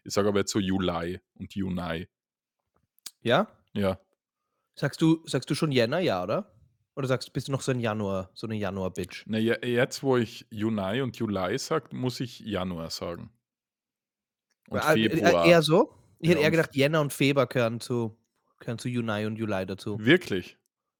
Ich 0.04 0.12
sage 0.14 0.28
aber 0.28 0.40
jetzt 0.40 0.52
so 0.52 0.58
Juli 0.58 1.20
und 1.34 1.54
Juni. 1.54 2.08
Ja? 3.22 3.46
Ja. 3.74 4.02
Sagst 4.78 5.02
du 5.02 5.22
sagst 5.26 5.50
du 5.50 5.54
schon 5.54 5.70
Jänner, 5.72 5.98
ja, 6.00 6.22
oder? 6.22 6.54
Oder 6.96 7.06
sagst 7.08 7.32
bist 7.32 7.48
du 7.48 7.52
noch 7.52 7.60
so 7.62 7.72
'n 7.72 7.80
Januar 7.80 8.30
so 8.34 8.46
'ne 8.46 8.56
Januar-Bitch? 8.56 9.26
Na 9.26 9.38
ja, 9.38 9.56
jetzt, 9.64 10.02
wo 10.02 10.16
ich 10.16 10.46
Juni 10.50 11.00
und 11.00 11.16
Juli 11.16 11.56
sage, 11.58 11.94
muss 11.94 12.18
ich 12.20 12.40
Januar 12.40 12.90
sagen. 12.90 13.32
Und 14.70 14.82
äh, 14.84 14.94
Februar. 14.94 15.42
eher 15.42 15.62
so? 15.62 15.94
Ich 16.20 16.28
Ja, 16.28 16.30
hätte 16.30 16.40
eher 16.40 16.50
und 16.50 16.50
gedacht, 16.50 16.74
Jänner 16.74 17.00
und 17.00 17.12
Februar 17.12 17.46
gehören 17.46 17.80
zu 17.80 18.16
gehören 18.60 18.78
zu 18.78 18.88
Juni 18.88 19.26
und 19.26 19.36
Juli 19.36 19.66
dazu. 19.66 20.02
Wirklich? 20.04 20.56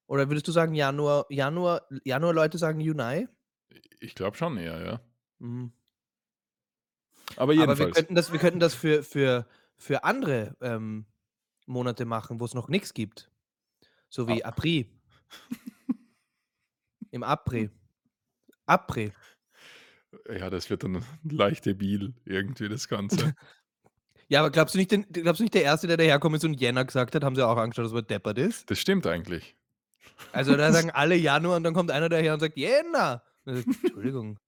Oder 0.09 0.28
würdest 0.28 0.49
du 0.49 0.53
sagen 0.53 0.74
Januar 0.74 1.26
Januar 1.30 1.87
Januar-Leute 2.05 2.59
sagen 2.59 2.80
Juni? 2.80 3.28
Ich 4.01 4.14
glaube 4.14 4.37
schon 4.37 4.57
eher, 4.57 4.85
ja. 4.85 5.03
Mhm. 5.41 5.72
Aber 7.37 7.43
Aber 7.43 7.53
wir 7.55 7.61
jedenfalls. 7.61 7.95
könnten 7.97 8.14
das 8.14 8.33
wir 8.33 8.39
könnten 8.39 8.61
das 8.61 8.75
für 8.75 9.03
für 9.03 9.47
für 9.77 10.05
andere, 10.05 10.57
ähm, 10.61 11.07
Monate 11.66 12.05
machen, 12.05 12.41
wo's 12.41 12.55
noch 12.55 12.68
nix 12.68 12.93
gibt. 12.95 13.31
So 14.09 14.29
wie 14.29 14.45
Ah. 14.45 14.49
April. 14.49 14.87
Im 17.11 17.23
April. 17.23 17.70
April. 18.66 19.12
Ja, 20.29 20.51
das 20.51 20.70
wird 20.70 20.85
dann 20.85 21.05
leicht 21.25 21.66
debil 21.66 22.14
irgendwie 22.25 22.68
das 22.68 22.89
Ganze. 22.89 23.35
Ja, 24.29 24.41
aber 24.41 24.51
glaubst 24.51 24.75
du 24.75 24.79
nicht, 24.79 24.91
den, 24.91 25.05
glaubst 25.12 25.41
du 25.41 25.45
nicht 25.45 25.53
der 25.53 25.62
Erste, 25.64 25.87
der 25.87 25.99
daherkommt 25.99 26.37
ist 26.37 26.45
und 26.47 26.55
Jänner 26.55 26.87
gesagt 26.87 27.14
hat, 27.14 27.23
haben 27.23 27.37
sie 27.37 27.47
auch 27.47 27.59
angeschaut, 27.59 27.85
dass 27.85 27.93
man 27.93 28.07
deppert 28.07 28.39
ist? 28.39 28.70
Das 28.70 28.79
stimmt 28.79 29.07
eigentlich. 29.07 29.55
Also 30.33 30.57
da 30.57 30.73
sagen 30.73 30.91
alle 30.91 31.16
Januar 31.16 31.59
und 31.59 31.64
dann 31.64 31.75
kommt 31.75 31.91
einer 31.91 32.09
daher 32.09 32.33
und 32.33 32.41
sagt 32.41 32.57
Jänner. 32.57 33.23
Und 33.45 33.55
dann 33.57 33.57
sagt, 33.62 33.85
Entschuldigung. 33.85 34.39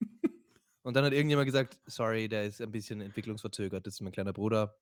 Und 0.85 0.95
dann 0.95 1.05
hat 1.05 1.13
irgendjemand 1.13 1.47
gesagt, 1.47 1.79
sorry, 1.87 2.29
der 2.29 2.45
ist 2.45 2.61
ein 2.61 2.71
bisschen 2.71 3.01
entwicklungsverzögert, 3.01 3.87
das 3.87 3.95
ist 3.95 4.01
mein 4.03 4.13
kleiner 4.13 4.33
Bruder. 4.33 4.77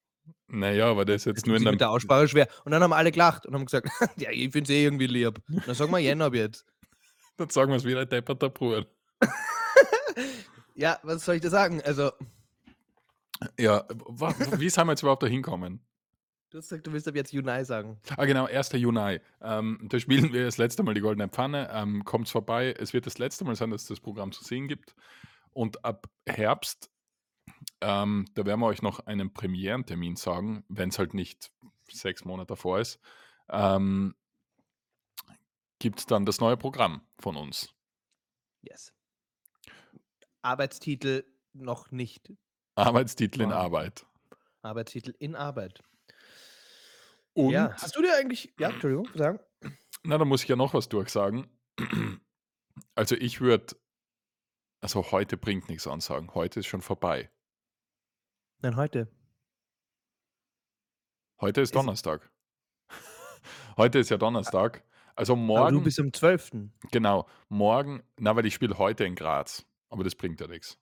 Naja, 0.48 0.86
aber 0.90 1.04
der 1.04 1.16
ist 1.16 1.26
Das 1.26 1.30
jetzt 1.30 1.40
tut 1.42 1.48
nur 1.48 1.56
in 1.56 1.62
der. 1.62 1.72
mit 1.72 1.80
der 1.80 1.90
Aussprache 1.90 2.28
schwer. 2.28 2.48
Und 2.64 2.72
dann 2.72 2.82
haben 2.82 2.92
alle 2.92 3.10
gelacht 3.10 3.46
und 3.46 3.54
haben 3.54 3.64
gesagt, 3.64 3.88
ja, 4.18 4.30
ich 4.30 4.52
finde 4.52 4.64
es 4.64 4.70
eh 4.70 4.84
irgendwie 4.84 5.06
lieb. 5.06 5.40
Dann 5.66 5.74
sag 5.74 5.90
mal 5.90 5.98
Jänner 6.00 6.26
ab 6.26 6.34
jetzt. 6.34 6.66
Dann 7.38 7.48
sagen 7.48 7.70
wir 7.72 7.76
es 7.76 7.84
wieder, 7.84 8.04
depperter 8.04 8.50
Bruder. 8.50 8.86
Ja, 10.74 10.98
was 11.02 11.24
soll 11.24 11.34
ich 11.36 11.42
da 11.42 11.50
sagen? 11.50 11.82
Also, 11.82 12.12
Ja, 13.58 13.84
wie 14.58 14.70
sind 14.70 14.86
wir 14.86 14.92
jetzt 14.92 15.02
überhaupt 15.02 15.22
da 15.22 15.26
hinkommen? 15.26 15.80
du 16.50 16.58
hast 16.58 16.68
gesagt, 16.68 16.86
du 16.86 16.92
willst 16.92 17.06
ab 17.08 17.14
jetzt 17.14 17.32
Junai 17.32 17.64
sagen. 17.64 17.98
Ah, 18.16 18.24
genau, 18.24 18.46
1. 18.46 18.72
Juni. 18.72 19.20
Ähm, 19.42 19.80
da 19.90 19.98
spielen 20.00 20.32
wir 20.32 20.44
das 20.44 20.58
letzte 20.58 20.82
Mal 20.82 20.94
die 20.94 21.00
Goldene 21.00 21.28
Pfanne. 21.28 21.70
Ähm, 21.72 22.04
Kommt 22.04 22.28
vorbei. 22.28 22.74
Es 22.78 22.92
wird 22.92 23.06
das 23.06 23.18
letzte 23.18 23.44
Mal 23.44 23.54
sein, 23.56 23.70
dass 23.70 23.82
es 23.82 23.88
das 23.88 24.00
Programm 24.00 24.32
zu 24.32 24.44
sehen 24.44 24.66
gibt. 24.68 24.94
Und 25.52 25.84
ab 25.84 26.08
Herbst, 26.26 26.90
ähm, 27.80 28.26
da 28.34 28.46
werden 28.46 28.60
wir 28.60 28.66
euch 28.66 28.82
noch 28.82 29.00
einen 29.00 29.32
Premierentermin 29.32 30.16
sagen, 30.16 30.64
wenn 30.68 30.88
es 30.88 30.98
halt 30.98 31.14
nicht 31.14 31.52
sechs 31.90 32.24
Monate 32.24 32.48
davor 32.48 32.80
ist. 32.80 33.00
Ähm, 33.48 34.14
gibt 35.78 35.98
es 36.00 36.06
dann 36.06 36.24
das 36.24 36.40
neue 36.40 36.56
Programm 36.56 37.02
von 37.18 37.36
uns. 37.36 37.74
Yes. 38.62 38.94
Arbeitstitel 40.42 41.24
noch 41.52 41.90
nicht. 41.90 42.32
Arbeitstitel 42.76 43.42
in. 43.42 43.52
Arbeit. 43.52 44.06
Arbeitstitel 44.62 45.14
in 45.18 45.34
Arbeit. 45.34 45.82
Und, 47.34 47.50
Ja. 47.50 47.74
Hast 47.74 47.96
du 47.96 48.02
dir 48.02 48.14
eigentlich, 48.14 48.52
ja, 48.58 48.70
Entschuldigung, 48.70 49.08
sagen? 49.14 49.40
na, 50.04 50.18
da 50.18 50.24
muss 50.24 50.42
ich 50.42 50.48
ja 50.48 50.56
noch 50.56 50.74
was 50.74 50.88
durchsagen. 50.88 51.48
Also 52.94 53.16
ich 53.16 53.40
würde, 53.40 53.76
also 54.82 55.10
heute 55.12 55.36
bringt 55.36 55.68
nichts 55.68 55.86
ansagen. 55.86 56.34
Heute 56.34 56.60
ist 56.60 56.66
schon 56.66 56.82
vorbei. 56.82 57.30
Nein, 58.60 58.76
heute. 58.76 59.08
Heute 61.40 61.60
ist 61.62 61.68
Ist- 61.70 61.74
Donnerstag. 61.74 62.30
Heute 63.76 63.98
ist 64.00 64.10
ja 64.10 64.16
Donnerstag. 64.18 64.84
Also 65.16 65.32
Aber 65.32 65.40
du 65.40 65.46
morgen, 65.46 65.82
bist 65.82 65.98
am 65.98 66.12
12. 66.12 66.50
genau, 66.90 67.26
morgen, 67.48 68.02
na, 68.18 68.34
weil 68.36 68.46
ich 68.46 68.54
spiele 68.54 68.78
heute 68.78 69.04
in 69.04 69.14
Graz. 69.14 69.66
Aber 69.90 70.04
das 70.04 70.14
bringt 70.14 70.40
ja 70.40 70.46
nichts. 70.46 70.78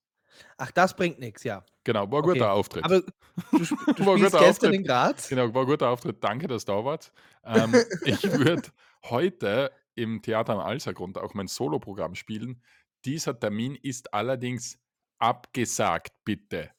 Ach, 0.57 0.71
das 0.71 0.95
bringt 0.95 1.19
nichts, 1.19 1.43
ja. 1.45 1.65
Genau, 1.85 2.11
war 2.11 2.19
ein 2.21 2.25
Okay. 2.25 2.33
guter 2.35 2.53
Auftritt. 2.53 2.85
Aber 2.85 3.01
du, 3.01 3.07
du 3.53 3.65
spielst 3.65 3.97
gestern 4.21 4.45
Auftritt. 4.45 4.75
in 4.75 4.85
Graz? 4.85 5.29
Genau, 5.29 5.53
war 5.55 5.63
ein 5.63 5.67
guter 5.67 5.89
Auftritt. 5.89 6.23
Danke, 6.23 6.47
dass 6.47 6.65
du 6.65 6.73
da 6.73 6.85
wart. 6.85 7.13
Ähm, 7.45 7.75
ich 8.05 8.23
würde 8.25 8.63
heute 9.05 9.73
im 9.95 10.23
Theater 10.23 10.53
am 10.55 10.61
Alsergrund 10.61 11.19
auch 11.19 11.35
mein 11.35 11.49
Soloprogramm 11.49 12.15
spielen. 12.15 12.63
Dieser 13.05 13.39
Termin 13.39 13.77
ist 13.77 14.13
allerdings 14.13 14.79
abgesagt, 15.19 16.13
bitte. 16.25 16.73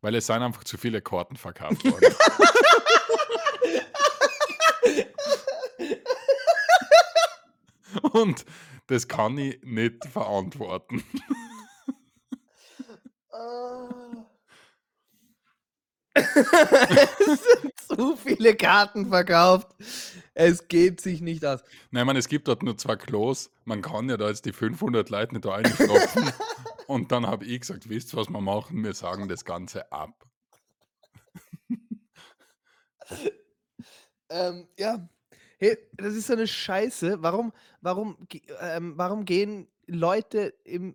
Weil 0.00 0.14
es 0.14 0.26
sind 0.26 0.42
einfach 0.42 0.64
zu 0.64 0.78
viele 0.78 1.02
Karten 1.02 1.36
verkauft 1.36 1.84
worden. 1.84 2.14
Und 8.12 8.46
das 8.86 9.08
kann 9.08 9.36
ich 9.36 9.60
nicht 9.62 10.06
verantworten. 10.06 11.04
Es 17.18 17.42
sind 17.42 17.72
zu 17.88 18.16
viele 18.16 18.54
Karten 18.56 19.06
verkauft. 19.06 19.68
Es 20.34 20.66
geht 20.68 21.00
sich 21.00 21.20
nicht 21.20 21.44
aus. 21.44 21.60
Nein, 21.90 22.06
meine, 22.06 22.18
es 22.18 22.28
gibt 22.28 22.48
dort 22.48 22.62
nur 22.62 22.76
zwei 22.78 22.96
Klos. 22.96 23.50
Man 23.64 23.82
kann 23.82 24.08
ja 24.08 24.16
da 24.16 24.28
jetzt 24.28 24.44
die 24.44 24.52
500 24.52 25.10
Leute 25.10 25.34
nicht 25.34 25.46
einstopfen. 25.46 26.30
Und 26.86 27.12
dann 27.12 27.26
habe 27.26 27.44
ich 27.44 27.60
gesagt, 27.60 27.88
wisst 27.88 28.14
ihr, 28.14 28.18
was 28.18 28.28
wir 28.28 28.40
machen? 28.40 28.82
Wir 28.84 28.94
sagen 28.94 29.28
das 29.28 29.44
Ganze 29.44 29.90
ab. 29.92 30.26
Ähm, 34.28 34.68
ja. 34.78 35.08
Hey, 35.58 35.78
das 35.94 36.14
ist 36.14 36.26
so 36.26 36.34
eine 36.34 36.46
Scheiße. 36.46 37.22
Warum, 37.22 37.52
warum, 37.80 38.16
ähm, 38.60 38.94
warum 38.96 39.24
gehen 39.24 39.68
Leute 39.86 40.54
im. 40.64 40.94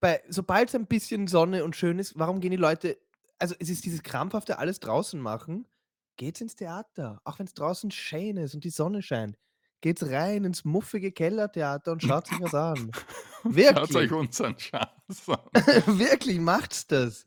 Bei, 0.00 0.22
sobald 0.28 0.68
es 0.68 0.74
ein 0.74 0.86
bisschen 0.86 1.26
Sonne 1.26 1.64
und 1.64 1.74
schön 1.74 1.98
ist, 1.98 2.18
warum 2.18 2.40
gehen 2.40 2.50
die 2.50 2.56
Leute. 2.56 2.98
Also, 3.38 3.54
es 3.58 3.68
ist 3.68 3.84
dieses 3.84 4.02
krampfhafte 4.02 4.58
alles 4.58 4.80
draußen 4.80 5.20
machen. 5.20 5.66
Geht's 6.16 6.40
ins 6.40 6.56
Theater. 6.56 7.20
Auch 7.24 7.38
wenn 7.38 7.46
es 7.46 7.54
draußen 7.54 7.90
schön 7.90 8.36
ist 8.38 8.54
und 8.54 8.64
die 8.64 8.70
Sonne 8.70 9.02
scheint. 9.02 9.36
Geht's 9.82 10.08
rein 10.10 10.44
ins 10.44 10.64
muffige 10.64 11.12
Kellertheater 11.12 11.92
und 11.92 12.02
schaut 12.02 12.26
sich 12.26 12.40
was 12.40 12.54
an. 12.54 12.90
Schaut 13.42 13.54
Wirklich. 13.54 13.96
euch 13.96 14.12
unseren 14.12 14.58
Schatz 14.58 15.28
an. 15.28 15.38
Wirklich, 15.98 16.38
macht's 16.40 16.86
das. 16.86 17.26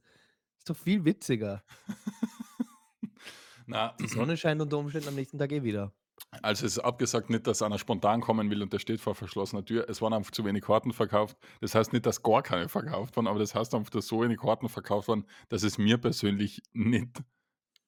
Ist 0.57 0.69
doch 0.69 0.75
viel 0.75 1.05
witziger. 1.05 1.63
Na, 3.65 3.95
Die 3.99 4.07
Sonne 4.07 4.35
scheint 4.37 4.61
unter 4.61 4.77
Umständen 4.79 5.09
am 5.09 5.15
nächsten 5.15 5.37
Tag 5.37 5.51
eh 5.51 5.63
wieder. 5.63 5.93
Also 6.31 6.65
es 6.65 6.73
ist 6.77 6.79
abgesagt 6.79 7.29
nicht, 7.29 7.47
dass 7.47 7.61
einer 7.61 7.79
spontan 7.79 8.21
kommen 8.21 8.49
will 8.51 8.61
und 8.61 8.71
der 8.71 8.79
steht 8.79 9.01
vor 9.01 9.15
verschlossener 9.15 9.65
Tür. 9.65 9.89
Es 9.89 10.01
waren 10.01 10.13
einfach 10.13 10.31
zu 10.31 10.45
wenig 10.45 10.63
Karten 10.63 10.93
verkauft. 10.93 11.37
Das 11.61 11.73
heißt 11.75 11.91
nicht, 11.93 12.05
dass 12.05 12.21
gar 12.23 12.43
keine 12.43 12.69
verkauft 12.69 13.15
waren, 13.17 13.27
aber 13.27 13.39
das 13.39 13.55
heißt 13.55 13.73
einfach, 13.73 13.89
dass 13.89 14.07
so 14.07 14.21
wenig 14.21 14.39
Karten 14.39 14.69
verkauft 14.69 15.07
waren, 15.07 15.25
dass 15.49 15.63
es 15.63 15.77
mir 15.77 15.97
persönlich 15.97 16.61
nicht 16.73 17.23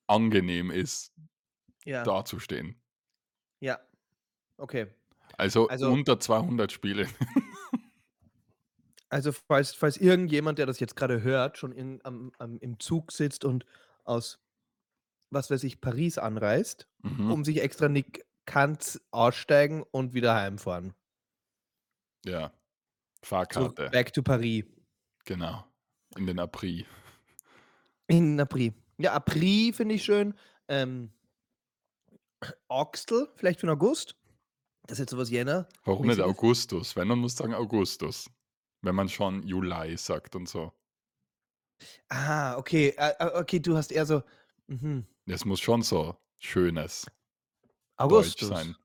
angenehm 0.08 0.72
ist, 0.72 1.14
Ja. 1.86 2.04
dazustehen. 2.04 2.76
Ja. 3.60 3.80
Okay. 4.58 4.88
Also, 5.38 5.68
Also- 5.70 5.92
unter 5.92 6.20
200 6.20 6.72
Spiele. 6.72 7.08
Also, 9.10 9.32
falls, 9.34 9.74
falls 9.74 9.98
irgendjemand, 9.98 10.58
der 10.58 10.66
das 10.66 10.80
jetzt 10.80 10.96
gerade 10.96 11.22
hört, 11.22 11.58
schon 11.58 11.74
in, 11.74 12.00
am, 12.06 12.32
am, 12.38 12.58
im 12.60 12.80
Zug 12.80 13.12
sitzt 13.12 13.44
und 13.44 13.66
aus, 14.06 14.40
was 15.32 15.52
weiß 15.52 15.64
ich, 15.66 15.82
Paris 15.82 16.18
anreist, 16.18 16.88
Mhm. 17.04 17.30
um 17.32 17.44
sich 17.44 17.62
extra 17.62 17.90
Nick 17.90 18.26
Kant 18.52 19.00
aussteigen 19.12 19.82
und 19.92 20.14
wieder 20.14 20.36
heimfahren. 20.36 20.94
Ja. 22.26 22.52
So, 23.22 23.28
Fahrkarte. 23.30 23.90
back 23.92 24.12
to 24.12 24.22
Paris. 24.22 24.66
Genau. 25.24 25.64
In 26.18 26.28
den 26.28 26.38
April. 26.38 26.86
In 28.08 28.38
April. 28.42 28.74
Ja, 28.98 29.14
April 29.14 29.72
finde 29.72 29.96
ich 29.96 30.04
schön. 30.04 30.34
Ähm, 30.68 31.14
Oxtel, 32.68 33.30
vielleicht 33.36 33.62
für 33.62 33.68
den 33.68 33.74
August. 33.74 34.18
Das 34.84 34.94
ist 34.98 35.00
jetzt 35.00 35.12
sowas 35.12 35.30
Jänner. 35.30 35.70
Warum 35.86 36.08
nicht? 36.08 36.20
Augustus? 36.20 36.98
Wenn 36.98 37.08
man 37.08 37.20
muss 37.20 37.38
sagen 37.38 37.54
Augustus. 37.54 38.30
Wenn 38.82 38.96
man 38.96 39.08
schon 39.08 39.44
Juli 39.48 39.96
sagt 39.96 40.36
und 40.36 40.50
so. 40.50 40.74
Ah, 42.10 42.58
okay. 42.58 42.94
äh, 42.98 43.14
äh, 43.18 43.40
okay, 43.40 43.62
du 43.62 43.78
hast 43.78 43.94
eher 43.94 44.06
so. 44.06 44.24
Mhm. 44.68 45.06
Das 45.26 45.46
muss 45.46 45.62
schon 45.62 45.84
so 45.84 46.18
schönes 46.38 47.06
Augustus. 48.04 48.50
Deutsch 48.50 48.60
sein. 48.60 48.76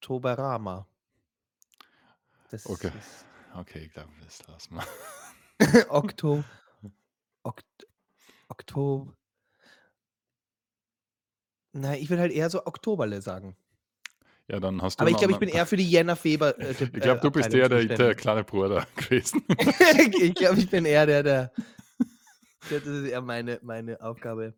Oktoberama. 0.00 0.86
Das 2.50 2.66
Okay. 2.66 2.90
ist 2.98 3.26
Okay, 3.54 3.78
ich 3.86 3.92
glaube, 3.92 4.10
das 4.24 4.46
lassen 4.48 4.76
wir. 4.76 5.90
Okto. 5.92 6.44
Okt 7.42 7.64
Oktober. 8.48 9.14
Nein, 11.72 12.00
ich 12.00 12.10
will 12.10 12.18
halt 12.18 12.32
eher 12.32 12.50
so 12.50 12.66
Oktoberle 12.66 13.22
sagen. 13.22 13.56
Ja, 14.48 14.58
dann 14.58 14.82
hast 14.82 14.98
du. 14.98 15.02
Aber 15.02 15.10
ich 15.10 15.16
glaube, 15.16 15.32
ich 15.32 15.38
bin 15.38 15.48
eher 15.48 15.64
für 15.64 15.76
die 15.76 15.88
Jänner-Feber. 15.88 16.58
Äh, 16.58 16.70
Ich 16.80 17.00
glaube, 17.00 17.20
du 17.20 17.30
bist 17.30 17.54
eher 17.54 17.68
der, 17.68 17.84
der 17.84 18.14
kleine 18.16 18.42
Bruder 18.42 18.86
gewesen. 18.96 19.44
ich 20.20 20.34
glaube, 20.34 20.58
ich 20.58 20.68
bin 20.68 20.84
eher 20.84 21.06
der, 21.06 21.22
der. 21.22 21.52
Das 22.68 22.84
ist 22.84 23.08
eher 23.08 23.22
meine, 23.22 23.58
meine 23.62 24.00
Aufgabe. 24.00 24.54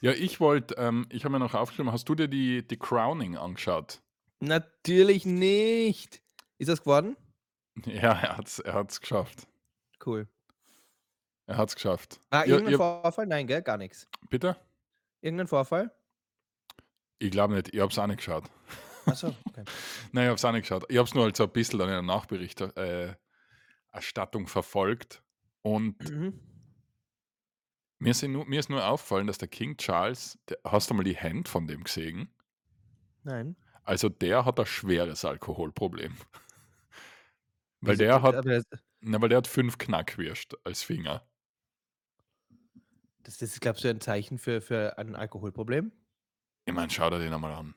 ja, 0.00 0.12
ich 0.12 0.40
wollte, 0.40 0.74
ähm, 0.78 1.06
ich 1.10 1.24
habe 1.24 1.32
mir 1.32 1.38
noch 1.38 1.54
aufgeschrieben, 1.54 1.92
hast 1.92 2.08
du 2.08 2.14
dir 2.14 2.28
die, 2.28 2.66
die 2.66 2.78
Crowning 2.78 3.36
angeschaut? 3.36 4.00
Natürlich 4.40 5.26
nicht. 5.26 6.22
Ist 6.58 6.68
das 6.68 6.80
geworden? 6.80 7.16
Ja, 7.86 8.12
er 8.12 8.36
hat 8.36 8.46
es 8.46 8.60
er 8.60 8.74
hat's 8.74 9.00
geschafft. 9.00 9.48
Cool. 10.06 10.28
Er 11.46 11.56
hat 11.56 11.70
es 11.70 11.74
geschafft. 11.74 12.20
Ah, 12.30 12.44
irgendein 12.44 12.70
ja, 12.70 12.76
Vorfall? 12.78 13.26
Nein, 13.26 13.48
gell? 13.48 13.62
Gar 13.62 13.78
nichts. 13.78 14.08
bitte? 14.30 14.56
Irgendein 15.20 15.48
Vorfall? 15.48 15.90
Ich 17.18 17.32
glaube 17.32 17.54
nicht, 17.54 17.74
ich 17.74 17.80
habe 17.80 17.90
es 17.90 17.98
auch 17.98 18.06
nicht 18.06 18.18
geschaut. 18.18 18.44
Achso, 19.06 19.34
okay. 19.44 19.64
Nein, 20.12 20.24
ich 20.24 20.28
habe 20.28 20.36
es 20.36 20.44
auch 20.44 20.52
nicht 20.52 20.62
geschaut. 20.62 20.84
Ich 20.88 20.96
habe 20.96 21.08
es 21.08 21.14
nur 21.14 21.24
als 21.24 21.40
ein 21.40 21.50
bisschen 21.50 21.80
dann 21.80 21.88
in 21.88 21.94
der 21.94 22.02
Nachberichterstattung 22.02 22.84
äh, 22.84 23.16
Erstattung 23.90 24.46
verfolgt. 24.46 25.23
Und 25.64 25.96
Mhm. 26.00 26.40
mir, 28.00 28.14
sind 28.14 28.32
nur, 28.32 28.44
mir 28.46 28.60
ist 28.60 28.70
nur 28.70 28.86
aufgefallen, 28.86 29.26
dass 29.26 29.38
der 29.38 29.48
King 29.48 29.76
Charles, 29.76 30.38
der, 30.48 30.58
hast 30.64 30.90
du 30.90 30.94
mal 30.94 31.02
die 31.04 31.16
Hand 31.18 31.48
von 31.48 31.66
dem 31.66 31.84
gesehen? 31.84 32.34
Nein. 33.24 33.56
Also, 33.86 34.08
der 34.08 34.44
hat 34.46 34.58
ein 34.60 34.66
schweres 34.66 35.24
Alkoholproblem. 35.24 36.16
Weil 37.82 37.96
der 37.96 38.22
hat 38.22 38.38
na, 39.00 39.20
weil 39.20 39.28
der 39.28 39.38
hat 39.38 39.46
5 39.46 39.78
Knackwürst 39.78 40.56
als 40.64 40.82
Finger. 40.82 41.28
Das 43.22 43.38
das 43.38 43.58
glaubst 43.60 43.84
du, 43.84 43.88
ein 43.88 44.00
Zeichen 44.00 44.38
für 44.38 44.60
für 44.60 44.98
ein 44.98 45.14
Alkoholproblem? 45.16 45.92
Ich 46.66 46.72
meine, 46.74 46.90
schau 46.90 47.08
dir 47.10 47.18
den 47.18 47.32
einmal 47.32 47.52
an. 47.54 47.74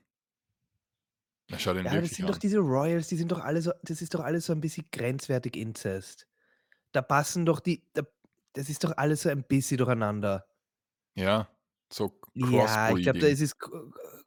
Na, 1.50 1.58
schau 1.60 1.74
den 1.74 1.88
Ja, 1.90 2.02
das 2.02 2.16
sind 2.16 2.30
doch 2.30 2.38
an. 2.38 2.40
diese 2.40 2.60
Royals, 2.60 3.08
die 3.08 3.16
sind 3.18 3.32
doch 3.32 3.40
alle 3.40 3.62
so 3.62 3.72
das 3.84 4.02
ist 4.02 4.14
doch 4.14 4.20
alles 4.22 4.46
so 4.46 4.54
ein 4.54 4.62
bisschen 4.62 4.86
grenzwertig 4.92 5.56
Inzest. 5.56 6.28
Da 6.96 7.02
passen 7.02 7.46
doch 7.46 7.60
die 7.60 7.84
da 7.94 8.04
das 8.54 8.70
ist 8.70 8.84
doch 8.84 8.94
alles 8.98 9.22
so 9.22 9.30
ein 9.30 9.44
bisschen 9.44 9.78
durcheinander. 9.78 10.48
Ja, 11.16 11.48
so 11.92 12.20
Ja, 12.36 12.92
ich 12.92 13.02
glaube, 13.02 13.18
da 13.20 13.28
ist 13.28 13.42
es 13.42 13.58
ch 13.58 13.70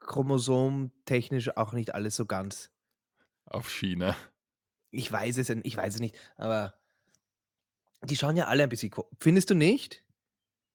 chromosomtechnisch 0.00 1.56
auch 1.56 1.72
nicht 1.72 1.94
alles 1.94 2.16
so 2.16 2.26
ganz 2.26 2.70
auf 3.46 3.68
Schiene. 3.70 4.16
Ich 4.92 5.10
weiß 5.10 5.38
es 5.38 5.48
ich 5.50 5.76
weiß 5.76 5.94
es 5.94 6.00
nicht, 6.00 6.16
aber 6.36 6.74
die 8.04 8.16
schauen 8.16 8.36
ja 8.36 8.46
alle 8.46 8.62
ein 8.62 8.68
bisschen 8.68 8.90
ko 8.90 9.10
findest 9.20 9.50
du 9.50 9.54
nicht? 9.54 10.02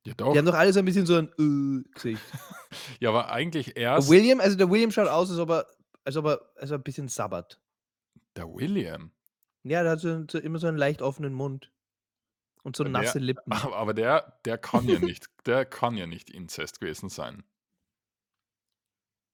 Ja, 0.05 0.13
Die 0.31 0.37
haben 0.37 0.45
doch. 0.45 0.45
doch 0.45 0.53
alle 0.55 0.73
so 0.73 0.79
'n 0.79 0.85
bisschen 0.85 1.05
so 1.05 1.15
'n 1.17 1.29
äh, 1.39 1.89
Gesicht. 1.93 2.31
Ja, 2.99 3.09
aber 3.09 3.29
eigentlich 3.31 3.77
Der 3.95 4.07
erst 4.07 4.09
William 4.09 4.41
also, 4.41 4.57
der 4.57 4.69
William 4.69 4.91
schaut 4.91 5.07
aus, 5.07 5.29
als 5.31 5.39
ob 5.39 5.49
er 5.49 5.67
als 6.03 6.17
ob 6.17 6.25
er 6.25 6.41
als 6.57 6.71
ob 6.71 6.77
er 6.77 6.79
'n 6.81 6.83
bisschen 6.83 7.07
sabbert. 7.07 7.59
Der 8.35 8.47
William? 8.53 9.11
Ja, 9.67 9.81
der 9.81 9.93
hat 9.93 9.99
so 9.99 10.25
so 10.29 10.37
immer 10.37 10.59
so 10.59 10.67
'n 10.67 10.77
leicht 10.77 11.01
offenen 11.01 11.33
Mund 11.33 11.71
und 12.65 12.75
so 12.75 12.83
nasse 12.83 13.19
der 13.19 13.21
Lippen. 13.21 13.53
a 13.53 13.71
aber 13.73 13.93
der 13.93 14.39
der 14.45 14.57
kann 14.57 14.87
ja 14.89 14.99
nicht 14.99 15.27
der 15.45 15.65
kann 15.65 15.97
ja 15.97 16.07
nicht 16.07 16.29
Inzest 16.29 16.79
gewesen 16.79 17.09
sein. 17.09 17.45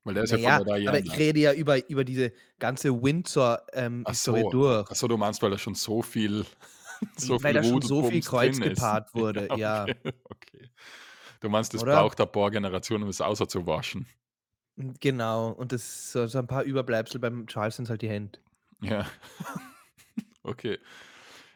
Weil 0.05 0.15
der 0.15 0.23
ist 0.23 0.32
Na 0.32 0.32
ja 0.32 0.38
von 0.39 0.55
ja, 0.55 0.59
der 0.65 0.65
aber 0.86 0.99
ich 0.99 1.17
rede 1.17 1.39
ja 1.39 1.53
über 1.53 1.88
über 1.89 2.03
diese 2.03 2.32
ganze 2.59 3.01
Windsor, 3.01 3.65
ähm, 3.73 4.05
so. 4.11 4.49
durch. 4.49 4.89
Ach 4.89 4.95
so, 4.95 5.07
du 5.07 5.17
meinst, 5.17 5.41
weil 5.41 5.51
da 5.51 5.57
schon 5.57 5.75
so 5.75 6.01
viel 6.01 6.45
so 7.17 7.39
Weil 7.43 7.53
viel 7.53 7.53
da 7.53 7.63
schon 7.63 7.82
so 7.82 8.03
viel 8.03 8.21
Kreuz 8.23 8.61
gepaart 8.61 9.13
wurde, 9.15 9.49
Ja, 9.49 9.55
ja. 9.55 9.86
okay, 9.86 10.13
okay. 10.23 10.69
Du 11.41 11.49
meinst, 11.49 11.73
das 11.73 11.84
Oder? 11.84 11.86
braucht 11.86 12.21
ein 12.21 12.32
paar 12.32 12.51
Generationen, 12.51 13.03
um 13.05 13.09
es 13.09 13.21
auszuwaschen. 13.21 14.07
Hm, 14.77 14.93
genau. 14.99 15.51
Und 15.51 15.71
das 15.71 16.11
so 16.11 16.27
so 16.27 16.39
'n 16.39 16.47
paar 16.47 16.63
Überbleibsel 16.63 17.19
beim 17.19 17.47
Charles 17.47 17.75
sind's 17.75 17.89
halt 17.89 18.01
die 18.01 18.09
Hände. 18.09 18.39
Ja. 18.82 19.05
Okay. 20.45 20.79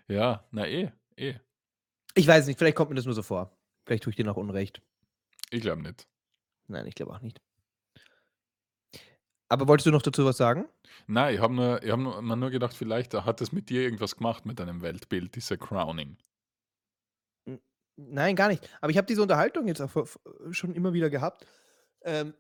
Ja, 0.09 0.47
na 0.51 0.67
eh, 0.67 0.91
eh. 1.17 1.35
Ich 2.15 2.27
weiß 2.27 2.47
nicht, 2.47 2.57
vielleicht 2.57 2.75
kommt 2.75 2.89
mir 2.89 2.95
das 2.95 3.05
nur 3.05 3.13
so 3.13 3.23
vor. 3.23 3.51
Vielleicht 3.85 4.03
tue 4.03 4.11
ich 4.11 4.17
dir 4.17 4.25
noch 4.25 4.37
Unrecht. 4.37 4.81
Ich 5.49 5.61
glaube 5.61 5.81
nicht. 5.81 6.07
Nein, 6.67 6.85
ich 6.87 6.93
glaube 6.95 7.13
auch 7.13 7.21
nicht. 7.21 7.41
Aber 9.49 9.67
wolltest 9.67 9.87
du 9.87 9.91
noch 9.91 10.01
dazu 10.03 10.23
was 10.25 10.37
sagen? 10.37 10.65
Nein, 11.07 11.33
ich 11.33 11.39
habe 11.41 11.53
nur 11.55 11.81
ich 11.83 11.95
nur 11.95 12.21
mir 12.21 12.35
nur 12.37 12.51
gedacht, 12.51 12.75
vielleicht 12.75 13.13
hat 13.15 13.41
das 13.41 13.51
mit 13.51 13.69
dir 13.69 13.81
irgendwas 13.81 14.15
gemacht 14.17 14.45
mit 14.45 14.59
deinem 14.59 14.81
Weltbild, 14.83 15.35
diese 15.35 15.57
Crowning. 15.57 16.17
Nein, 17.97 18.35
gar 18.35 18.49
nicht. 18.49 18.67
Aber 18.81 18.91
ich 18.91 18.97
habe 18.97 19.07
diese 19.07 19.21
Unterhaltung 19.21 19.67
jetzt 19.67 19.81
auch 19.81 20.07
schon 20.51 20.73
immer 20.75 20.93
wieder 20.93 21.09
gehabt. 21.09 21.45
Ähm 22.03 22.33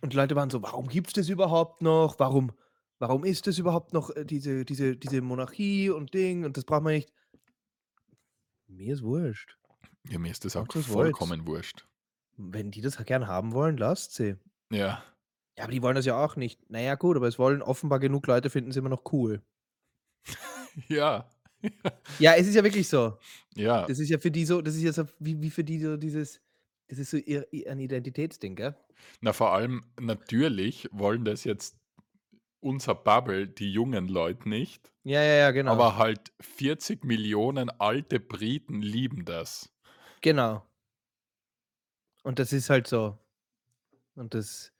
und 0.00 0.14
Leute 0.14 0.36
waren 0.36 0.50
so: 0.50 0.62
„Warum 0.62 0.88
gibt's 0.88 1.12
das 1.14 1.28
überhaupt 1.28 1.82
noch? 1.82 2.18
Warum 2.18 2.52
warum 2.98 3.24
ist 3.24 3.46
das 3.46 3.58
überhaupt 3.58 3.92
noch, 3.92 4.10
äh, 4.10 4.24
diese 4.24 4.64
diese 4.64 4.96
diese 4.96 5.20
Monarchie 5.22 5.90
und 5.90 6.14
Ding 6.14 6.44
und 6.44 6.56
das 6.56 6.64
braucht 6.64 6.82
man 6.82 6.94
nicht?“ 6.94 7.12
Mir 8.74 8.94
ist 8.94 9.02
wurscht. 9.02 9.58
Ja, 10.08 10.18
mir 10.18 10.30
ist 10.30 10.44
das 10.46 10.56
auch 10.56 10.66
wollt's. 10.74 10.88
vollkommen 10.88 11.46
wurscht. 11.46 11.86
Wenn 12.38 12.70
die 12.70 12.80
das 12.80 12.96
gern 13.04 13.26
haben 13.26 13.52
wollen, 13.52 13.76
lasst 13.76 14.14
sie. 14.14 14.36
Ja. 14.70 15.04
Ja, 15.58 15.64
aber 15.64 15.72
die 15.72 15.82
wollen 15.82 15.94
das 15.94 16.06
ja 16.06 16.16
auch 16.16 16.36
nicht. 16.36 16.58
Na 16.68 16.80
ja, 16.80 16.94
gut, 16.94 17.16
aber 17.16 17.28
es 17.28 17.38
wollen 17.38 17.60
offenbar 17.60 18.00
genug 18.00 18.26
Leute 18.26 18.48
finden's 18.48 18.76
immer 18.76 18.88
noch 18.88 19.12
cool. 19.12 19.42
Ja. 20.88 21.28
Ja, 22.18 22.32
es 22.34 22.46
ist 22.46 22.54
ja 22.54 22.64
wirklich 22.64 22.88
so. 22.88 23.18
Ja. 23.54 23.86
Das 23.86 23.98
ist 23.98 24.08
ja 24.08 24.18
für 24.18 24.30
die 24.30 24.46
so 24.46 24.62
das 24.62 24.74
ist 24.74 24.82
ja 24.82 24.92
so 24.92 25.04
wie 25.18 25.40
wie 25.42 25.50
für 25.50 25.62
die 25.62 25.78
so 25.78 25.98
dieses 25.98 26.40
das 26.88 26.98
ist 26.98 27.10
so 27.10 27.18
ihr 27.18 27.46
i 27.52 27.66
ein 27.68 27.78
Identitätsding, 27.78 28.56
gell? 28.56 28.74
Na, 29.20 29.34
vor 29.34 29.52
allem 29.52 29.84
natürlich 30.00 30.88
wollen 30.92 31.26
das 31.26 31.44
jetzt 31.44 31.76
unser 32.62 32.94
Bubble, 32.94 33.48
die 33.48 33.72
jungen 33.72 34.08
Leute 34.08 34.48
nicht. 34.48 34.92
Ja, 35.04 35.22
ja, 35.22 35.34
ja, 35.34 35.50
genau. 35.50 35.72
Aber 35.72 35.96
halt 35.96 36.32
40.000.000 36.40 37.70
alte 37.78 38.20
Briten 38.20 38.82
lieben 38.82 39.24
das. 39.24 39.74
Genau. 40.20 40.64
Und 42.22 42.38
das 42.38 42.52
ist 42.52 42.70
halt 42.70 42.86
so. 42.86 43.18
Und 44.14 44.34
das 44.34 44.72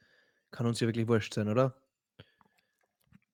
kann 0.50 0.66
uns 0.66 0.80
ja 0.80 0.86
wirklich 0.86 1.08
wurscht 1.08 1.34
sein, 1.34 1.48
oder? 1.48 1.74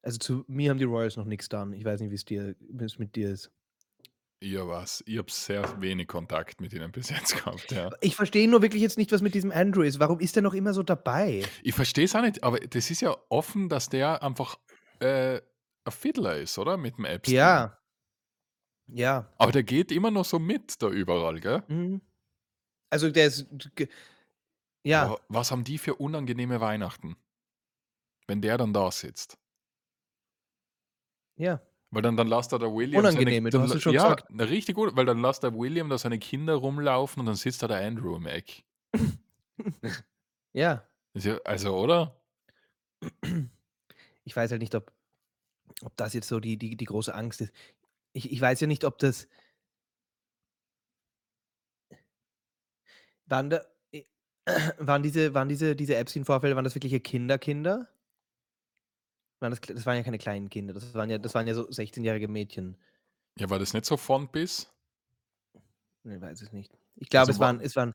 Also, 0.02 0.18
zu 0.18 0.44
mir 0.48 0.70
haben 0.70 0.78
die 0.78 0.84
Royals 0.84 1.16
noch 1.16 1.26
nix 1.26 1.48
getan. 1.48 1.72
Ich 1.72 1.84
weiß 1.84 2.00
nicht, 2.00 2.10
wie's 2.10 2.24
dir 2.24 2.54
wie's 2.60 2.98
mit 2.98 3.14
dir 3.16 3.30
ist. 3.30 3.50
Ja, 4.40 4.68
was? 4.68 5.02
Ich 5.06 5.18
habe 5.18 5.30
sehr 5.30 5.80
wenig 5.80 6.06
Kontakt 6.06 6.60
mit 6.60 6.72
ihnen 6.72 6.92
bis 6.92 7.10
jetzt 7.10 7.36
gehabt, 7.36 7.72
ja. 7.72 7.90
Ich 8.00 8.14
verstehe 8.14 8.48
nur 8.48 8.62
wirklich 8.62 8.82
jetzt 8.82 8.96
nicht, 8.96 9.10
was 9.10 9.20
mit 9.20 9.34
diesem 9.34 9.50
Andrew 9.50 9.82
ist. 9.82 9.98
Warum 9.98 10.20
ist 10.20 10.36
der 10.36 10.42
noch 10.42 10.54
immer 10.54 10.72
so 10.72 10.84
dabei? 10.84 11.44
Ich 11.62 11.74
verstehe 11.74 12.04
es 12.04 12.14
auch 12.14 12.22
nicht, 12.22 12.44
aber 12.44 12.60
das 12.60 12.90
ist 12.90 13.00
ja 13.00 13.16
offen, 13.28 13.68
dass 13.68 13.88
der 13.88 14.22
einfach, 14.22 14.58
äh, 15.00 15.40
ein 15.84 15.92
Fiddler 15.92 16.36
ist, 16.36 16.56
oder? 16.58 16.76
Mit 16.76 16.98
dem 16.98 17.04
Epstein. 17.04 17.34
Ja. 17.34 17.78
Ja. 18.86 19.32
Aber 19.38 19.52
der 19.52 19.64
geht 19.64 19.90
immer 19.90 20.10
noch 20.10 20.24
so 20.24 20.38
mit 20.38 20.80
da 20.80 20.88
überall, 20.88 21.40
gell? 21.40 21.62
Mhm. 21.68 22.00
Also, 22.90 23.10
der 23.10 23.26
ist 23.26 23.46
ge 23.74 23.88
ja. 24.84 25.04
Aber 25.04 25.20
was 25.28 25.50
haben 25.50 25.64
die 25.64 25.78
für 25.78 25.96
unangenehme 25.96 26.60
Weihnachten? 26.60 27.16
Wenn 28.26 28.40
der 28.40 28.56
dann 28.56 28.72
da 28.72 28.90
sitzt. 28.90 29.36
Ja. 31.36 31.60
Weil 31.90 32.02
dann 32.02 32.16
dann 32.16 32.28
lässt 32.28 32.52
da 32.52 32.58
der 32.58 32.72
William 32.74 33.02
seine 33.02 33.16
Unangenehme, 33.16 33.50
du 33.50 33.58
dann 33.58 33.66
hast 33.66 33.76
es 33.76 33.82
schon 33.82 33.94
ja, 33.94 34.02
gesagt. 34.04 34.26
na 34.30 34.44
richtig 34.44 34.74
gut, 34.74 34.94
weil 34.94 35.06
dann 35.06 35.22
lässt 35.22 35.42
der 35.42 35.54
William 35.54 35.88
da 35.88 35.96
seine 35.96 36.18
Kinder 36.18 36.54
rumlaufen 36.54 37.20
und 37.20 37.26
dann 37.26 37.34
sitzt 37.34 37.62
da 37.62 37.68
der 37.68 37.78
Andrew 37.78 38.16
im 38.16 38.26
Eck. 38.26 38.64
Ja. 40.54 40.88
Also, 41.44 41.76
oder? 41.76 42.20
Ich 44.24 44.36
weiß 44.36 44.50
halt 44.50 44.60
nicht, 44.60 44.74
ob 44.74 44.92
ob 45.82 45.96
das 45.96 46.12
jetzt 46.12 46.28
so 46.28 46.38
die 46.38 46.58
die 46.58 46.76
die 46.76 46.84
große 46.84 47.14
Angst 47.14 47.40
ist. 47.40 47.52
Ich 48.12 48.30
ich 48.30 48.40
weiß 48.40 48.60
ja 48.60 48.66
nicht, 48.66 48.84
ob 48.84 48.98
das 48.98 49.26
Waren 53.26 53.50
da 53.50 53.62
waren 54.78 55.02
diese 55.02 55.34
waren 55.34 55.48
diese 55.48 55.76
diese 55.76 55.96
Epstein-Vorfälle 55.96 56.56
waren 56.56 56.64
das 56.64 56.74
wirkliche 56.74 57.00
Kinder-Kinder? 57.00 57.88
Waren 59.42 59.50
das 59.52 59.60
das 59.60 59.86
waren 59.86 59.96
ja 59.96 60.02
keine 60.02 60.18
kleinen 60.18 60.48
Kinder, 60.50 60.74
das 60.74 60.94
waren 60.94 61.10
ja 61.10 61.18
das 61.18 61.34
waren 61.34 61.46
ja 61.46 61.54
so 61.54 61.70
sechzehnjährige 61.70 62.26
Mädchen. 62.28 62.76
Ja, 63.36 63.48
war 63.50 63.58
das 63.58 63.72
nicht 63.74 63.86
so 63.86 63.96
von 63.96 64.28
bis? 64.30 64.68
Ne, 66.04 66.20
weiß 66.20 66.42
ich 66.42 66.52
nicht. 66.52 66.78
Ich 66.96 67.08
glaube, 67.08 67.30
Also, 67.30 67.32
es 67.32 67.40
wa 67.40 67.40
waren 67.40 67.60
es 67.60 67.76
waren 67.76 67.92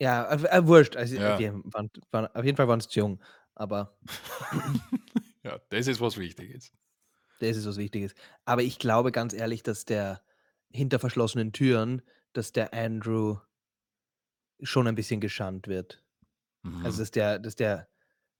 ja, 0.00 0.24
äh, 0.32 0.58
äh, 0.60 0.66
wurscht. 0.68 0.96
Also, 0.96 1.16
Ja. 1.16 1.38
die 1.38 1.50
waren 1.52 1.90
waren 2.12 2.26
auf 2.28 2.44
jeden 2.44 2.56
Fall 2.58 2.68
waren's 2.68 2.94
jung, 2.94 3.22
aber 3.54 3.98
Ja, 5.44 5.58
das 5.70 5.86
ist, 5.86 6.00
was 6.00 6.16
wichtig 6.18 6.50
ist. 6.50 6.72
Das 7.40 7.56
ist 7.56 7.66
was 7.66 7.76
Wichtiges. 7.76 8.14
Aber 8.44 8.62
ich 8.62 8.78
glaube 8.78 9.12
ganz 9.12 9.34
ehrlich, 9.34 9.62
dass 9.62 9.84
der 9.84 10.22
hinter 10.70 10.98
verschlossenen 10.98 11.52
Türen 11.52 12.02
dass 12.32 12.52
der 12.52 12.74
Andrew 12.74 13.38
schon 14.62 14.86
ein 14.86 14.94
bisschen 14.94 15.20
geschandt 15.20 15.68
wird. 15.68 16.02
Also, 16.80 16.98
Mhm. 16.98 17.02
dass 17.02 17.10
der 17.12 17.38
dass 17.38 17.56
der 17.56 17.88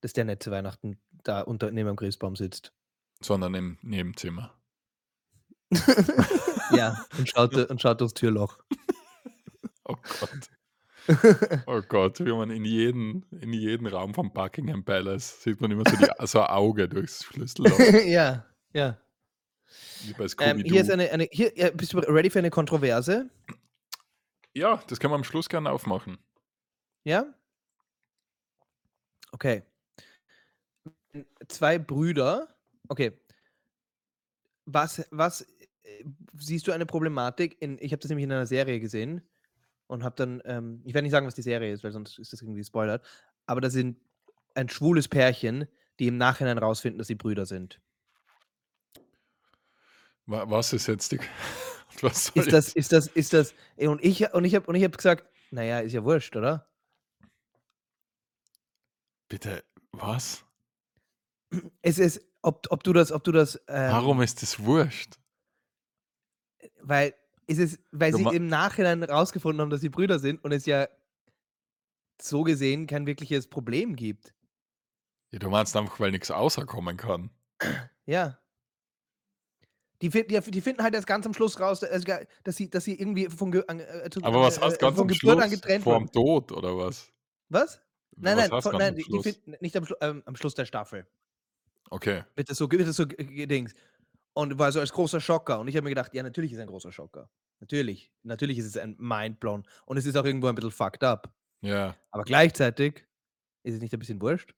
dass 0.07 0.13
der 0.13 0.25
nicht 0.25 0.41
zu 0.41 0.53
Weihnachten 0.53 1.01
da 1.25 1.41
unter 1.41 1.73
neben 1.73 1.89
dem 1.89 1.97
Christbaum 1.97 2.37
sitzt. 2.37 2.73
Sondern 3.21 3.55
im 3.55 3.77
Nebenzimmer. 3.83 4.55
Ja, 6.73 7.07
und 7.17 7.29
schaut 7.29 7.55
und 7.55 7.81
schaut 7.81 8.01
durchs 8.01 8.15
Türloch. 8.15 8.59
Oh 9.89 9.95
Gott. 9.95 10.51
Oh 11.67 11.81
Gott, 11.81 12.19
wie 12.19 12.33
man 12.33 12.51
in 12.51 12.65
jeden 12.65 13.25
in 13.31 13.53
jeden 13.53 13.87
Raum 13.87 14.15
vom 14.15 14.33
Buckingham 14.33 14.85
Palace 14.85 15.43
sieht 15.43 15.61
man 15.61 15.71
immer 15.71 15.85
so 15.89 15.97
die 15.97 16.27
so 16.27 16.41
ein 16.41 16.47
Auge 16.49 16.89
durchs 16.89 17.23
Schlüsselloch. 17.23 17.79
Ja, 18.05 18.45
ja. 18.73 18.99
Wie 20.03 20.13
bei 20.15 20.27
Ähm, 20.41 20.59
hier 20.59 20.81
ist 20.81 20.91
eine 20.91 21.09
eine 21.13 21.29
hier 21.31 21.57
ja, 21.57 21.71
bist 21.71 21.93
du 21.93 21.99
ready 21.99 22.31
für 22.31 22.41
eine 22.41 22.51
Kontroverse? 22.51 23.31
Ja, 24.55 24.83
das 24.89 24.99
können 24.99 25.13
wir 25.13 25.17
am 25.17 25.23
Schluss 25.23 25.49
gerne 25.49 25.71
aufmachen. 25.71 26.19
Ja? 27.05 27.33
Okay. 29.31 29.63
2 31.49 31.79
Brüder 31.79 32.49
okay. 32.89 33.13
Was 34.67 35.07
was, 35.11 35.43
äh, 35.85 36.05
siehst 36.37 36.67
du 36.67 36.73
eine 36.73 36.87
Problematik 36.87 37.61
in 37.63 37.79
ich 37.81 37.93
habe 37.93 38.01
das 38.01 38.09
nämlich 38.09 38.25
in 38.25 38.33
einer 38.33 38.47
Serie 38.47 38.81
gesehen 38.81 39.23
und 39.87 40.05
habe 40.05 40.17
dann, 40.17 40.43
ähm 40.45 40.83
ich 40.85 40.95
werde 40.95 41.05
nicht 41.05 41.13
sagen, 41.13 41.27
was 41.27 41.35
die 41.37 41.43
Serie 41.43 41.73
ist, 41.73 41.85
weil 41.85 41.93
sonst 41.93 42.19
ist 42.19 42.33
das 42.33 42.43
irgendwie 42.43 42.61
gespoilert. 42.61 43.05
Aber 43.47 43.61
da 43.61 43.71
sind 43.71 43.99
ein 44.55 44.69
schwules 44.69 45.09
Pärchen, 45.09 45.67
die 46.01 46.09
im 46.09 46.19
Nachhinein 46.19 46.59
rausfinden, 46.59 46.99
dass 46.99 47.09
sie 47.09 47.15
Brüder 47.17 47.47
sind. 47.47 47.81
Wa 50.27 50.45
was 50.51 50.73
ist 50.73 50.89
jetzt 50.89 51.13
die 51.13 51.21
was 52.03 52.33
Ist 52.35 52.53
das 52.53 52.73
jetzt 52.73 52.77
ist 52.77 52.93
das 52.93 53.07
ist 53.09 53.33
das 53.33 53.55
äh, 53.77 53.89
und 53.89 54.05
ich 54.05 54.33
und 54.33 54.45
ich 54.45 54.55
habe 54.55 54.67
und 54.67 54.75
ich 54.75 54.85
habe 54.85 54.97
gesagt: 54.97 55.25
„Na 55.51 55.63
ja, 55.65 55.81
ist 55.81 55.93
ja 55.93 56.05
wurscht, 56.05 56.37
oder?“ 56.37 56.67
Bitte, 59.29 59.63
was? 59.93 60.46
Es 61.83 61.99
ist 61.99 62.21
ob 62.43 62.67
ob 62.71 62.83
du 62.83 62.93
das 62.93 63.13
ob 63.13 63.25
du 63.25 63.33
das, 63.33 63.61
Warum 63.67 64.19
ähm 64.19 64.25
ist 64.25 64.43
das 64.43 64.59
wurscht? 64.61 65.19
weil 66.81 67.15
es 67.47 67.59
ist 67.59 67.81
weil 67.93 68.13
Du 68.13 68.19
sie 68.19 68.37
im 68.37 68.47
Nachhinein 68.49 69.03
rausgefunden 69.03 69.61
haben, 69.61 69.71
dass 69.71 69.81
sie 69.81 69.89
Brüder 69.89 70.19
sind 70.19 70.43
und 70.45 70.53
es 70.53 70.67
ja 70.67 70.89
so 72.21 72.43
gesehen 72.43 72.87
kein 72.87 73.07
wirkliches 73.07 73.49
Problem 73.49 73.95
gibt. 73.95 74.35
Ja, 75.33 75.39
du 75.39 75.51
meinst 75.51 75.77
einfach, 75.77 76.01
weil 76.01 76.13
nix 76.13 76.31
rauskommen 76.31 76.97
kann? 76.97 77.31
Ja. 78.07 78.39
Die 80.03 80.11
finden 80.11 80.33
ja 80.33 80.41
die 80.41 80.61
finden 80.61 80.83
halt 80.83 80.95
erst 80.95 81.07
ganz 81.07 81.27
am 81.27 81.35
Schluss 81.35 81.59
raus, 81.59 81.81
dass 81.81 82.57
sie 82.57 82.71
dass 82.71 82.85
sie 82.85 82.99
irgendwie 82.99 83.29
von 83.29 83.53
äh, 83.53 84.09
Aber 84.23 84.43
was 84.43 84.59
äh, 84.59 84.61
heißt 84.61 84.77
äh, 84.77 84.79
ganz 84.79 84.97
von 84.97 85.01
am 85.01 85.09
Geburt 85.09 85.39
Schluss? 85.39 85.51
getrennt 85.51 85.85
Vorm 85.85 86.05
wurden. 86.05 86.13
Tod 86.13 86.53
oder 86.53 86.77
was? 86.77 87.11
Was? 87.49 87.81
Nein, 88.17 88.37
Was 88.39 88.51
nein, 88.51 88.63
von 88.63 88.77
nein, 88.77 88.95
die 88.95 89.05
die 89.05 89.23
finden 89.23 89.57
nicht 89.61 89.77
am 89.77 89.87
ähm, 90.01 90.23
am 90.27 90.37
Schluss 90.37 90.55
der 90.55 90.67
Staffel. 90.67 91.07
Okay. 91.93 92.23
Wird 92.37 92.51
das 92.51 92.59
so 92.59 92.71
wird 92.71 92.87
das 92.87 92.97
so 92.97 93.07
gedings. 93.07 93.75
Und 94.35 94.59
war 94.59 94.73
so 94.73 94.81
als 94.81 94.93
großer 94.93 95.21
Schocker. 95.21 95.61
Und 95.61 95.69
ich 95.69 95.77
habe 95.77 95.85
mir 95.85 95.91
gedacht: 95.91 96.15
„Ja, 96.15 96.23
natürlich 96.23 96.53
ist 96.53 96.59
ein 96.61 96.69
großer 96.69 96.93
Schocker. 96.93 97.31
Natürlich. 97.61 98.13
Natürlich 98.23 98.59
ist 98.59 98.67
es 98.67 98.77
ein 98.79 98.97
mindblown. 98.99 99.67
Und 99.87 99.97
es 99.97 100.07
ist 100.07 100.17
auch 100.17 100.25
irgendwo 100.25 100.49
ein 100.49 100.55
bisschen 100.55 100.71
fucked 100.73 101.05
up. 101.05 101.35
Ja. 101.63 101.97
Aber 102.13 102.25
gleichzeitig 102.25 103.07
ist 103.65 103.75
es 103.77 103.81
nicht 103.83 103.95
ein 103.95 104.01
bisschen 104.01 104.21
wurscht? 104.23 104.55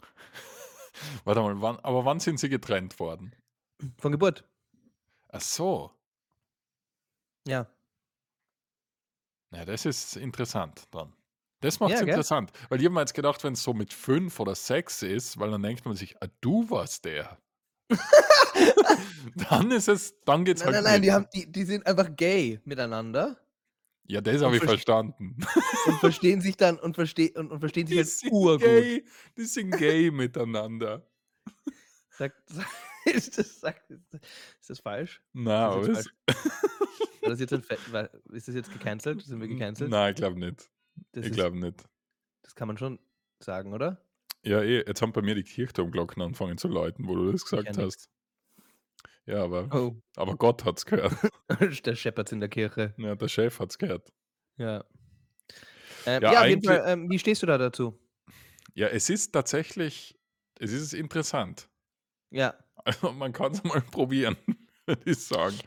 Warte 1.24 1.40
mal, 1.42 1.60
wann 1.60 1.78
aber 1.80 2.04
wann 2.04 2.20
sind 2.20 2.40
sie 2.40 2.48
getrennt 2.48 2.98
worden? 3.00 3.34
Von 3.98 4.12
Geburt. 4.12 4.44
Ach 5.28 5.40
so. 5.40 5.96
Ja. 7.46 7.66
Ja, 9.52 9.64
das 9.64 9.84
ist 9.86 10.16
interessant 10.16 10.86
dann. 10.92 11.15
Das 11.62 11.80
macht's 11.80 12.00
Ja, 12.00 12.02
gell? 12.02 12.20
interessant, 12.20 12.52
weil 12.68 12.80
ich 12.80 12.84
habe 12.86 12.94
mir 12.94 13.00
jetzt 13.00 13.14
gedacht, 13.14 13.42
wenn's 13.44 13.62
so 13.62 13.72
mit 13.74 13.92
5 13.92 14.40
oder 14.40 14.54
6 14.54 15.02
ist, 15.02 15.38
weil 15.38 15.50
dann 15.50 15.62
denkt 15.62 15.84
man 15.86 15.96
sich: 15.96 16.16
„Ah, 16.22 16.28
du 16.40 16.68
warst 16.70 17.04
der.“ 17.04 17.38
Dann 19.36 19.70
ist 19.70 19.88
es 19.88 20.14
dann 20.24 20.44
geht's 20.44 20.64
Nein, 20.64 20.66
halt 20.66 20.82
nein, 20.82 20.84
nein, 20.84 21.02
die 21.02 21.12
nicht. 21.12 21.12
haben 21.12 21.26
die 21.34 21.50
die 21.50 21.64
sind 21.64 21.86
einfach 21.86 22.14
gay 22.16 22.60
miteinander. 22.64 23.38
Ja, 24.08 24.20
das 24.20 24.42
Und 24.42 24.42
habe 24.42 24.56
ich 24.56 24.62
verst 24.62 24.64
verstanden. 24.64 25.36
und 25.84 26.00
verstehen 26.00 26.40
sich 26.42 26.56
dann 26.56 26.78
und 26.80 26.96
versteh 26.96 27.32
und 27.36 27.52
und 27.52 27.60
verstehen 27.60 27.86
sich 27.86 27.96
Die 27.96 27.98
halt 27.98 28.10
sind 28.18 28.32
urgut. 28.32 28.58
gay, 28.58 29.04
die 29.36 29.44
sind 29.44 29.76
gay 29.76 30.10
miteinander. 30.12 31.08
Sagt 32.10 32.48
sa 32.48 32.64
ist 33.04 33.38
das 33.38 33.60
sagt 33.60 33.90
ist 33.90 34.14
ist 34.60 34.70
das 34.70 34.80
falsch? 34.80 35.22
Na, 35.34 35.56
Ist 35.64 35.76
das 35.76 35.86
jetzt 35.88 35.88
falsch? 35.88 36.10
War 37.24 37.32
das 37.32 37.40
jetzt 37.40 37.52
ein 37.52 37.62
Fe 37.62 37.80
war 37.86 38.10
ist 38.32 38.48
das 38.48 38.54
jetzt 38.54 38.70
gecancelt? 38.70 39.20
Sind 39.22 39.40
wir 39.40 39.48
gecancelt? 39.48 39.98
nein, 39.98 40.10
ich 40.12 40.16
glaube 40.16 40.38
nicht. 40.38 40.70
Das 41.12 41.26
Ich 41.26 41.32
glaube 41.32 41.58
nicht. 41.58 41.84
das 42.42 42.54
kann 42.54 42.68
man 42.68 42.78
schon 42.78 42.98
sagen, 43.40 43.72
oder? 43.72 44.00
Ja, 44.44 44.62
eh, 44.62 44.84
jetzt 44.86 45.02
haben 45.02 45.12
bei 45.12 45.22
mir 45.22 45.34
die 45.34 45.42
Kirchturmglocken 45.44 46.22
angefangen 46.22 46.56
zu 46.58 46.68
läuten, 46.68 47.06
wo 47.08 47.14
du 47.16 47.32
das 47.32 47.42
gesagt 47.44 47.64
nix. 47.64 47.78
hast. 47.78 48.10
Ja, 49.26 49.42
aber 49.42 49.68
Oh. 49.74 50.00
aber 50.14 50.36
Gott 50.36 50.64
hat's 50.64 50.86
gehört. 50.86 51.12
Da 51.82 51.94
scheppert's 51.96 52.32
in 52.32 52.40
der 52.40 52.48
Kirche. 52.48 52.94
Ja, 52.96 53.14
der 53.16 53.28
Chef 53.28 53.58
hat's 53.58 53.76
gehört. 53.78 54.12
Ja. 54.56 54.84
Ähm, 56.06 56.22
Ja, 56.22 56.32
ja, 56.32 56.40
auf 56.40 56.46
jeden 56.46 56.58
eigentlich 56.68 56.78
Fall, 56.78 56.84
ähm, 56.92 57.10
wie 57.10 57.18
stehst 57.18 57.42
du 57.42 57.46
da 57.46 57.58
dazu? 57.58 57.98
Ja, 58.74 58.86
es 58.88 59.10
ist 59.10 59.32
tatsächlich 59.32 60.16
es 60.58 60.72
ist 60.72 60.94
interessant. 60.94 61.68
Ja. 62.30 62.54
Also, 62.76 63.12
man 63.12 63.32
kann's 63.32 63.62
mal 63.64 63.80
probieren, 63.90 64.36
würde 64.86 65.10
ich 65.10 65.18
sagen. 65.18 65.58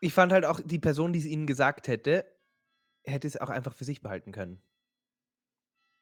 Ich 0.00 0.12
fand 0.12 0.30
halt 0.32 0.44
auch, 0.44 0.60
die 0.62 0.78
Person, 0.78 1.12
die's 1.12 1.24
ihnen 1.24 1.46
gesagt 1.46 1.88
hätte, 1.88 2.26
hätte 3.04 3.26
es 3.26 3.36
auch 3.38 3.48
einfach 3.50 3.74
für 3.74 3.84
sich 3.84 4.02
behalten 4.02 4.30
können. 4.32 4.60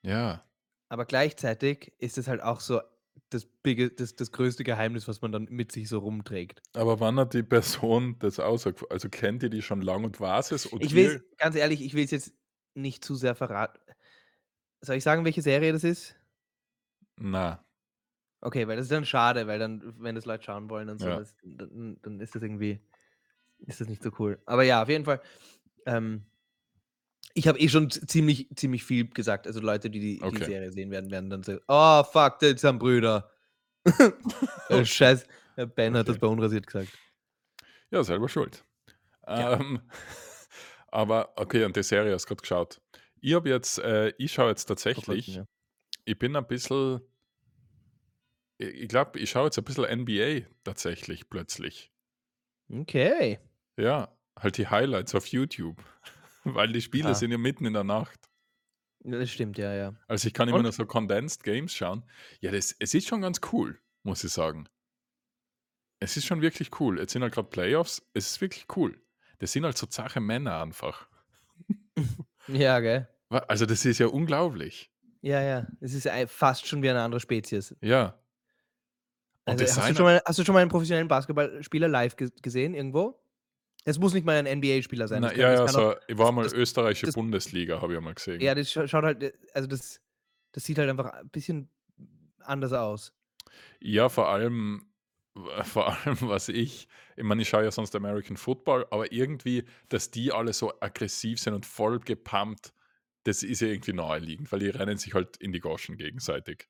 Ja. 0.05 0.44
Aber 0.90 1.05
gleichzeitig 1.07 1.92
ist 1.98 2.18
es 2.18 2.28
halt 2.28 2.42
auch 2.42 2.61
so 2.61 2.80
das 3.30 3.46
bigge 3.46 3.90
das 3.90 4.16
das 4.16 4.32
größte 4.32 4.64
Geheimnis, 4.64 5.09
was 5.09 5.20
man 5.22 5.32
dann 5.32 5.44
mit 5.50 5.72
sich 5.72 5.88
so 5.88 5.98
rumträgt. 5.98 6.62
Aber 6.76 6.98
wann 6.98 7.20
hat 7.20 7.34
die 7.34 7.44
Person 7.44 8.16
das 8.18 8.40
ausgesag 8.40 8.90
also, 8.90 9.09
kennt 9.09 9.44
ihr 9.44 9.48
die 9.50 9.62
schon 9.62 9.80
lang 9.80 10.02
und 10.05 10.18
weiß 10.18 10.50
es 10.50 10.66
und 10.66 10.82
Ich 10.82 10.94
will's 10.94 11.16
ihr 11.16 11.24
ganz 11.38 11.57
ehrlich, 11.57 11.82
ich 11.82 11.94
will's 11.94 12.11
jetzt 12.11 12.32
nicht 12.74 13.05
zu 13.05 13.14
sehr 13.14 13.34
verrat 13.34 13.80
soll 14.82 14.96
ich 14.96 15.05
sagen, 15.05 15.24
welche 15.24 15.42
Serie 15.42 15.72
das 15.72 15.84
ist? 15.84 16.16
Na. 17.18 17.64
Okay, 18.42 18.66
weil 18.68 18.76
das 18.76 18.84
ist 18.86 18.92
dann 18.92 19.07
schade, 19.07 19.46
weil 19.46 19.59
dann 19.59 19.94
wenn 19.98 20.14
das 20.14 20.26
Leute 20.26 20.44
schauen 20.44 20.68
wollen 20.68 20.88
und 20.90 20.98
so, 20.98 21.09
Ja. 21.09 21.18
das 21.18 21.34
dann 21.42 21.98
dann 22.02 22.20
ist 22.20 22.34
das 22.34 22.42
irgendwie 22.42 22.80
ist 23.59 23.80
das 23.80 23.88
nicht 23.88 24.02
so 24.02 24.11
cool. 24.20 24.42
Aber 24.46 24.64
ja, 24.64 24.82
auf 24.82 24.88
jeden 24.88 25.05
Fall, 25.05 25.22
ähm 25.86 26.26
ich 27.35 27.49
habe 27.49 27.59
eh 27.59 27.68
schon 27.68 27.91
ziemlich 27.91 28.49
ziemlich 28.57 28.85
viel 28.85 29.09
gesagt. 29.09 29.47
Also, 29.47 29.61
Leute, 29.61 29.91
die 29.91 30.01
die 30.01 30.18
die 30.18 30.26
Okay. 30.26 30.45
Serie 30.45 30.72
sehen 30.72 30.91
werden, 30.91 31.11
werden 31.11 31.30
dann 31.30 31.43
so: 31.43 31.59
„Oh 31.68 32.03
fuck, 32.05 32.39
das 32.41 32.61
sind 32.61 32.78
Brüder.“ 32.78 33.30
Äh, 34.68 34.85
scheiß 34.85 35.26
Ben 35.76 35.97
hat 35.97 36.09
das 36.09 36.16
Okay. 36.16 36.20
bei 36.20 36.26
unrasiert 36.26 36.66
gesagt. 36.66 36.99
Ja, 37.91 38.03
selber 38.03 38.28
schuld. 38.28 38.64
Ja. 39.28 39.61
Ähm, 39.61 39.80
aber 40.89 41.32
okay, 41.37 41.64
und 41.64 41.76
die 41.76 41.82
Serie 41.82 42.14
hast 42.14 42.26
grad 42.26 42.43
geschaut. 42.43 42.80
Ich 43.20 43.35
habe 43.35 43.49
jetzt 43.49 43.78
äh, 43.78 44.12
ich 44.18 44.32
schaue 44.32 44.51
jetzt 44.51 44.66
tatsächlich 44.66 45.37
ja. 45.37 45.45
ich 46.05 46.18
bin 46.18 46.37
ein 46.37 46.47
bisschen 46.47 47.01
ich 48.59 48.89
glaube, 48.89 49.18
ich 49.18 49.30
schaue 49.30 49.47
jetzt 49.47 49.59
ein 49.59 49.64
bisschen 49.64 49.85
NBA 49.85 50.47
tatsächlich 50.64 51.28
plötzlich. 51.28 51.93
Okay. 52.72 53.39
Ja, 53.76 54.16
halt 54.39 54.59
die 54.59 54.68
Highlights 54.68 55.14
auf 55.14 55.26
YouTube, 55.26 55.82
weil 56.55 56.72
die 56.72 56.80
Spiele 56.82 57.11
Ah. 57.11 57.14
sind 57.14 57.30
ja 57.30 57.38
mitten 57.38 57.66
in 57.66 57.72
der 57.74 57.84
Nacht. 57.84 58.20
Das 59.01 59.30
stimmt, 59.30 59.59
ja, 59.59 59.74
ja. 59.74 59.95
Also, 60.09 60.28
ich 60.28 60.34
kann 60.34 60.49
immer 60.49 60.62
nur 60.62 60.72
so 60.72 60.86
Condensed 60.86 61.42
Games 61.45 61.74
schauen. 61.74 62.05
Ja, 62.40 62.51
das 62.51 62.74
es 62.78 62.95
ist 62.95 63.07
schon 63.07 63.20
ganz 63.20 63.40
cool, 63.53 63.78
muss 64.03 64.24
ich 64.24 64.32
sagen. 64.32 64.66
Es 66.01 66.16
ist 66.16 66.24
schon 66.26 66.40
wirklich 66.40 66.80
cool. 66.80 66.99
Jetzt 66.99 67.12
sind 67.12 67.22
halt 67.22 67.34
grad 67.34 67.51
Playoffs. 67.51 68.03
Es 68.14 68.26
ist 68.32 68.40
wirklich 68.40 68.66
cool. 68.76 68.99
Das 69.40 69.53
sind 69.53 69.64
halt 69.64 69.76
so 69.76 69.86
zache 69.86 70.20
Männer 70.20 70.62
einfach. 70.62 71.09
Ja, 72.47 72.78
gell? 72.80 73.09
Also, 73.30 73.64
das 73.64 73.86
ist 73.86 73.99
ja 73.99 74.07
unglaublich. 74.07 74.90
Ja, 75.22 75.40
ja. 75.40 75.66
Es 75.80 75.95
ist 75.95 76.07
fast 76.30 76.66
schon 76.66 76.82
wie 76.82 76.90
eine 76.90 77.01
andere 77.01 77.18
Spezies. 77.20 77.74
Ja. 77.80 78.18
Also, 79.47 79.64
hast 79.64 79.99
du 79.99 80.03
mal 80.03 80.22
hast 80.26 80.38
du 80.38 80.45
schon 80.45 80.53
mal 80.53 80.61
einen 80.61 80.70
professionellen 80.70 81.09
Basketballspieler 81.09 81.88
live 81.88 82.16
ge 82.16 82.30
gesehen 82.42 82.74
irgendwo? 82.74 83.18
Es 83.87 83.99
muss 83.99 84.14
nicht 84.14 84.24
mal 84.24 84.37
ein 84.37 84.47
NBA-Spieler 84.47 85.09
sein. 85.09 85.22
Na 85.22 85.32
ja, 85.35 85.51
kann 85.51 85.51
ja, 85.53 85.53
das 85.53 85.62
kann 85.62 85.76
auch 85.76 85.85
so 85.85 85.95
ich 86.09 86.18
war 86.18 86.32
mal 86.32 86.47
das 86.47 86.53
österreichische 86.53 87.07
das 87.07 87.16
Bundesliga, 87.16 87.80
habe 87.80 87.93
ich 87.93 87.99
einmal 87.99 88.14
gesehen. 88.14 88.49
Ja, 88.49 88.55
das 88.55 88.70
scha 88.70 88.87
schaut 88.89 89.05
halt 89.05 89.22
äh, 89.22 89.32
also, 89.53 89.68
das 89.68 90.01
das 90.53 90.64
sieht 90.64 90.78
halt 90.78 90.89
einfach 90.91 91.07
ein 91.12 91.30
bisschen 91.30 91.70
anders 92.41 92.72
aus. 92.72 93.12
Ja, 93.80 94.09
vor 94.09 94.28
allem 94.28 94.87
vor 95.64 95.89
allem, 96.07 96.16
was 96.22 96.49
ich 96.49 96.89
ich 97.16 97.24
meine, 97.24 97.43
ich 97.43 97.49
schaue 97.49 97.64
ja 97.64 97.70
sonst 97.70 97.95
American 97.97 98.37
Football, 98.37 98.87
aber 98.91 99.12
irgendwie, 99.12 99.64
dass 99.89 100.11
die 100.11 100.32
alle 100.32 100.53
so 100.53 100.72
aggressiv 100.80 101.41
sind 101.41 101.55
und 101.55 101.66
voll 101.66 101.99
gepumpt, 102.01 102.72
das 103.24 103.43
ist 103.43 103.61
ja 103.61 103.68
irgendwie 103.68 103.93
naheliegend, 103.93 104.51
weil 104.53 104.61
die 104.61 104.68
rennen 104.68 104.97
sich 104.99 105.14
halt 105.14 105.37
in 105.39 105.53
die 105.53 105.61
Goschen 105.61 105.97
gegenseitig. 105.97 106.68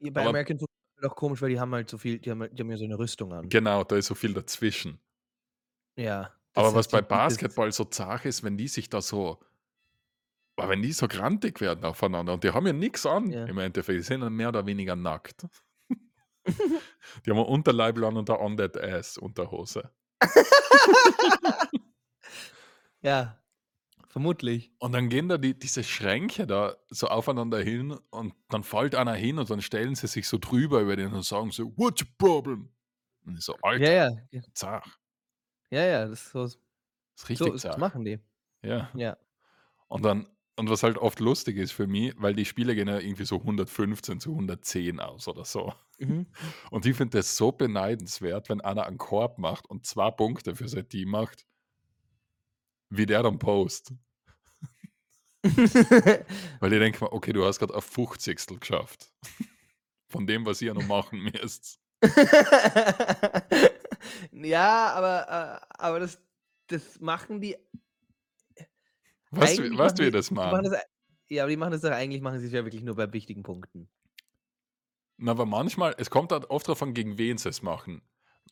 Ja, 0.00 0.10
bei 0.10 0.24
Aber 0.24 0.26
American 0.26 0.58
Football 0.58 0.76
ist 0.96 1.02
halt 1.02 1.12
auch 1.12 1.16
komisch, 1.16 1.42
weil 1.42 1.50
die 1.50 1.60
haben 1.60 1.72
halt 1.74 1.88
so 1.90 1.98
viel 1.98 2.18
die 2.18 2.30
haben 2.30 2.40
halt 2.42 2.58
die 2.58 2.62
haben 2.62 2.70
ja 2.70 2.76
so 2.76 2.86
'ne 2.86 2.98
Rüstung 2.98 3.32
an. 3.32 3.52
Genau, 3.52 3.82
da 3.84 3.96
ist 3.96 4.06
so 4.08 4.14
viel 4.14 4.34
dazwischen. 4.34 5.00
Ja, 5.96 6.34
Aber 6.54 6.74
was 6.74 6.88
heißt, 6.88 6.90
bei 6.90 7.02
Basketball 7.02 7.70
so 7.72 7.84
zach 7.84 8.24
ist, 8.24 8.42
wenn 8.42 8.56
die 8.58 8.66
sich 8.68 8.88
da 8.90 9.00
so 9.00 9.40
wenn 10.58 10.82
die 10.82 10.92
so 10.92 11.08
grantig 11.08 11.60
werden 11.60 11.84
aufeinander 11.84 12.32
und 12.34 12.44
die 12.44 12.50
haben 12.50 12.66
ja 12.66 12.72
nix 12.72 13.04
an 13.06 13.32
Ja. 13.32 13.46
im 13.46 13.58
Endeffekt, 13.58 13.98
die 13.98 14.02
sind 14.02 14.20
dann 14.22 14.32
mehr 14.34 14.48
oder 14.48 14.66
weniger 14.66 14.96
nackt. 14.96 15.46
Die 17.26 17.30
haben 17.30 17.38
ein 17.38 17.44
Unterleibl 17.46 18.04
an 18.04 18.16
und 18.16 18.28
'ne 18.28 18.38
Undead 18.38 18.76
Ass 18.78 19.18
Unterhose. 19.18 19.90
Ja, 23.02 23.42
vermutlich. 24.08 24.72
Und 24.78 24.92
dann 24.92 25.08
gehen 25.08 25.28
da 25.28 25.38
die 25.38 25.58
diese 25.58 25.82
Schränke 25.82 26.46
da 26.46 26.76
so 26.90 27.06
aufeinander 27.08 27.58
hin 27.60 27.92
und 28.10 28.34
dann 28.50 28.62
fällt 28.62 28.94
einer 28.94 29.14
hin 29.14 29.38
und 29.38 29.48
dann 29.48 29.62
stellen 29.62 29.94
sie 29.94 30.06
sich 30.06 30.28
so 30.28 30.36
drüber 30.38 30.80
über 30.80 30.96
den 30.96 31.12
und 31.14 31.24
sagen 31.24 31.50
so: 31.50 31.72
„What's 31.78 32.02
your 32.02 32.08
problem?“ 32.18 32.74
Und 33.24 33.40
so: 33.42 33.56
„Alter, 33.62 33.92
ja. 33.92 34.10
Ja, 34.30 34.42
zach.“ 34.54 34.98
Ja, 35.70 35.84
ja, 35.84 36.06
das 36.06 36.22
ist 36.26 36.30
so 36.32 36.44
Ist 37.16 37.28
so 37.34 37.46
richtig 37.46 37.52
das 37.52 37.62
zach. 37.62 37.76
machen 37.76 38.04
die. 38.04 38.18
Ja. 38.62 38.90
Ja. 38.94 39.16
Und 39.88 40.04
dann 40.04 40.28
und 40.58 40.70
was 40.70 40.82
halt 40.82 40.98
oft 40.98 41.20
lustig 41.20 41.56
ist 41.58 41.72
für 41.72 41.86
mich, 41.86 42.14
weil 42.18 42.34
die 42.34 42.46
Spiele 42.46 42.74
gehen 42.74 42.88
ja 42.88 42.98
irgendwie 42.98 43.26
so 43.26 43.42
115 43.42 44.20
zu 44.20 44.34
110 44.34 45.00
aus 45.00 45.28
oder 45.28 45.44
so. 45.44 45.74
Mhm. 45.98 46.26
Und 46.70 46.86
ich 46.86 46.96
finde 46.96 47.18
das 47.18 47.36
so 47.36 47.52
beneidenswert, 47.52 48.48
wenn 48.48 48.60
einer 48.62 48.86
einen 48.86 48.98
Korb 48.98 49.38
macht 49.38 49.66
und 49.68 49.86
2 49.86 50.10
Punkte 50.10 50.56
für 50.56 50.68
sein 50.68 50.88
Team 50.88 51.10
macht 51.10 51.46
wie 52.90 53.06
der 53.06 53.22
dann 53.22 53.38
post. 53.38 53.92
Weil 56.60 56.72
ich 56.72 56.78
denke 56.78 57.04
mir: 57.04 57.12
„Okay, 57.12 57.32
du 57.32 57.44
hast 57.44 57.58
grad 57.58 57.72
ein 57.72 57.80
50. 57.82 58.58
geschafft 58.58 59.12
von 60.08 60.26
dem, 60.26 60.46
was 60.46 60.62
ihr 60.62 60.74
noch 60.74 60.86
machen 60.86 61.20
müsst.“ 61.20 61.80
Ja, 64.32 64.92
aber 64.92 65.62
äh, 65.62 65.66
aber 65.78 66.00
das 66.00 66.20
das 66.68 67.00
machen 67.00 67.40
die 67.40 67.56
Weißt 69.30 69.58
du 69.58 69.62
eigentlich 69.62 69.78
weißt 69.78 69.98
machen 69.98 70.04
die 70.06 70.10
das 70.10 70.30
machen 70.30 70.64
das 70.64 70.82
ja, 71.28 71.42
aber 71.42 71.50
die 71.50 71.56
machen 71.56 71.72
das 71.72 71.80
doch 71.80 71.90
eigentlich 71.90 72.22
machen 72.22 72.38
sie's 72.40 72.52
ja 72.52 72.64
wirklich 72.64 72.82
nur 72.84 72.94
bei 72.94 73.12
wichtigen 73.12 73.42
Punkten. 73.42 73.88
Na, 75.18 75.32
aber 75.32 75.46
manchmal 75.46 75.94
es 75.98 76.10
kommt 76.10 76.32
halt 76.32 76.50
oft 76.50 76.68
drauf 76.68 76.82
an, 76.82 76.94
gegen 76.94 77.18
wen 77.18 77.38
sie 77.38 77.48
es 77.48 77.62
machen. 77.62 78.02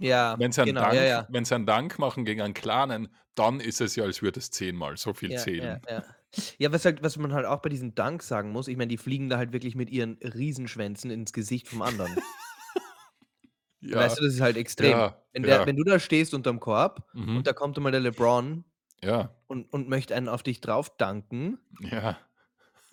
Ja, 0.01 0.37
Wenn 0.39 0.51
sie 0.51 0.63
einen 0.63 0.75
genau, 0.75 0.89
ja, 0.89 0.95
Dank 0.95 1.09
ja. 1.09 1.27
wenn 1.31 1.45
sie 1.45 1.55
einen 1.55 1.67
Dank 1.67 1.99
machen 2.01 2.25
gegen 2.25 2.41
einen 2.41 2.55
Kleinen, 2.55 3.15
dann 3.37 3.61
ist 3.61 3.81
es 3.81 3.95
ja, 3.95 4.03
als 4.05 4.23
würde 4.23 4.41
es 4.41 4.51
zehnmal 4.51 4.97
so 4.97 5.13
viel 5.15 5.31
Ja, 5.31 5.37
ja, 5.37 5.43
zählen. 5.43 5.83
ja. 5.89 6.05
Ja, 6.59 6.73
was 6.73 6.85
halt 6.85 7.01
was 7.01 7.17
man 7.17 7.33
halt 7.33 7.47
auch 7.47 7.63
bei 7.63 7.69
diesen 7.69 7.95
Dunks 7.95 8.27
sagen 8.27 8.51
muss, 8.51 8.67
ich 8.67 8.77
meine, 8.77 8.89
die 8.89 8.99
fliegen 8.99 9.29
da 9.29 9.37
halt 9.37 9.53
wirklich 9.53 9.77
mit 9.77 9.89
ihren 9.89 10.15
Riesenschwänzen 10.15 11.13
ins 11.13 11.33
Gesicht 11.33 11.69
vom 11.69 11.81
anderen. 11.81 12.17
Ja, 13.85 13.97
Weißt 13.99 14.19
du, 14.19 14.25
das 14.25 14.35
ist 14.35 14.41
halt 14.41 14.57
extrem. 14.57 14.91
ja, 14.93 15.23
Wenn 15.33 15.43
der 15.43 15.57
ja. 15.61 15.67
wenn 15.67 15.77
du 15.77 15.85
da 15.85 15.99
stehst 15.99 16.35
unterm 16.35 16.61
Korb 16.61 17.09
Mhm. 17.15 17.39
und 17.39 17.47
da 17.47 17.53
kommt 17.53 17.77
einmal 17.77 17.93
der 17.93 18.01
LeBron 18.01 18.65
und 19.47 19.73
und 19.73 19.89
möchte 19.89 20.15
einen 20.15 20.29
auf 20.29 20.43
dich 20.43 20.61
drauf 20.61 20.97
danken, 20.97 21.59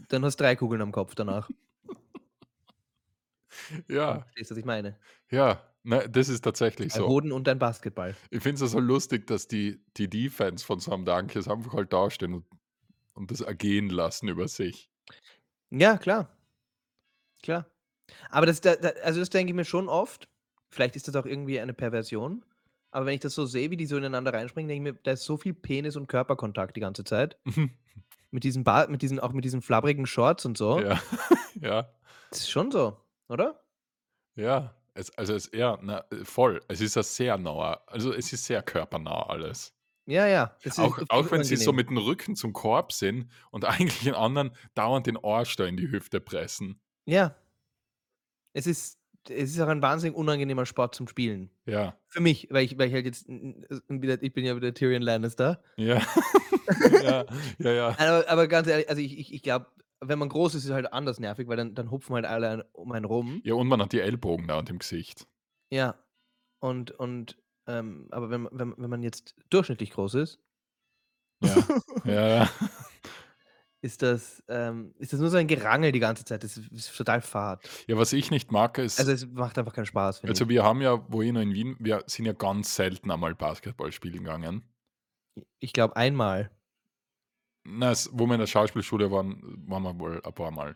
dann 0.10 0.26
hast 0.26 0.40
du 0.40 0.44
3 0.44 0.56
Kugeln 0.58 0.82
am 0.82 0.92
Kopf 0.92 1.16
danach. 1.16 1.50
ja, 3.88 4.22
Verstehst 4.22 4.52
du, 4.52 4.56
was 4.56 4.60
ich 4.60 4.66
meine? 4.66 4.98
ja. 5.30 5.62
Ne, 5.84 6.08
das 6.08 6.30
ist 6.30 6.42
tatsächlich 6.44 6.94
Bei 6.94 7.00
so. 7.00 7.08
Hoden 7.08 7.32
und 7.32 7.50
ein 7.50 7.58
Basketball. 7.58 8.16
Ich 8.30 8.44
finde 8.44 8.64
es 8.64 8.70
so 8.72 8.80
lustig, 8.80 9.26
dass 9.26 9.48
die 9.48 9.84
die 9.98 10.08
Defense 10.08 10.64
von 10.64 10.80
so 10.80 10.92
einem 10.94 11.06
Dank 11.06 11.34
jetzt 11.34 11.48
einfach 11.50 11.74
halt 11.74 11.92
dastehen 11.92 12.36
und 12.36 12.46
und 13.16 13.32
das 13.32 13.42
ergehen 13.42 13.90
lassen 13.90 14.28
über 14.28 14.48
sich. 14.48 14.92
Ja, 15.72 15.98
klar. 15.98 16.38
Klar. 17.42 17.66
Aber 18.30 18.46
das 18.46 18.62
da 18.62 18.76
da 18.76 18.90
also, 19.04 19.22
das 19.22 19.32
denke 19.32 19.54
ich 19.54 19.56
mir 19.56 19.66
schon 19.66 19.90
oft. 19.90 20.30
Vielleicht 20.72 20.96
ist 20.96 21.08
das 21.08 21.16
auch 21.16 21.26
irgendwie 21.26 21.60
eine 21.60 21.74
Perversion, 21.74 22.44
aber 22.92 23.06
wenn 23.06 23.14
ich 23.14 23.20
das 23.20 23.36
so 23.36 23.46
sehe, 23.46 23.70
wie 23.72 23.78
die 23.78 23.86
so 23.86 23.98
ineinander 23.98 24.34
reinspringen, 24.34 24.68
denke 24.68 24.90
ich 24.90 24.94
mir, 24.94 25.00
da 25.04 25.12
ist 25.12 25.24
so 25.24 25.38
viel 25.38 25.54
Penis 25.54 25.96
und 25.96 26.08
Körperkontakt 26.08 26.76
die 26.76 26.82
ganze 26.82 27.04
Zeit. 27.04 27.38
Mit 28.34 28.46
diesen 28.46 28.64
Ba 28.64 28.88
mit 28.88 29.02
diesen 29.02 29.20
auch 29.20 29.34
mit 29.34 29.44
diesen 29.44 29.62
flabbrigen 29.62 30.06
Shorts 30.06 30.46
und 30.46 30.58
so. 30.58 30.80
Ja, 30.80 31.02
ja, 31.62 31.94
Das 32.30 32.40
ist 32.40 32.50
schon 32.50 32.72
so, 32.72 32.98
oder? 33.28 33.62
ja. 34.36 34.74
Es 34.94 35.10
also, 35.18 35.36
es 35.36 35.50
ja, 35.54 35.78
na, 35.82 36.04
voll. 36.24 36.62
Es 36.68 36.82
ist 36.82 36.96
ja 36.96 37.04
sehr 37.04 37.38
nah. 37.38 37.82
Also, 37.88 38.14
es 38.14 38.34
ist 38.34 38.46
sehr 38.46 38.62
körpernah 38.62 39.24
alles. 39.28 39.74
Ja, 40.06 40.28
ja, 40.28 40.58
ist 40.64 40.80
Auch 40.80 41.00
auch 41.10 41.32
wenn 41.32 41.44
sie 41.44 41.56
so 41.56 41.72
mit 41.72 41.90
dem 41.90 41.98
Rücken 41.98 42.36
zum 42.36 42.54
Korb 42.54 42.92
sind 42.92 43.32
und 43.52 43.66
eigentlich 43.66 44.04
den 44.04 44.16
anderen 44.16 44.56
dauernd 44.74 45.08
den 45.08 45.18
Arsch 45.24 45.56
da 45.56 45.66
in 45.66 45.78
die 45.78 45.90
Hüfte 45.92 46.20
pressen. 46.20 46.82
Ja. 47.06 47.36
Es 48.54 48.68
ist 48.68 49.01
es 49.30 49.52
ist 49.52 49.60
auch 49.62 49.68
ein 49.68 49.82
wahnsinnig 49.82 50.16
unangenehmer 50.18 50.66
Sport 50.66 50.96
zum 50.96 51.08
Spielen. 51.08 51.50
Ja, 51.66 51.98
Für 52.08 52.22
mich, 52.22 52.48
weil 52.52 52.66
ich 52.66 52.78
weil 52.78 52.88
ich 52.88 52.94
halt 52.94 53.06
jetzt 53.06 53.28
ich 53.30 54.34
bin 54.34 54.46
ja 54.46 54.56
wieder 54.56 54.74
Tyrion 54.74 55.02
Lannister. 55.02 55.62
ja, 55.78 56.02
ja, 57.04 57.26
ja, 57.60 57.72
ja. 57.72 57.96
Aber 57.98 58.30
aber 58.30 58.48
ganz 58.48 58.68
ehrlich, 58.68 58.90
also 58.90 59.02
ich 59.02 59.18
ich 59.18 59.34
ich 59.34 59.44
glaube, 59.44 59.68
wenn 60.00 60.20
man 60.20 60.30
groß 60.30 60.56
ist, 60.56 60.64
ist 60.64 60.70
es 60.70 60.74
halt 60.74 60.92
anders 60.92 61.20
nervig, 61.20 61.48
weil 61.48 61.58
dann 61.58 61.76
dann 61.76 61.92
hupfen 61.92 62.16
halt 62.16 62.26
alle 62.26 62.68
um 62.74 62.92
einen 62.92 63.06
rum. 63.06 63.42
Ja, 63.44 63.54
und 63.54 63.68
man 63.68 63.82
hat 63.82 63.94
die 63.94 64.00
Ellbogen 64.00 64.48
da 64.48 64.60
im 64.60 64.80
Gesicht. 64.80 65.28
Ja. 65.70 65.96
Und 66.60 66.92
und, 66.92 67.38
ähm, 67.68 68.08
aber 68.12 68.30
wenn 68.30 68.48
wenn 68.52 68.74
wenn 68.78 68.90
man 68.90 69.04
jetzt 69.04 69.36
durchschnittlich 69.50 69.92
groß 69.92 70.16
ist 70.16 70.40
Ja, 71.44 71.56
ja, 72.06 72.28
ja. 72.28 72.50
ist 73.82 74.02
das 74.04 74.44
ähm, 74.48 74.94
ist 75.00 75.12
das 75.14 75.20
nur 75.20 75.30
so 75.30 75.38
ein 75.38 75.48
Gerangel 75.48 75.92
die 75.92 76.00
ganze 76.00 76.24
Zeit. 76.24 76.44
Das 76.44 76.58
ist 76.58 76.96
total 76.96 77.22
fad. 77.22 77.68
Ja, 77.88 77.98
was 77.98 78.14
ich 78.14 78.30
nicht 78.32 78.52
mag, 78.52 78.78
ist 78.78 79.00
Also, 79.00 79.12
es 79.12 79.26
macht 79.28 79.58
einfach 79.58 79.74
keinen 79.74 79.86
Spaß, 79.88 80.24
also, 80.24 80.44
ich. 80.44 80.50
wir 80.50 80.64
haben 80.64 80.82
ja, 80.82 81.04
wo 81.12 81.22
ich 81.22 81.32
noch 81.32 81.42
in 81.42 81.54
Wien 81.54 81.76
wir 81.80 82.04
sind 82.08 82.26
ja 82.26 82.34
ganz 82.34 82.76
selten 82.76 83.10
einmal 83.12 83.34
Basketball 83.36 83.92
spielen 83.92 84.20
gegangen. 84.24 84.64
Ich 85.60 85.74
glaube 85.74 85.96
einmal. 85.96 86.52
Na, 87.64 87.92
es 87.92 88.10
wo 88.12 88.26
wir 88.26 88.34
in 88.34 88.40
der 88.40 88.48
Schauspielschule 88.48 89.12
waren, 89.12 89.64
waren 89.68 89.84
wir 89.84 90.00
wohl 90.00 90.22
ein 90.24 90.34
paar 90.34 90.52
Mal. 90.52 90.76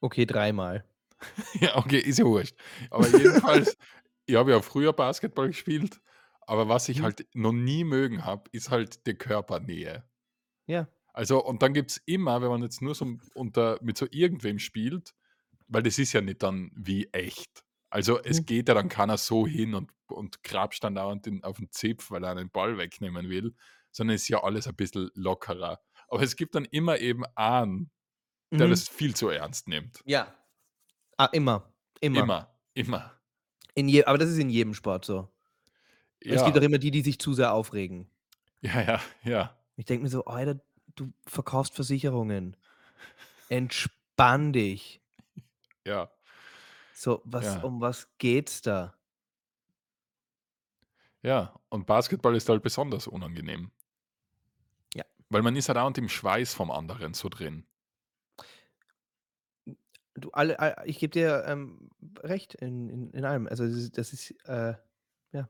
Okay, 0.00 0.26
dreimal. 0.26 0.84
Ja, 1.60 1.76
okay, 1.76 1.98
ist 1.98 2.18
ja 2.18 2.24
wurscht. 2.24 2.56
Aber 2.90 3.06
jedenfalls, 3.06 3.76
ich 4.24 4.36
habe 4.36 4.52
ja 4.52 4.62
früher 4.62 4.92
Basketball 4.94 5.48
gespielt, 5.48 6.00
aber 6.46 6.68
was 6.68 6.88
ich 6.88 7.00
Mhm. 7.00 7.02
halt 7.04 7.26
noch 7.34 7.52
nie 7.52 7.84
mögen 7.84 8.24
habe, 8.24 8.44
ist 8.52 8.70
halt 8.70 9.06
die 9.06 9.14
Körpernähe. 9.14 10.02
Ja. 10.66 10.88
Also, 11.20 11.44
und 11.44 11.62
dann 11.62 11.74
gibt 11.74 11.90
es 11.92 11.98
immer, 12.06 12.40
wenn 12.42 12.48
man 12.48 12.62
jetzt 12.62 12.80
nur 12.82 12.94
so 12.94 13.06
unter 13.34 13.78
mit 13.82 13.98
so 13.98 14.06
irgendwem 14.10 14.58
spielt, 14.58 15.14
weil 15.68 15.82
das 15.82 15.98
ist 15.98 16.12
ja 16.14 16.20
nicht 16.22 16.42
dann 16.42 16.70
wie 16.74 17.08
echt. 17.12 17.64
Also, 17.90 18.20
es 18.22 18.44
Mhm. 18.44 18.46
geht 18.46 18.68
ja 18.68 18.74
dann 18.74 18.88
keiner 18.90 19.18
so 19.18 19.46
hin 19.46 19.74
und 19.74 19.90
und 20.08 20.42
grapscht 20.42 20.82
dann 20.84 20.94
dauernd 20.96 21.28
auf 21.44 21.58
den 21.58 21.70
Zipf, 21.72 22.10
weil 22.10 22.24
er 22.24 22.30
einen 22.32 22.50
Ball 22.50 22.78
wegnehmen 22.78 23.28
will, 23.28 23.54
sondern 23.92 24.16
es 24.16 24.22
ist 24.22 24.28
ja 24.28 24.42
alles 24.42 24.66
ein 24.68 24.74
bisschen 24.76 25.10
lockerer. 25.14 25.80
Aber 26.08 26.22
es 26.22 26.36
gibt 26.36 26.54
dann 26.56 26.64
immer 26.66 26.98
eben 26.98 27.24
einen, 27.36 27.90
der 28.58 28.68
Mhm. 28.68 28.70
das 28.70 28.88
viel 28.88 29.14
zu 29.16 29.28
ernst 29.30 29.68
nimmt. 29.68 30.04
Ja. 30.04 30.34
Ah, 31.18 31.30
immer. 31.32 31.74
Immer. 32.00 32.28
Immer, 32.28 32.56
immer. 32.74 33.20
In 33.74 33.88
je 33.88 34.04
aber 34.04 34.16
das 34.18 34.30
ist 34.30 34.38
in 34.38 34.48
jedem 34.50 34.74
Sport 34.74 35.04
so. 35.04 35.28
Es 36.28 36.42
gibt 36.42 36.56
auch 36.58 36.62
Ja, 36.62 36.62
immer 36.62 36.78
die, 36.78 36.90
die 36.90 37.02
sich 37.02 37.18
zu 37.18 37.34
sehr 37.34 37.52
aufregen. 37.52 38.10
ja, 38.62 38.80
ja, 38.82 39.00
ja. 39.24 39.56
Ich 39.76 39.84
denke 39.86 40.04
mir 40.04 40.10
so: 40.10 40.24
„Alter, 40.26 40.60
du 40.96 41.12
verkaufst 41.26 41.74
Versicherungen. 41.74 42.56
Entspann 43.48 44.52
dich.“ 44.52 45.00
Ja, 45.84 46.10
So, 46.92 47.20
was 47.24 47.44
ja, 47.44 47.56
um 47.56 47.80
was 47.80 48.08
geht's 48.18 48.62
da? 48.62 48.94
ja. 51.22 51.54
Und 51.68 51.86
Basketball 51.86 52.34
ist 52.36 52.48
halt 52.48 52.62
besonders 52.62 53.06
unangenehm, 53.06 53.70
Ja. 54.94 55.04
weil 55.30 55.40
man 55.42 55.56
ist 55.56 55.68
ja 55.68 55.72
dauernd 55.74 55.96
im 55.96 56.08
Schweiß 56.10 56.52
vom 56.54 56.70
anderen 56.70 57.14
so 57.14 57.28
drin. 57.30 57.66
Du, 60.14 60.30
alle 60.32 60.76
ich 60.86 60.98
gebe 60.98 61.12
dir, 61.12 61.44
ähm, 61.46 61.90
recht 62.18 62.54
in 62.54 62.88
in 62.88 63.10
in 63.12 63.24
allem. 63.24 63.46
Also, 63.46 63.64
das 63.64 63.74
ist 63.76 63.96
das 63.98 64.12
ist, 64.12 64.30
äh 64.48 64.74
ja. 65.32 65.48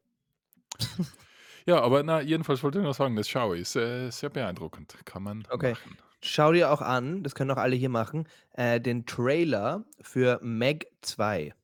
Ja, 1.70 1.82
aber 1.82 2.02
na, 2.02 2.20
jedenfalls 2.20 2.64
wollte 2.64 2.78
ich 2.78 2.84
nur 2.84 2.94
sagen, 2.94 3.14
das 3.14 3.28
schaue 3.28 3.58
ich. 3.58 3.68
Sehr, 3.68 4.10
sehr 4.10 4.28
beeindruckend. 4.28 4.96
Kann 5.04 5.22
man 5.22 5.46
Okay. 5.50 5.70
machen. 5.70 5.96
Schau 6.20 6.50
dir 6.52 6.72
auch 6.72 6.82
an, 6.82 7.22
das 7.22 7.36
können 7.36 7.52
auch 7.52 7.58
alle 7.58 7.76
hier 7.76 7.88
machen, 7.88 8.26
äh, 8.54 8.80
den 8.80 9.06
Trailer 9.06 9.84
für 10.00 10.40
Meg 10.42 10.88
2. 11.02 11.54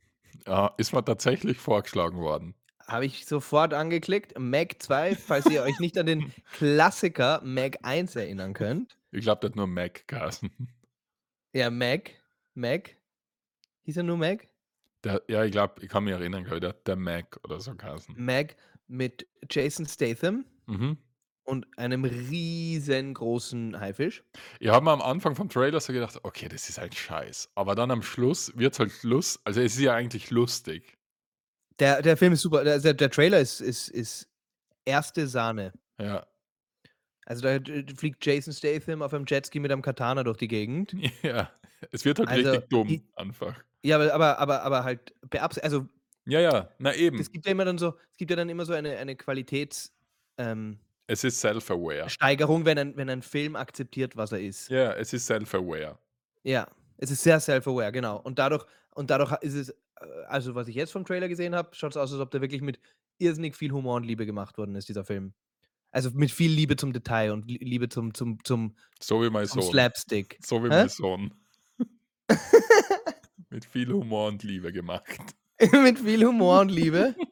Ja, 0.47 0.73
ist 0.77 0.93
mir 0.93 1.05
tatsächlich 1.05 1.59
vorgeschlagen 1.59 2.19
worden. 2.21 2.55
Habe 2.87 3.05
ich 3.05 3.27
sofort 3.27 3.75
angeklickt. 3.75 4.39
Meg 4.39 4.81
2, 4.81 5.17
falls 5.17 5.47
ihr 5.47 5.65
euch 5.65 5.81
nicht 5.81 5.99
an 5.99 6.07
den 6.07 6.33
Klassiker 6.53 7.41
Meg 7.43 7.79
1 7.83 8.15
erinnern 8.15 8.55
könnt. 8.55 8.97
Ich 9.11 9.23
glaube, 9.23 9.49
hat 9.49 9.57
nur 9.57 9.67
Mac 9.67 10.07
geheißen. 10.07 10.51
Ja, 11.53 11.69
Meg. 11.71 12.15
Meg. 12.55 12.97
Hieß 13.83 13.97
er 13.97 14.03
nur 14.05 14.19
Meg? 14.19 14.49
Der, 15.03 15.21
ja, 15.27 15.43
ich 15.45 15.51
glaube, 15.51 15.83
ich 15.83 15.89
kann 15.89 16.05
mich 16.05 16.13
erinnern, 16.13 16.47
ich, 16.51 16.61
der, 16.61 16.75
der 16.75 16.97
Mac 16.97 17.41
oder 17.43 17.59
so 17.61 17.75
geheißen. 17.75 18.15
Meg 18.17 18.57
mit 18.89 19.27
Jason 19.51 19.87
Statham 19.87 20.45
Mhm. 20.67 20.99
und 21.45 21.67
einem 21.79 22.05
riesengroßen 22.05 23.79
Haifisch. 23.81 24.25
Ich 24.61 24.69
habe 24.69 24.85
mir 24.85 24.91
am 24.93 25.03
Anfang 25.03 25.35
vom 25.35 25.49
Trailer 25.49 25.81
so 25.81 25.93
gedacht, 25.93 26.19
okay, 26.23 26.49
das 26.49 26.69
ist 26.69 26.79
ein 26.79 26.93
Scheiß. 26.93 27.51
Aber 27.55 27.75
dann 27.75 27.91
am 27.91 28.03
Schluss 28.03 28.53
wird 28.57 28.75
es 28.75 28.79
halt 28.81 29.03
lust. 29.03 29.41
Also 29.45 29.61
es 29.61 29.75
ist 29.75 29.81
ja 29.81 29.95
eigentlich 29.95 30.31
lustig. 30.31 30.97
Der 31.79 32.01
der 32.03 32.17
Film 32.17 32.33
ist 32.33 32.43
super. 32.43 32.65
Der 32.65 32.79
der 32.95 33.11
Trailer 33.11 33.41
ist 33.41 33.61
ist 33.61 33.89
ist 33.89 34.29
erste 34.87 35.27
Sahne. 35.29 35.73
Ja. 35.99 36.27
Also, 37.29 37.43
da 37.43 37.59
d 37.59 37.85
fliegt 37.97 38.25
Jason 38.25 38.53
Statham 38.53 39.03
auf 39.03 39.13
einem 39.13 39.25
Jetski 39.27 39.59
mit 39.59 39.73
einem 39.73 39.83
Katana 39.83 40.23
durch 40.23 40.39
die 40.39 40.49
Gegend. 40.49 40.93
Ja. 41.23 41.51
Es 41.93 42.05
wird 42.05 42.19
halt 42.19 42.31
Also, 42.31 42.51
richtig 42.51 42.69
dumm 42.71 42.89
i 42.89 43.03
einfach. 43.17 43.63
ja, 43.85 43.97
aber 43.97 44.13
aber 44.15 44.39
aber 44.39 44.63
aber 44.63 44.85
halt 44.85 45.15
beabs 45.31 45.59
also, 45.59 45.89
Ja, 46.27 46.41
ja, 46.41 46.71
na 46.79 46.91
es 46.91 46.99
eben. 46.99 47.23
gibt 47.33 47.47
ja 47.47 47.53
immer 47.53 47.65
dann 47.65 47.79
so 47.79 47.95
es 48.11 48.17
gibt 48.17 48.31
ja 48.31 48.37
dann 48.37 48.49
immer 48.49 48.65
so 48.65 48.73
eine 48.73 48.97
eine 48.97 49.17
Qualitäts 49.17 49.93
ähm, 50.39 50.79
Es 51.07 51.23
ist 51.25 51.41
self-aware. 51.41 52.11
Steigerung, 52.11 52.65
wenn 52.65 52.79
ein 52.79 52.97
wenn 52.97 53.09
ein 53.09 53.23
Film 53.23 53.57
akzeptiert, 53.57 54.17
was 54.17 54.33
er 54.33 54.41
ist. 54.41 54.69
Ja, 54.71 54.93
es 54.95 55.13
ist 55.13 55.27
self-aware. 55.27 55.99
Ja, 56.43 56.69
es 56.99 57.11
ist 57.11 57.23
sehr 57.23 57.39
self-aware, 57.41 57.93
genau. 57.93 58.19
Und 58.21 58.39
dadurch 58.39 58.65
und 58.95 59.11
dadurch 59.11 59.33
ist 59.43 59.55
es 59.55 59.71
äh, 60.01 60.07
also, 60.29 60.55
was 60.55 60.69
ich 60.69 60.75
jetzt 60.75 60.93
vom 60.93 61.05
Trailer 61.05 61.29
gesehen 61.29 61.55
habe, 61.55 61.71
schaut's 61.75 61.97
aus, 61.97 62.13
als 62.13 62.21
ob 62.21 62.31
der 62.31 62.41
wirklich 62.41 62.63
mit 62.63 62.79
irrsinnig 63.19 63.57
viel 63.57 63.73
Humor 63.73 63.97
und 63.97 64.05
Liebe 64.05 64.27
gemacht 64.27 64.59
worden 64.59 64.75
ist, 64.75 64.89
dieser 64.89 65.05
Film. 65.05 65.33
Also, 65.91 66.11
mit 66.13 66.31
viel 66.31 66.51
Liebe 66.51 66.77
zum 66.77 66.93
Detail 66.93 67.33
und 67.33 67.47
Lie 67.47 67.59
Liebe 67.59 67.89
zum 67.89 68.13
zum 68.15 68.43
zum 68.45 68.77
So 69.01 69.23
wie 69.23 69.31
mein 69.31 69.47
zum 69.47 69.63
Sohn. 69.63 69.71
Slapstick. 69.71 70.39
So 70.45 70.63
wie 70.63 70.69
Hä? 70.69 70.77
mein 70.81 70.89
Sohn. 70.89 71.35
Mit 73.51 73.65
viel 73.65 73.93
Humor 73.93 74.29
und 74.29 74.43
Liebe 74.43 74.73
gemacht. 74.73 75.07
Mit 75.83 75.99
viel 75.99 76.25
Humor 76.27 76.61
und 76.61 76.71
Liebe. 76.71 77.15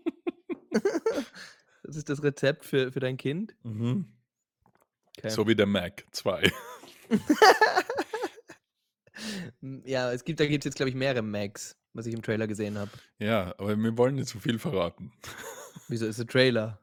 Das 1.87 1.97
ist 1.97 2.09
das 2.09 2.23
Rezept 2.23 2.65
für 2.65 2.91
für 2.91 2.99
dein 2.99 3.19
Kind? 3.19 3.55
Mhm. 3.63 4.07
Okay. 5.19 5.29
So 5.29 5.47
wie 5.47 5.55
der 5.55 5.67
Mac 5.67 6.05
2. 6.13 6.51
Hm, 9.61 9.83
ja, 9.85 10.11
es 10.11 10.25
gibt 10.25 10.41
da 10.41 10.47
gibt's 10.47 10.65
jetzt, 10.65 10.77
glaube 10.77 10.89
ich, 10.89 10.95
mehrere 10.95 11.23
Macs, 11.23 11.77
was 11.93 12.07
ich 12.07 12.15
im 12.15 12.23
Trailer 12.23 12.47
gesehen 12.47 12.79
habe. 12.79 12.91
Ja, 13.19 13.55
aber 13.59 13.77
wir 13.77 13.99
wollen 13.99 14.15
nicht 14.15 14.29
zu 14.29 14.41
viel 14.41 14.59
verraten. 14.59 15.13
Wieso 15.89 16.07
ist 16.07 16.19
der 16.19 16.27
Trailer? 16.27 16.81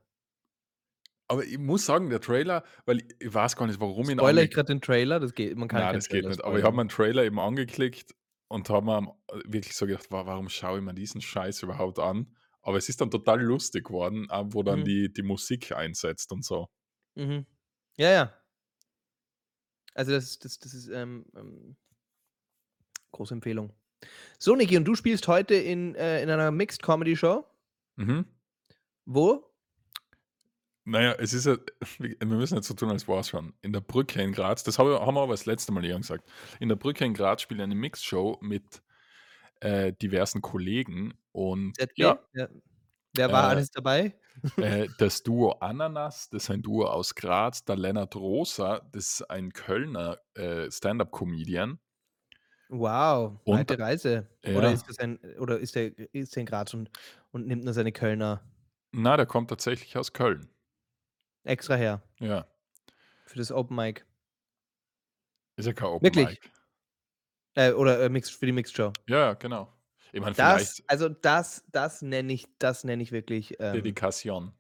Aber 1.28 1.44
ich 1.46 1.58
muss 1.58 1.86
sagen, 1.86 2.10
der 2.10 2.22
Trailer, 2.22 2.64
weil 2.86 3.00
ich, 3.00 3.06
ich 3.20 3.34
weiß 3.34 3.56
gar 3.56 3.66
nicht, 3.66 3.80
warum 3.80 4.04
ich 4.04 4.12
ihn 4.12 4.20
Spoilere 4.20 4.46
ich 4.46 4.52
grad 4.52 4.70
den 4.70 4.82
Trailer? 4.82 5.20
Das 5.20 5.34
geht 5.34 5.58
man 5.58 5.68
kann 5.68 5.82
Nein, 5.82 5.96
das 5.96 6.10
geht 6.10 6.22
Trailer 6.22 6.30
nicht. 6.30 6.44
Aber 6.44 6.60
ich 6.60 6.64
habe 6.64 6.74
spoilern. 6.74 6.76
mir 6.76 6.82
einen 6.82 6.90
Trailer 6.90 7.24
eben 7.24 7.40
angeklickt 7.40 8.14
und 8.52 8.70
habe 8.70 8.86
mir 8.86 8.96
am 8.98 9.12
äh, 9.30 9.40
wirklich 9.46 9.76
so 9.76 9.86
gedacht: 9.88 10.12
„Wa 10.12 10.26
warum 10.26 10.50
schaue 10.50 10.80
ich 10.80 10.86
mir 10.86 10.94
diesen 10.94 11.22
Scheiß 11.22 11.64
überhaupt 11.64 12.00
an?“ 12.00 12.36
Aber 12.62 12.78
es 12.78 12.90
ist 12.90 13.02
dann 13.02 13.12
total 13.12 13.42
lustig 13.42 13.86
geworden, 13.88 14.28
äh, 14.32 14.44
wo 14.48 14.64
dann 14.64 14.84
Mhm. 14.84 14.86
die 14.86 15.12
die 15.14 15.24
Musik 15.24 15.72
einsetzt 15.74 16.32
und 16.32 16.46
so. 16.46 16.68
Mhm. 17.16 17.46
Ja, 17.98 18.10
ja. 18.12 18.42
Also, 19.96 20.12
das 20.12 20.40
das 20.40 20.60
das 20.60 20.74
ist, 20.74 20.88
ähm, 20.90 21.26
ähm 21.36 21.76
große 23.12 23.34
Empfehlung. 23.34 23.74
So, 24.40 24.56
Niki, 24.56 24.78
und 24.78 24.86
du 24.86 24.96
spielst 24.96 25.28
heute 25.28 25.56
in 25.56 25.96
äh, 25.96 26.24
in 26.24 26.30
einer 26.30 26.52
Mixed 26.52 26.84
Comedy 26.84 27.16
Show? 27.18 27.46
Mhm. 27.98 28.26
Wo? 29.06 29.51
Na 30.84 31.02
ja, 31.02 31.12
es 31.14 31.34
ist 31.34 31.46
ja 31.46 31.58
wir 32.00 32.26
müssen 32.26 32.56
jetzt 32.56 32.68
so 32.68 32.74
tun, 32.74 32.90
als 32.90 33.08
wär's 33.08 33.30
schon. 33.30 33.54
In 33.62 33.74
der 33.74 33.82
Brücke 33.82 34.22
in 34.22 34.32
Graz, 34.32 34.64
das 34.64 34.80
habe 34.80 35.00
haben 35.00 35.16
wir 35.16 35.22
aber 35.22 35.34
das 35.34 35.46
letzte 35.46 35.72
Mal 35.72 35.84
irgendwann 35.84 36.02
gesagt. 36.02 36.30
In 36.60 36.70
der 36.70 36.76
Brücke 36.76 37.06
in 37.06 37.14
Graz 37.14 37.42
spiele 37.42 37.60
ich 37.60 37.64
eine 37.64 37.76
Mixed-Show 37.76 38.40
mit, 38.42 38.82
äh, 39.62 39.94
diversen 39.94 40.42
Kollegen 40.42 41.14
und 41.32 41.78
Erzähl. 41.80 42.06
ja, 42.06 42.20
Ja. 42.34 42.48
Wer 43.14 43.32
war 43.32 43.44
äh, 43.44 43.48
alles 43.48 43.72
dabei? 43.72 44.16
äh, 44.58 44.88
das 44.98 45.24
Duo 45.24 45.52
Ananas, 45.60 46.30
das 46.30 46.44
ist 46.44 46.50
ein 46.50 46.62
Duo 46.62 46.86
aus 46.86 47.16
Graz, 47.16 47.66
der 47.66 47.76
Lennart 47.76 48.16
Rosa, 48.16 48.82
das 48.92 49.20
ist 49.20 49.30
ein 49.30 49.52
Kölner, 49.52 50.18
äh, 50.36 50.72
Stand-up-Comedian. 50.72 51.80
Wow, 52.70 53.40
Und 53.44 53.58
weite 53.58 53.78
Reise. 53.78 54.30
Oder 54.46 54.70
ja. 54.70 54.72
ist 54.72 54.88
das 54.88 54.98
ein 55.00 55.20
oder 55.38 55.60
ist 55.60 55.76
der 55.76 55.92
ist 56.14 56.36
der 56.36 56.42
in 56.42 56.46
Graz 56.46 56.74
und 56.74 56.90
und 57.32 57.46
nimmt 57.46 57.66
nur 57.66 57.74
seine 57.74 57.92
Kölner 57.92 58.42
Na, 58.94 59.18
der 59.18 59.26
kommt 59.26 59.50
tatsächlich 59.50 59.98
aus 59.98 60.14
Köln. 60.14 60.50
Extra 61.46 61.76
her 61.76 62.02
Ja. 62.20 62.48
für 63.28 63.38
das 63.38 63.52
Open 63.52 63.76
Mic? 63.76 64.04
Ist 65.58 65.66
ja 65.66 65.74
kein 65.74 65.88
Open 65.90 66.16
Wirklich? 66.16 66.26
Mic. 66.26 66.52
Äh, 67.56 67.74
oder, 67.74 68.02
äh, 68.02 68.10
Mixed 68.10 68.34
für 68.36 68.46
die 68.46 68.52
Mixed 68.54 68.76
Show? 68.76 68.94
Ja, 69.08 69.34
genau. 69.34 69.74
Ich 70.14 70.22
meine, 70.22 70.36
Das 70.36 70.82
also, 70.88 71.10
das 71.10 71.64
das 71.72 72.02
nenne 72.02 72.34
ich 72.34 72.48
das 72.60 72.84
nenne 72.84 73.04
ich 73.04 73.12
wirklich, 73.12 73.56
ähm 73.60 73.74
Dedikation. 73.74 74.54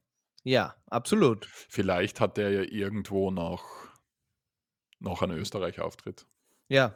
ja, 0.44 0.76
absolut. 0.88 1.54
Vielleicht 1.70 2.20
hat 2.22 2.38
der 2.38 2.52
ja 2.52 2.62
irgendwo 2.64 3.32
noch 3.32 3.66
noch 5.00 5.22
einen 5.24 5.38
Österreich-Auftritt. 5.38 6.28
Ja. 6.70 6.96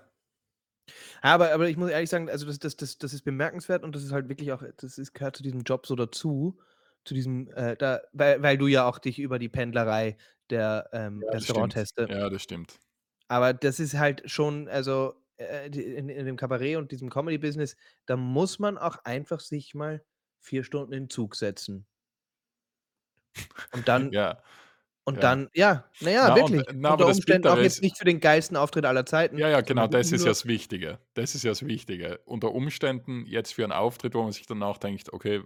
Aber 1.22 1.52
aber 1.54 1.68
ich 1.70 1.78
muss 1.78 1.90
ehrlich 1.90 2.10
sagen, 2.10 2.30
also, 2.30 2.46
das 2.46 2.60
das 2.60 2.76
das 2.78 2.98
das 2.98 3.14
ist 3.14 3.24
bemerkenswert 3.24 3.84
und 3.84 3.96
das 3.96 4.04
ist 4.04 4.12
halt 4.12 4.30
wirklich 4.30 4.52
auch 4.52 4.64
das 4.78 4.98
ist 4.98 5.14
gehört 5.14 5.36
zu 5.38 5.44
diesem 5.44 5.62
Job 5.62 5.86
so 5.88 5.96
dazu, 5.96 6.60
zu 7.06 7.14
diesem, 7.14 7.50
äh, 7.52 7.78
da 7.78 8.02
weil 8.14 8.42
weil 8.44 8.58
du 8.58 8.68
ja 8.68 8.88
auch 8.90 9.00
dich 9.00 9.20
über 9.20 9.40
die 9.40 9.50
Pendlerei 9.50 10.18
der, 10.50 10.90
ähm, 10.94 11.26
Ja. 11.26 11.32
Restaurantteste 11.32 12.10
Ja, 12.10 12.30
das 12.30 12.44
stimmt. 12.44 12.80
aber 13.32 13.54
das 13.54 13.80
ist 13.80 13.96
halt 13.98 14.30
schon 14.30 14.68
also, 14.68 15.16
äh, 15.38 15.68
in 15.68 16.10
in 16.10 16.26
dem 16.26 16.38
Kabarett 16.38 16.78
und 16.78 16.92
diesem 16.92 17.10
Comedy-Business, 17.10 17.76
da 18.06 18.18
muss 18.18 18.60
man 18.60 18.78
auch 18.78 18.98
einfach 19.04 19.40
sich 19.40 19.74
mal 19.74 20.04
4 20.42 20.64
Stunden 20.64 20.94
in 20.94 21.04
'n 21.06 21.10
Zug 21.10 21.36
setzen. 21.36 21.86
Und 23.74 23.88
dann 23.88 24.14
Ja, 24.14 24.44
und 25.06 25.24
ja. 25.24 25.26
dann 25.26 25.50
ja, 25.54 25.92
na 26.00 26.12
ja, 26.12 26.30
Na 26.30 26.40
und 26.40 26.56
wirklich. 26.56 26.68
na, 26.74 26.96
Unter 26.96 27.06
das 27.06 27.20
Umständen 27.24 27.48
auch 27.50 27.60
jetzt 27.62 27.82
nicht 27.82 27.98
für 27.98 28.06
den 28.06 28.20
geilsten 28.22 28.58
Auftritt 28.58 28.86
aller 28.86 29.06
Zeiten, 29.06 29.38
Ja, 29.38 29.50
ja, 29.50 29.60
genau, 29.62 29.88
das 29.88 30.12
wirklich 30.12 30.14
ist 30.14 30.24
ja 30.24 30.32
das 30.32 30.46
Wichtige. 30.46 31.00
Das 31.14 31.36
ist 31.36 31.44
ja 31.44 31.52
das 31.52 31.66
Wichtige. 31.66 32.20
Unter 32.26 32.54
Umständen 32.54 33.26
jetzt 33.26 33.54
für 33.54 33.66
'n 33.66 33.74
Auftritt, 33.74 34.14
wo 34.16 34.24
man 34.24 34.32
sich 34.32 34.46
danach 34.46 34.78
denkt: 34.78 35.12
„Okay“ 35.12 35.44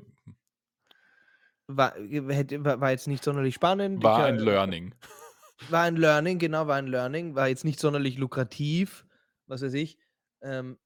War 1.71 1.93
war 1.95 2.89
jetzt 2.91 3.07
nicht 3.07 3.23
sonderlich 3.23 3.53
spannend. 3.55 4.03
Ich, 4.03 4.17
war 4.17 4.17
äh 4.17 4.23
ein 4.25 4.39
Learning. 4.39 4.93
war 5.69 5.83
ein 5.83 5.97
Learning, 5.97 6.39
genau, 6.39 6.67
war 6.67 6.75
ein 6.77 6.87
Learning, 6.87 7.35
war 7.35 7.47
jetzt 7.47 7.65
nicht 7.65 7.79
sonderlich 7.79 8.17
lukrativ, 8.17 9.05
was 9.47 9.61
weiß 9.61 9.73
ich. 9.73 9.97
Ähm, 10.41 10.79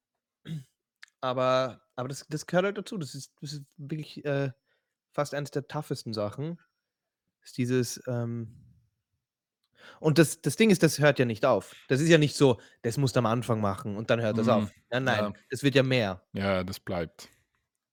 aber 1.21 1.81
aber 1.95 2.09
das 2.09 2.25
das 2.29 2.47
gehört 2.47 2.65
halt 2.65 2.77
dazu. 2.77 2.97
Das 2.97 3.15
ist 3.15 3.33
das 3.41 3.53
ist 3.53 3.63
wirklich, 3.77 4.25
äh, 4.25 4.51
fast 5.13 5.33
eines 5.35 5.51
der 5.51 5.67
toughesten 5.67 6.13
Sachen, 6.13 6.59
ist 7.43 7.57
dieses, 7.57 8.01
ähm 8.07 8.57
und 9.99 10.17
das 10.17 10.41
das 10.41 10.55
Ding 10.55 10.69
ist, 10.69 10.83
das 10.83 10.99
hört 10.99 11.19
ja 11.19 11.25
nicht 11.25 11.45
auf. 11.45 11.75
Das 11.87 12.01
ist 12.01 12.09
ja 12.09 12.17
nicht 12.17 12.35
so, 12.35 12.59
das 12.81 12.97
musst 12.97 13.15
du 13.15 13.19
am 13.19 13.25
Anfang 13.25 13.61
machen 13.61 13.97
und 13.97 14.09
dann 14.09 14.21
hört 14.21 14.37
das 14.37 14.47
Mhm, 14.47 14.47
auf. 14.47 14.71
Nein, 14.89 15.03
nein, 15.05 15.33
ja. 15.33 15.33
es 15.49 15.63
wird 15.63 15.75
ja 15.75 15.83
mehr. 15.83 16.23
Ja, 16.33 16.63
das 16.63 16.79
bleibt. 16.79 17.29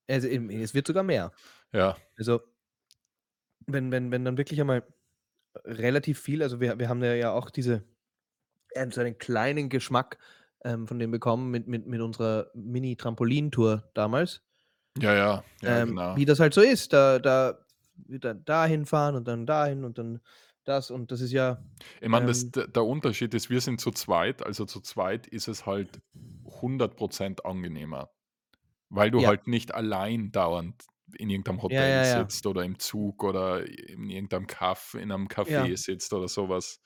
Also, 0.09 0.27
es 0.27 0.73
wird 0.73 0.87
sogar 0.87 1.03
mehr. 1.03 1.31
Ja. 1.73 1.97
Also 2.17 2.41
wenn 3.73 3.91
wenn 3.91 4.11
wenn 4.11 4.25
dann 4.25 4.37
wirklich 4.37 4.59
einmal 4.61 4.83
relativ 5.65 6.19
viel 6.21 6.43
also, 6.43 6.59
wir 6.61 6.79
wir 6.79 6.89
haben 6.89 7.03
ja 7.03 7.31
auch 7.33 7.49
diese 7.51 7.83
ähm, 8.75 8.91
so 8.91 9.01
einen 9.01 9.17
kleinen 9.19 9.69
Geschmack, 9.69 10.17
ähm, 10.65 10.87
von 10.87 10.99
dem 10.99 11.11
bekommen 11.11 11.51
mit 11.51 11.67
mit 11.67 11.87
mit 11.87 12.01
unserer 12.01 12.51
Mini-Trampolin-Tour 12.55 13.91
damals. 13.95 14.41
Ja, 14.99 15.13
ja, 15.13 15.43
ja, 15.61 15.79
Ähm, 15.79 15.87
genau. 15.87 16.15
wie 16.15 16.25
das 16.25 16.39
halt 16.39 16.53
so 16.53 16.61
ist, 16.61 16.93
da 16.93 17.19
da 17.19 17.59
wieder 17.95 18.33
dahin 18.33 18.85
fahren 18.85 19.15
und 19.15 19.27
dann 19.27 19.45
dahin 19.45 19.83
und 19.85 19.97
dann 19.97 20.21
das 20.63 20.91
und 20.91 21.11
das 21.11 21.21
ist 21.21 21.31
ja, 21.31 21.63
Ich 22.01 22.09
meine, 22.09 22.25
ähm 22.25 22.51
der 22.55 22.83
Unterschied 22.83 23.33
ist, 23.33 23.49
wir 23.49 23.61
sind 23.61 23.79
zu 23.79 23.91
zweit, 23.91 24.43
also 24.43 24.65
zu 24.65 24.81
zweit 24.81 25.27
ist 25.27 25.47
es 25.47 25.65
halt 25.65 26.01
100 26.61 26.95
% 26.97 27.45
angenehmer, 27.45 28.11
weil 28.89 29.11
du 29.11 29.19
Ja. 29.21 29.27
halt 29.27 29.47
nicht 29.47 29.73
allein 29.75 30.31
dauernd 30.31 30.85
in 31.17 31.29
irgendeinem 31.29 31.61
Hotel 31.61 32.03
ja, 32.03 32.05
ja. 32.05 32.31
sitzt 32.31 32.45
oder 32.47 32.63
im 32.63 32.79
Zug 32.79 33.23
oder 33.23 33.65
in 33.67 34.09
irgendeinem 34.09 34.47
Kaff 34.47 34.93
in 34.95 35.09
'nem 35.09 35.27
Ja. 35.45 35.71
Café 35.71 35.77
sitzt 35.77 36.13
oder 36.13 36.27
so 36.27 36.49
was. 36.49 36.81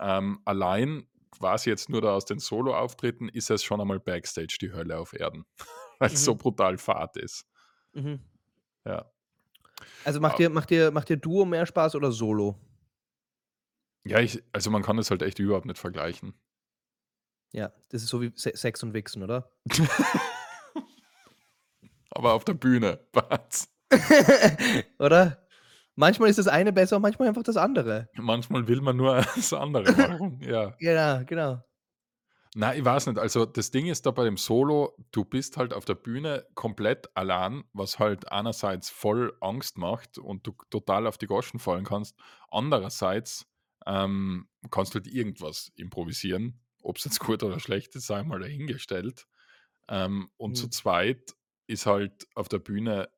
Ähm, 0.00 0.40
allein 0.44 1.08
quasi 1.32 1.70
jetzt 1.70 1.90
nur 1.90 2.00
da 2.02 2.14
aus 2.14 2.24
den 2.26 2.38
Soloauftritten 2.40 3.28
ist 3.28 3.50
es 3.50 3.64
schon 3.64 3.80
einmal 3.80 4.00
Backstage 4.00 4.58
die 4.60 4.72
Hölle 4.72 4.98
auf 4.98 5.12
Erden, 5.14 5.44
weil's 6.00 6.24
so 6.24 6.34
Mhm. 6.34 6.36
brutal 6.36 6.78
Fahrt 6.78 7.16
ist. 7.16 7.44
Mhm. 7.94 8.20
Ja. 8.84 9.10
Also, 10.04 10.20
macht 10.20 10.38
dir 10.38 10.50
macht 10.50 10.70
dir 10.70 10.90
macht 10.90 11.08
dir 11.08 11.16
Duo 11.16 11.44
mehr 11.44 11.66
Spaß 11.66 11.94
oder 11.94 12.10
Solo? 12.12 12.56
Ja, 14.04 14.18
ich 14.20 14.42
also, 14.52 14.70
man 14.72 14.82
kann 14.82 14.96
das 14.96 15.10
halt 15.12 15.22
echt 15.22 15.38
überhaupt 15.38 15.66
nicht 15.66 15.78
vergleichen. 15.78 16.34
Ja, 17.52 17.72
das 17.90 18.02
ist 18.02 18.08
so 18.10 18.20
wie 18.20 18.32
Se 18.34 18.52
Sex 18.54 18.82
und 18.82 18.92
Wichsen, 18.94 19.22
oder? 19.22 19.52
Aber 22.18 22.32
auf 22.34 22.44
der 22.44 22.54
Bühne? 22.54 22.98
Oder? 24.98 25.46
Manchmal 25.94 26.30
ist 26.30 26.38
das 26.38 26.48
eine 26.48 26.72
besser 26.72 26.98
manchmal 26.98 27.28
einfach 27.28 27.44
das 27.44 27.56
andere. 27.56 28.08
Manchmal 28.16 28.66
will 28.66 28.80
man 28.80 28.96
nur 28.96 29.16
das 29.36 29.52
andere 29.52 29.90
machen, 29.92 30.40
ja. 30.42 30.74
Ja, 30.80 31.22
genau. 31.22 31.62
Nein, 32.54 32.78
ich 32.78 32.84
weiß 32.84 33.06
nicht. 33.06 33.18
Also, 33.18 33.46
das 33.46 33.70
Ding 33.70 33.86
ist 33.86 34.04
da 34.04 34.10
bei 34.10 34.24
dem 34.24 34.36
Solo, 34.36 34.96
du 35.12 35.24
bist 35.24 35.56
halt 35.56 35.72
auf 35.72 35.84
der 35.84 35.94
Bühne 35.94 36.44
komplett 36.54 37.08
allein, 37.16 37.62
was 37.72 37.98
halt 38.00 38.32
einerseits 38.32 38.90
voll 38.90 39.36
Angst 39.40 39.78
macht 39.78 40.18
und 40.18 40.46
du 40.46 40.56
total 40.70 41.06
auf 41.06 41.18
die 41.18 41.26
Goschen 41.26 41.60
fallen 41.60 41.84
kannst. 41.84 42.16
Andererseits, 42.50 43.46
ähm, 43.86 44.48
kannst 44.70 44.94
du 44.94 44.98
halt 44.98 45.06
irgendwas 45.06 45.70
improvisieren. 45.76 46.60
Ob's 46.82 47.04
jetzt 47.04 47.20
gut 47.20 47.42
oder 47.44 47.60
schlecht 47.60 47.94
ist, 47.94 48.06
sei 48.06 48.24
mal 48.24 48.40
dahingestellt. 48.40 49.26
Ähm, 49.88 50.30
und 50.36 50.56
zu 50.56 50.66
Mhm. 50.66 50.72
zweit 50.72 51.34
ist 51.68 51.86
halt 51.86 52.26
auf 52.34 52.48
der 52.48 52.58
Bühne 52.60 53.10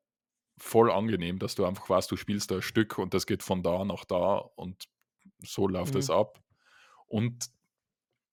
voll 0.59 0.91
angenehm, 0.91 1.39
dass 1.39 1.55
du 1.55 1.65
einfach 1.65 1.89
weißt, 1.89 2.11
du 2.11 2.17
spielst 2.17 2.51
da 2.51 2.57
'n 2.57 2.61
Stück 2.63 2.97
und 2.99 3.13
das 3.15 3.27
geht 3.27 3.43
von 3.43 3.63
da 3.63 3.85
nach 3.85 4.05
da 4.05 4.37
und 4.37 4.85
so 5.43 5.67
läuft 5.67 5.95
es 5.95 6.09
Mhm. 6.09 6.11
ab. 6.11 6.43
Und 7.07 7.47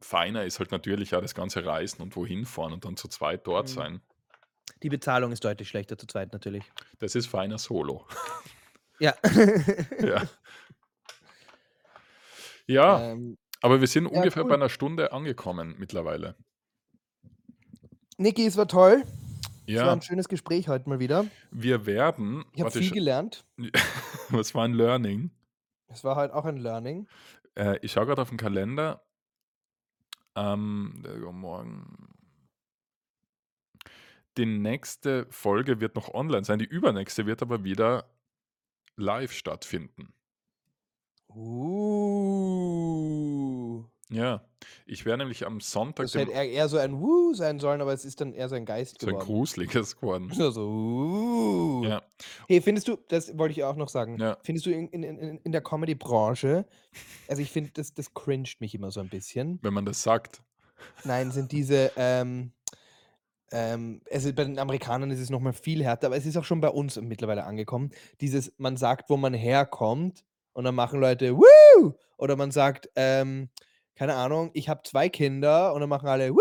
feiner 0.03 0.45
ist 0.47 0.61
halt 0.61 0.73
natürlich 0.73 1.15
auch 1.17 1.23
das 1.23 1.35
ganze 1.35 1.65
Reisen 1.67 2.03
und 2.03 2.17
wohin 2.17 2.47
fahren 2.47 2.73
und 2.75 2.85
dann 2.87 2.97
zu 2.99 3.09
zweit 3.09 3.47
dort 3.47 3.69
Mhm. 3.69 3.71
sein. 3.71 4.03
Die 4.83 4.91
Bezahlung 4.91 5.33
ist 5.33 5.45
deutlich 5.45 5.69
schlechter 5.69 5.99
zu 5.99 6.07
zweit 6.07 6.33
natürlich. 6.33 6.73
Das 7.01 7.15
ist 7.15 7.27
feiner 7.29 7.59
Solo. 7.59 8.07
Ja. 9.01 9.15
Ja. 10.01 10.29
Ja, 12.69 13.11
Ähm, 13.13 13.37
aber 13.63 13.81
wir 13.81 13.89
sind 13.89 14.07
ja, 14.11 14.27
ungefähr 14.27 14.45
bei 14.45 14.57
cool. 14.57 14.59
'ner 14.59 14.69
Stunde 14.69 15.13
angekommen 15.13 15.77
mittlerweile. 15.79 16.37
Niki, 18.19 18.47
es 18.47 18.57
war 18.57 18.67
toll. 18.67 19.05
Es 19.75 19.85
war 19.85 19.93
Ja. 19.93 19.95
'n 19.95 20.03
schönes 20.03 20.29
Gespräch 20.29 20.69
heute 20.69 20.89
mal 20.89 20.99
wieder. 20.99 21.31
Wir 21.53 21.87
werden 21.87 22.45
Ich 22.53 22.61
habe 22.61 22.73
viel 22.73 22.91
ich 22.91 22.93
gelernt. 22.93 23.45
was 24.31 24.55
war 24.55 24.65
'n 24.67 24.75
Learning? 24.75 25.31
Es 25.91 26.05
war 26.05 26.17
halt 26.17 26.33
auch 26.33 26.45
ein 26.45 26.59
Learning. 26.59 27.09
Äh, 27.57 27.79
ich 27.83 27.93
schaue 27.93 28.07
grad 28.07 28.19
auf 28.19 28.31
'n 28.33 28.37
Kalender. 28.37 29.03
Ähm, 30.37 31.03
äh, 31.07 31.19
morgen 31.33 32.09
die 34.37 34.47
nächste 34.47 35.27
Folge 35.31 35.81
wird 35.81 35.97
noch 35.97 36.13
online 36.15 36.45
sein. 36.45 36.59
Die 36.59 36.67
übernächste 36.67 37.27
wird 37.27 37.43
aber 37.43 37.65
wieder 37.65 38.11
live 38.97 39.33
stattfinden. 39.33 40.13
Uh. 41.35 42.29
Ja, 44.11 44.43
ich 44.89 45.05
werde 45.07 45.19
nämlich 45.19 45.47
am 45.47 45.61
Sonntag, 45.61 46.07
Das 46.07 46.15
hätte 46.15 46.33
eher 46.33 46.49
eher 46.49 46.69
so 46.69 46.79
ein 46.79 47.01
„Wuh“ 47.01 47.35
sein 47.35 47.59
sollen, 47.61 47.81
aber 47.81 47.93
es 47.93 48.05
ist 48.05 48.21
dann 48.21 48.33
eher 48.33 48.49
so 48.49 48.55
ein 48.55 48.65
Geist 48.67 48.99
so 49.01 49.15
geworden. 49.15 49.17
gruseliges 49.17 49.97
geworden. 49.97 50.31
Ja, 50.33 50.51
so 50.53 50.63
„Uh“. 50.69 51.89
Ja. 51.89 52.03
Hey, 52.49 52.61
findest 52.63 52.89
du 52.89 52.97
das 53.09 53.37
wollte 53.39 53.53
ich 53.53 53.65
auch 53.65 53.77
noch 53.77 53.89
sagen. 53.89 54.21
Ja. 54.21 54.39
Findest 54.43 54.67
du 54.67 54.71
in 54.73 54.89
in 54.89 55.03
in 55.05 55.39
in 55.39 55.53
der 55.53 55.63
Comedy-Branche 55.63 56.67
also, 57.29 57.43
ich 57.43 57.53
finde, 57.53 57.73
das 57.73 57.95
das 57.95 58.15
cringed 58.15 58.61
mich 58.61 58.75
immer 58.75 58.91
so 58.93 59.01
ein 59.01 59.09
bisschen. 59.11 59.63
Wenn 59.63 59.73
man 59.75 59.85
das 59.85 60.03
sagt. 60.03 60.43
Nein, 61.03 61.31
sind 61.31 61.53
diese, 61.53 61.93
ähm 61.97 62.53
Ähm, 63.51 64.03
also, 64.11 64.33
bei 64.35 64.45
den 64.45 64.59
Amerikanern 64.59 65.11
ist 65.11 65.21
es 65.21 65.31
noch 65.31 65.41
mal 65.41 65.53
viel 65.55 65.83
härter, 65.83 66.09
aber 66.09 66.17
es 66.17 66.27
ist 66.27 66.37
auch 66.37 66.45
schon 66.45 66.61
bei 66.61 66.69
uns 66.69 67.01
mittlerweile 67.01 67.45
angekommen. 67.45 67.91
Dieses 68.21 68.53
man 68.59 68.77
sagt, 68.77 69.09
wo 69.11 69.17
man 69.17 69.33
herkommt 69.35 70.25
und 70.53 70.65
dann 70.65 70.75
machen 70.75 71.01
Leute: 71.01 71.37
„Woo!“ 71.37 71.95
Oder 72.19 72.37
man 72.37 72.51
sagt, 72.51 72.91
ähm, 72.97 73.49
keine 73.99 74.15
Ahnung: 74.15 74.51
„Ich 74.55 74.69
habe 74.69 74.83
2 74.85 75.09
Kinder“ 75.09 75.75
und 75.75 75.81
dann 75.81 75.91
machen 75.91 76.09
alle: 76.09 76.33
„Woo!“ 76.35 76.41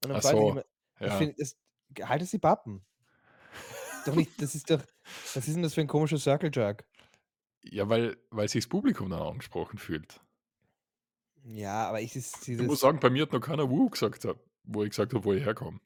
Und 0.00 0.08
dann 0.10 0.12
Ach 0.14 0.22
sich 0.38 0.38
so, 0.38 0.50
immer 0.50 0.64
ich 1.04 1.16
ja. 1.16 1.16
finde 1.16 1.34
es 1.38 1.56
g 1.90 2.04
haltet 2.04 2.32
die 2.32 2.38
Bappen. 2.38 2.84
Doch 4.06 4.14
nicht 4.16 4.40
das 4.42 4.54
ist 4.54 4.70
doch 4.70 4.82
was 5.34 5.48
ist 5.48 5.56
'n 5.56 5.62
das 5.62 5.74
für 5.74 5.80
'n 5.80 5.86
komischer 5.86 6.18
Circle 6.18 6.50
Jerk? 6.52 6.84
Ja, 7.64 7.88
weil 7.88 8.16
weil 8.30 8.48
sich 8.48 8.64
das 8.64 8.68
Publikum 8.68 9.10
dann 9.10 9.22
angesprochen 9.22 9.78
fühlt. 9.78 10.22
Ja, 11.44 11.88
aber 11.88 12.00
es 12.02 12.14
ist 12.16 12.46
Ich 12.58 12.64
muss 12.64 12.80
sagen, 12.80 13.00
bei 13.00 13.08
mir 13.10 13.22
hat 13.22 13.32
noch 13.32 13.40
keiner 13.40 13.70
„Wu“ 13.70 13.88
gesagt 13.88 14.26
wo 14.64 14.84
ich 14.84 14.90
gesagt 14.90 15.12
habe, 15.14 15.24
wo 15.24 15.32
ich 15.32 15.44
herkomme. 15.44 15.80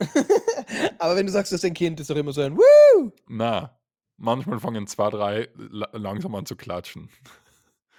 Aber 0.98 1.16
wenn 1.16 1.26
du 1.26 1.32
sagst, 1.32 1.52
du 1.52 1.56
hast 1.56 1.64
ein 1.64 1.74
Kind, 1.74 2.00
ist 2.00 2.10
doch 2.10 2.16
immer 2.16 2.32
so 2.32 2.40
ein 2.42 2.56
„Woo!“ 2.56 3.12
Na, 3.28 3.78
manchmal 4.16 4.58
fangen 4.60 4.86
2, 4.86 5.10
3 5.10 5.48
la 5.56 5.88
langsam 5.92 6.34
an 6.34 6.46
zu 6.46 6.56
klatschen. 6.56 7.08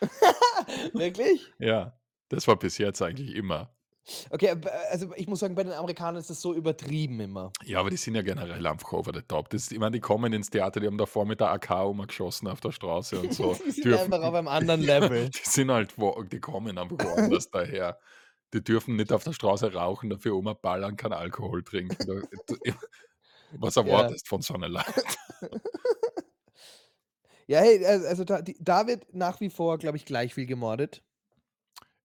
Wirklich? 0.93 1.53
Ja, 1.59 1.99
das 2.29 2.47
war 2.47 2.57
bis 2.57 2.77
jetzt 2.77 3.01
eigentlich 3.01 3.35
immer. 3.35 3.75
Okay, 4.31 4.55
b 4.55 4.67
also, 4.91 5.13
ich 5.15 5.27
muss 5.27 5.39
sagen, 5.39 5.55
bei 5.55 5.63
den 5.63 5.73
Amerikanern 5.73 6.17
ist 6.19 6.29
das 6.29 6.41
so 6.41 6.53
übertrieben 6.53 7.19
immer. 7.19 7.55
Ja, 7.65 7.79
aber 7.79 7.89
die 7.89 7.97
sind 7.97 8.15
ja 8.15 8.21
generell 8.21 8.65
einfach 8.67 8.91
over 8.93 9.11
the 9.13 9.21
top. 9.21 9.49
Das 9.49 9.71
ich 9.71 9.79
meine, 9.79 9.91
die 9.91 9.99
kommen 10.01 10.33
ins 10.33 10.49
Theater, 10.49 10.79
die 10.79 10.87
haben 10.87 10.97
davor 10.97 11.25
mit 11.25 11.39
der 11.39 11.51
AK 11.51 11.69
rumgeschossen 11.83 12.47
auf 12.47 12.59
der 12.59 12.71
Straße 12.71 13.19
und 13.19 13.31
so. 13.33 13.57
Die 13.67 13.71
sind 13.71 13.93
einfach 13.93 14.21
auf 14.21 14.33
einem 14.33 14.47
anderen 14.47 14.81
Level. 14.81 15.31
die 15.35 15.49
sind 15.49 15.71
halt 15.71 15.97
wo 15.97 16.23
die 16.23 16.39
kommen 16.39 16.77
einfach 16.77 16.97
woanders 16.99 17.49
daher. 17.49 17.99
Die 18.53 18.63
dürfen 18.63 18.95
nicht 18.95 19.11
auf 19.13 19.23
der 19.23 19.33
Straße 19.33 19.73
rauchen, 19.73 20.09
dafür 20.09 20.33
rumballern, 20.33 20.95
keinen 20.97 21.13
Alkohol 21.13 21.63
trinken. 21.63 22.05
Da 22.05 22.13
was 23.51 23.77
Ja. 23.83 24.15
erwartest 24.15 24.27
von 24.29 24.41
so 24.41 24.55
'nen 24.55 24.71
Leuten? 24.73 24.93
Ja, 27.49 27.59
hey, 27.59 27.85
al 27.85 28.05
also, 28.05 28.23
da 28.23 28.41
die 28.41 28.55
da 28.59 28.87
wird 28.87 29.13
nach 29.13 29.39
wie 29.41 29.49
vor, 29.49 29.77
glaube 29.77 29.97
ich, 29.97 30.05
gleich 30.05 30.33
viel 30.33 30.45
gemordet. 30.45 31.03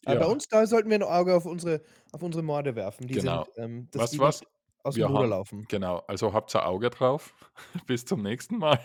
Aber 0.07 0.17
bei 0.17 0.27
Ja. 0.27 0.33
uns, 0.33 0.49
da 0.49 0.67
sollten 0.67 0.91
wir 0.91 0.97
'n 0.99 1.03
Auge 1.03 1.35
auf 1.35 1.45
unsere 1.47 1.83
auf 2.13 2.23
unsere 2.23 2.43
Morde 2.43 2.75
werfen. 2.77 3.07
Die 3.09 3.17
Genau. 3.17 3.47
sind, 3.47 3.51
ähm 3.57 3.89
du 3.93 3.99
was? 4.19 4.19
nicht 4.21 4.47
aus'm 4.85 5.03
Wir 5.03 5.07
Ruder 5.07 5.27
laufen. 5.27 5.69
genau, 5.69 5.99
also, 6.09 6.33
habt 6.35 6.55
ein 6.57 6.63
Auge 6.63 6.91
drauf. 6.91 7.35
Bis 7.87 8.05
zum 8.07 8.23
nächsten 8.23 8.59
Mal. 8.59 8.81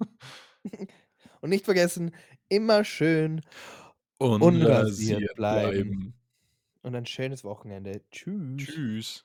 Und 1.40 1.50
nicht 1.50 1.64
vergessen, 1.64 2.14
immer 2.48 2.84
schön 2.84 3.42
unrasiert 4.38 5.26
Unrasiert 5.28 5.34
bleiben. 5.34 5.96
bleiben. 5.96 6.14
Und 6.82 6.96
ein 6.96 7.06
schönes 7.06 7.44
Wochenende. 7.44 8.02
Tschüss. 8.10 8.78
Tschüss. 8.78 9.24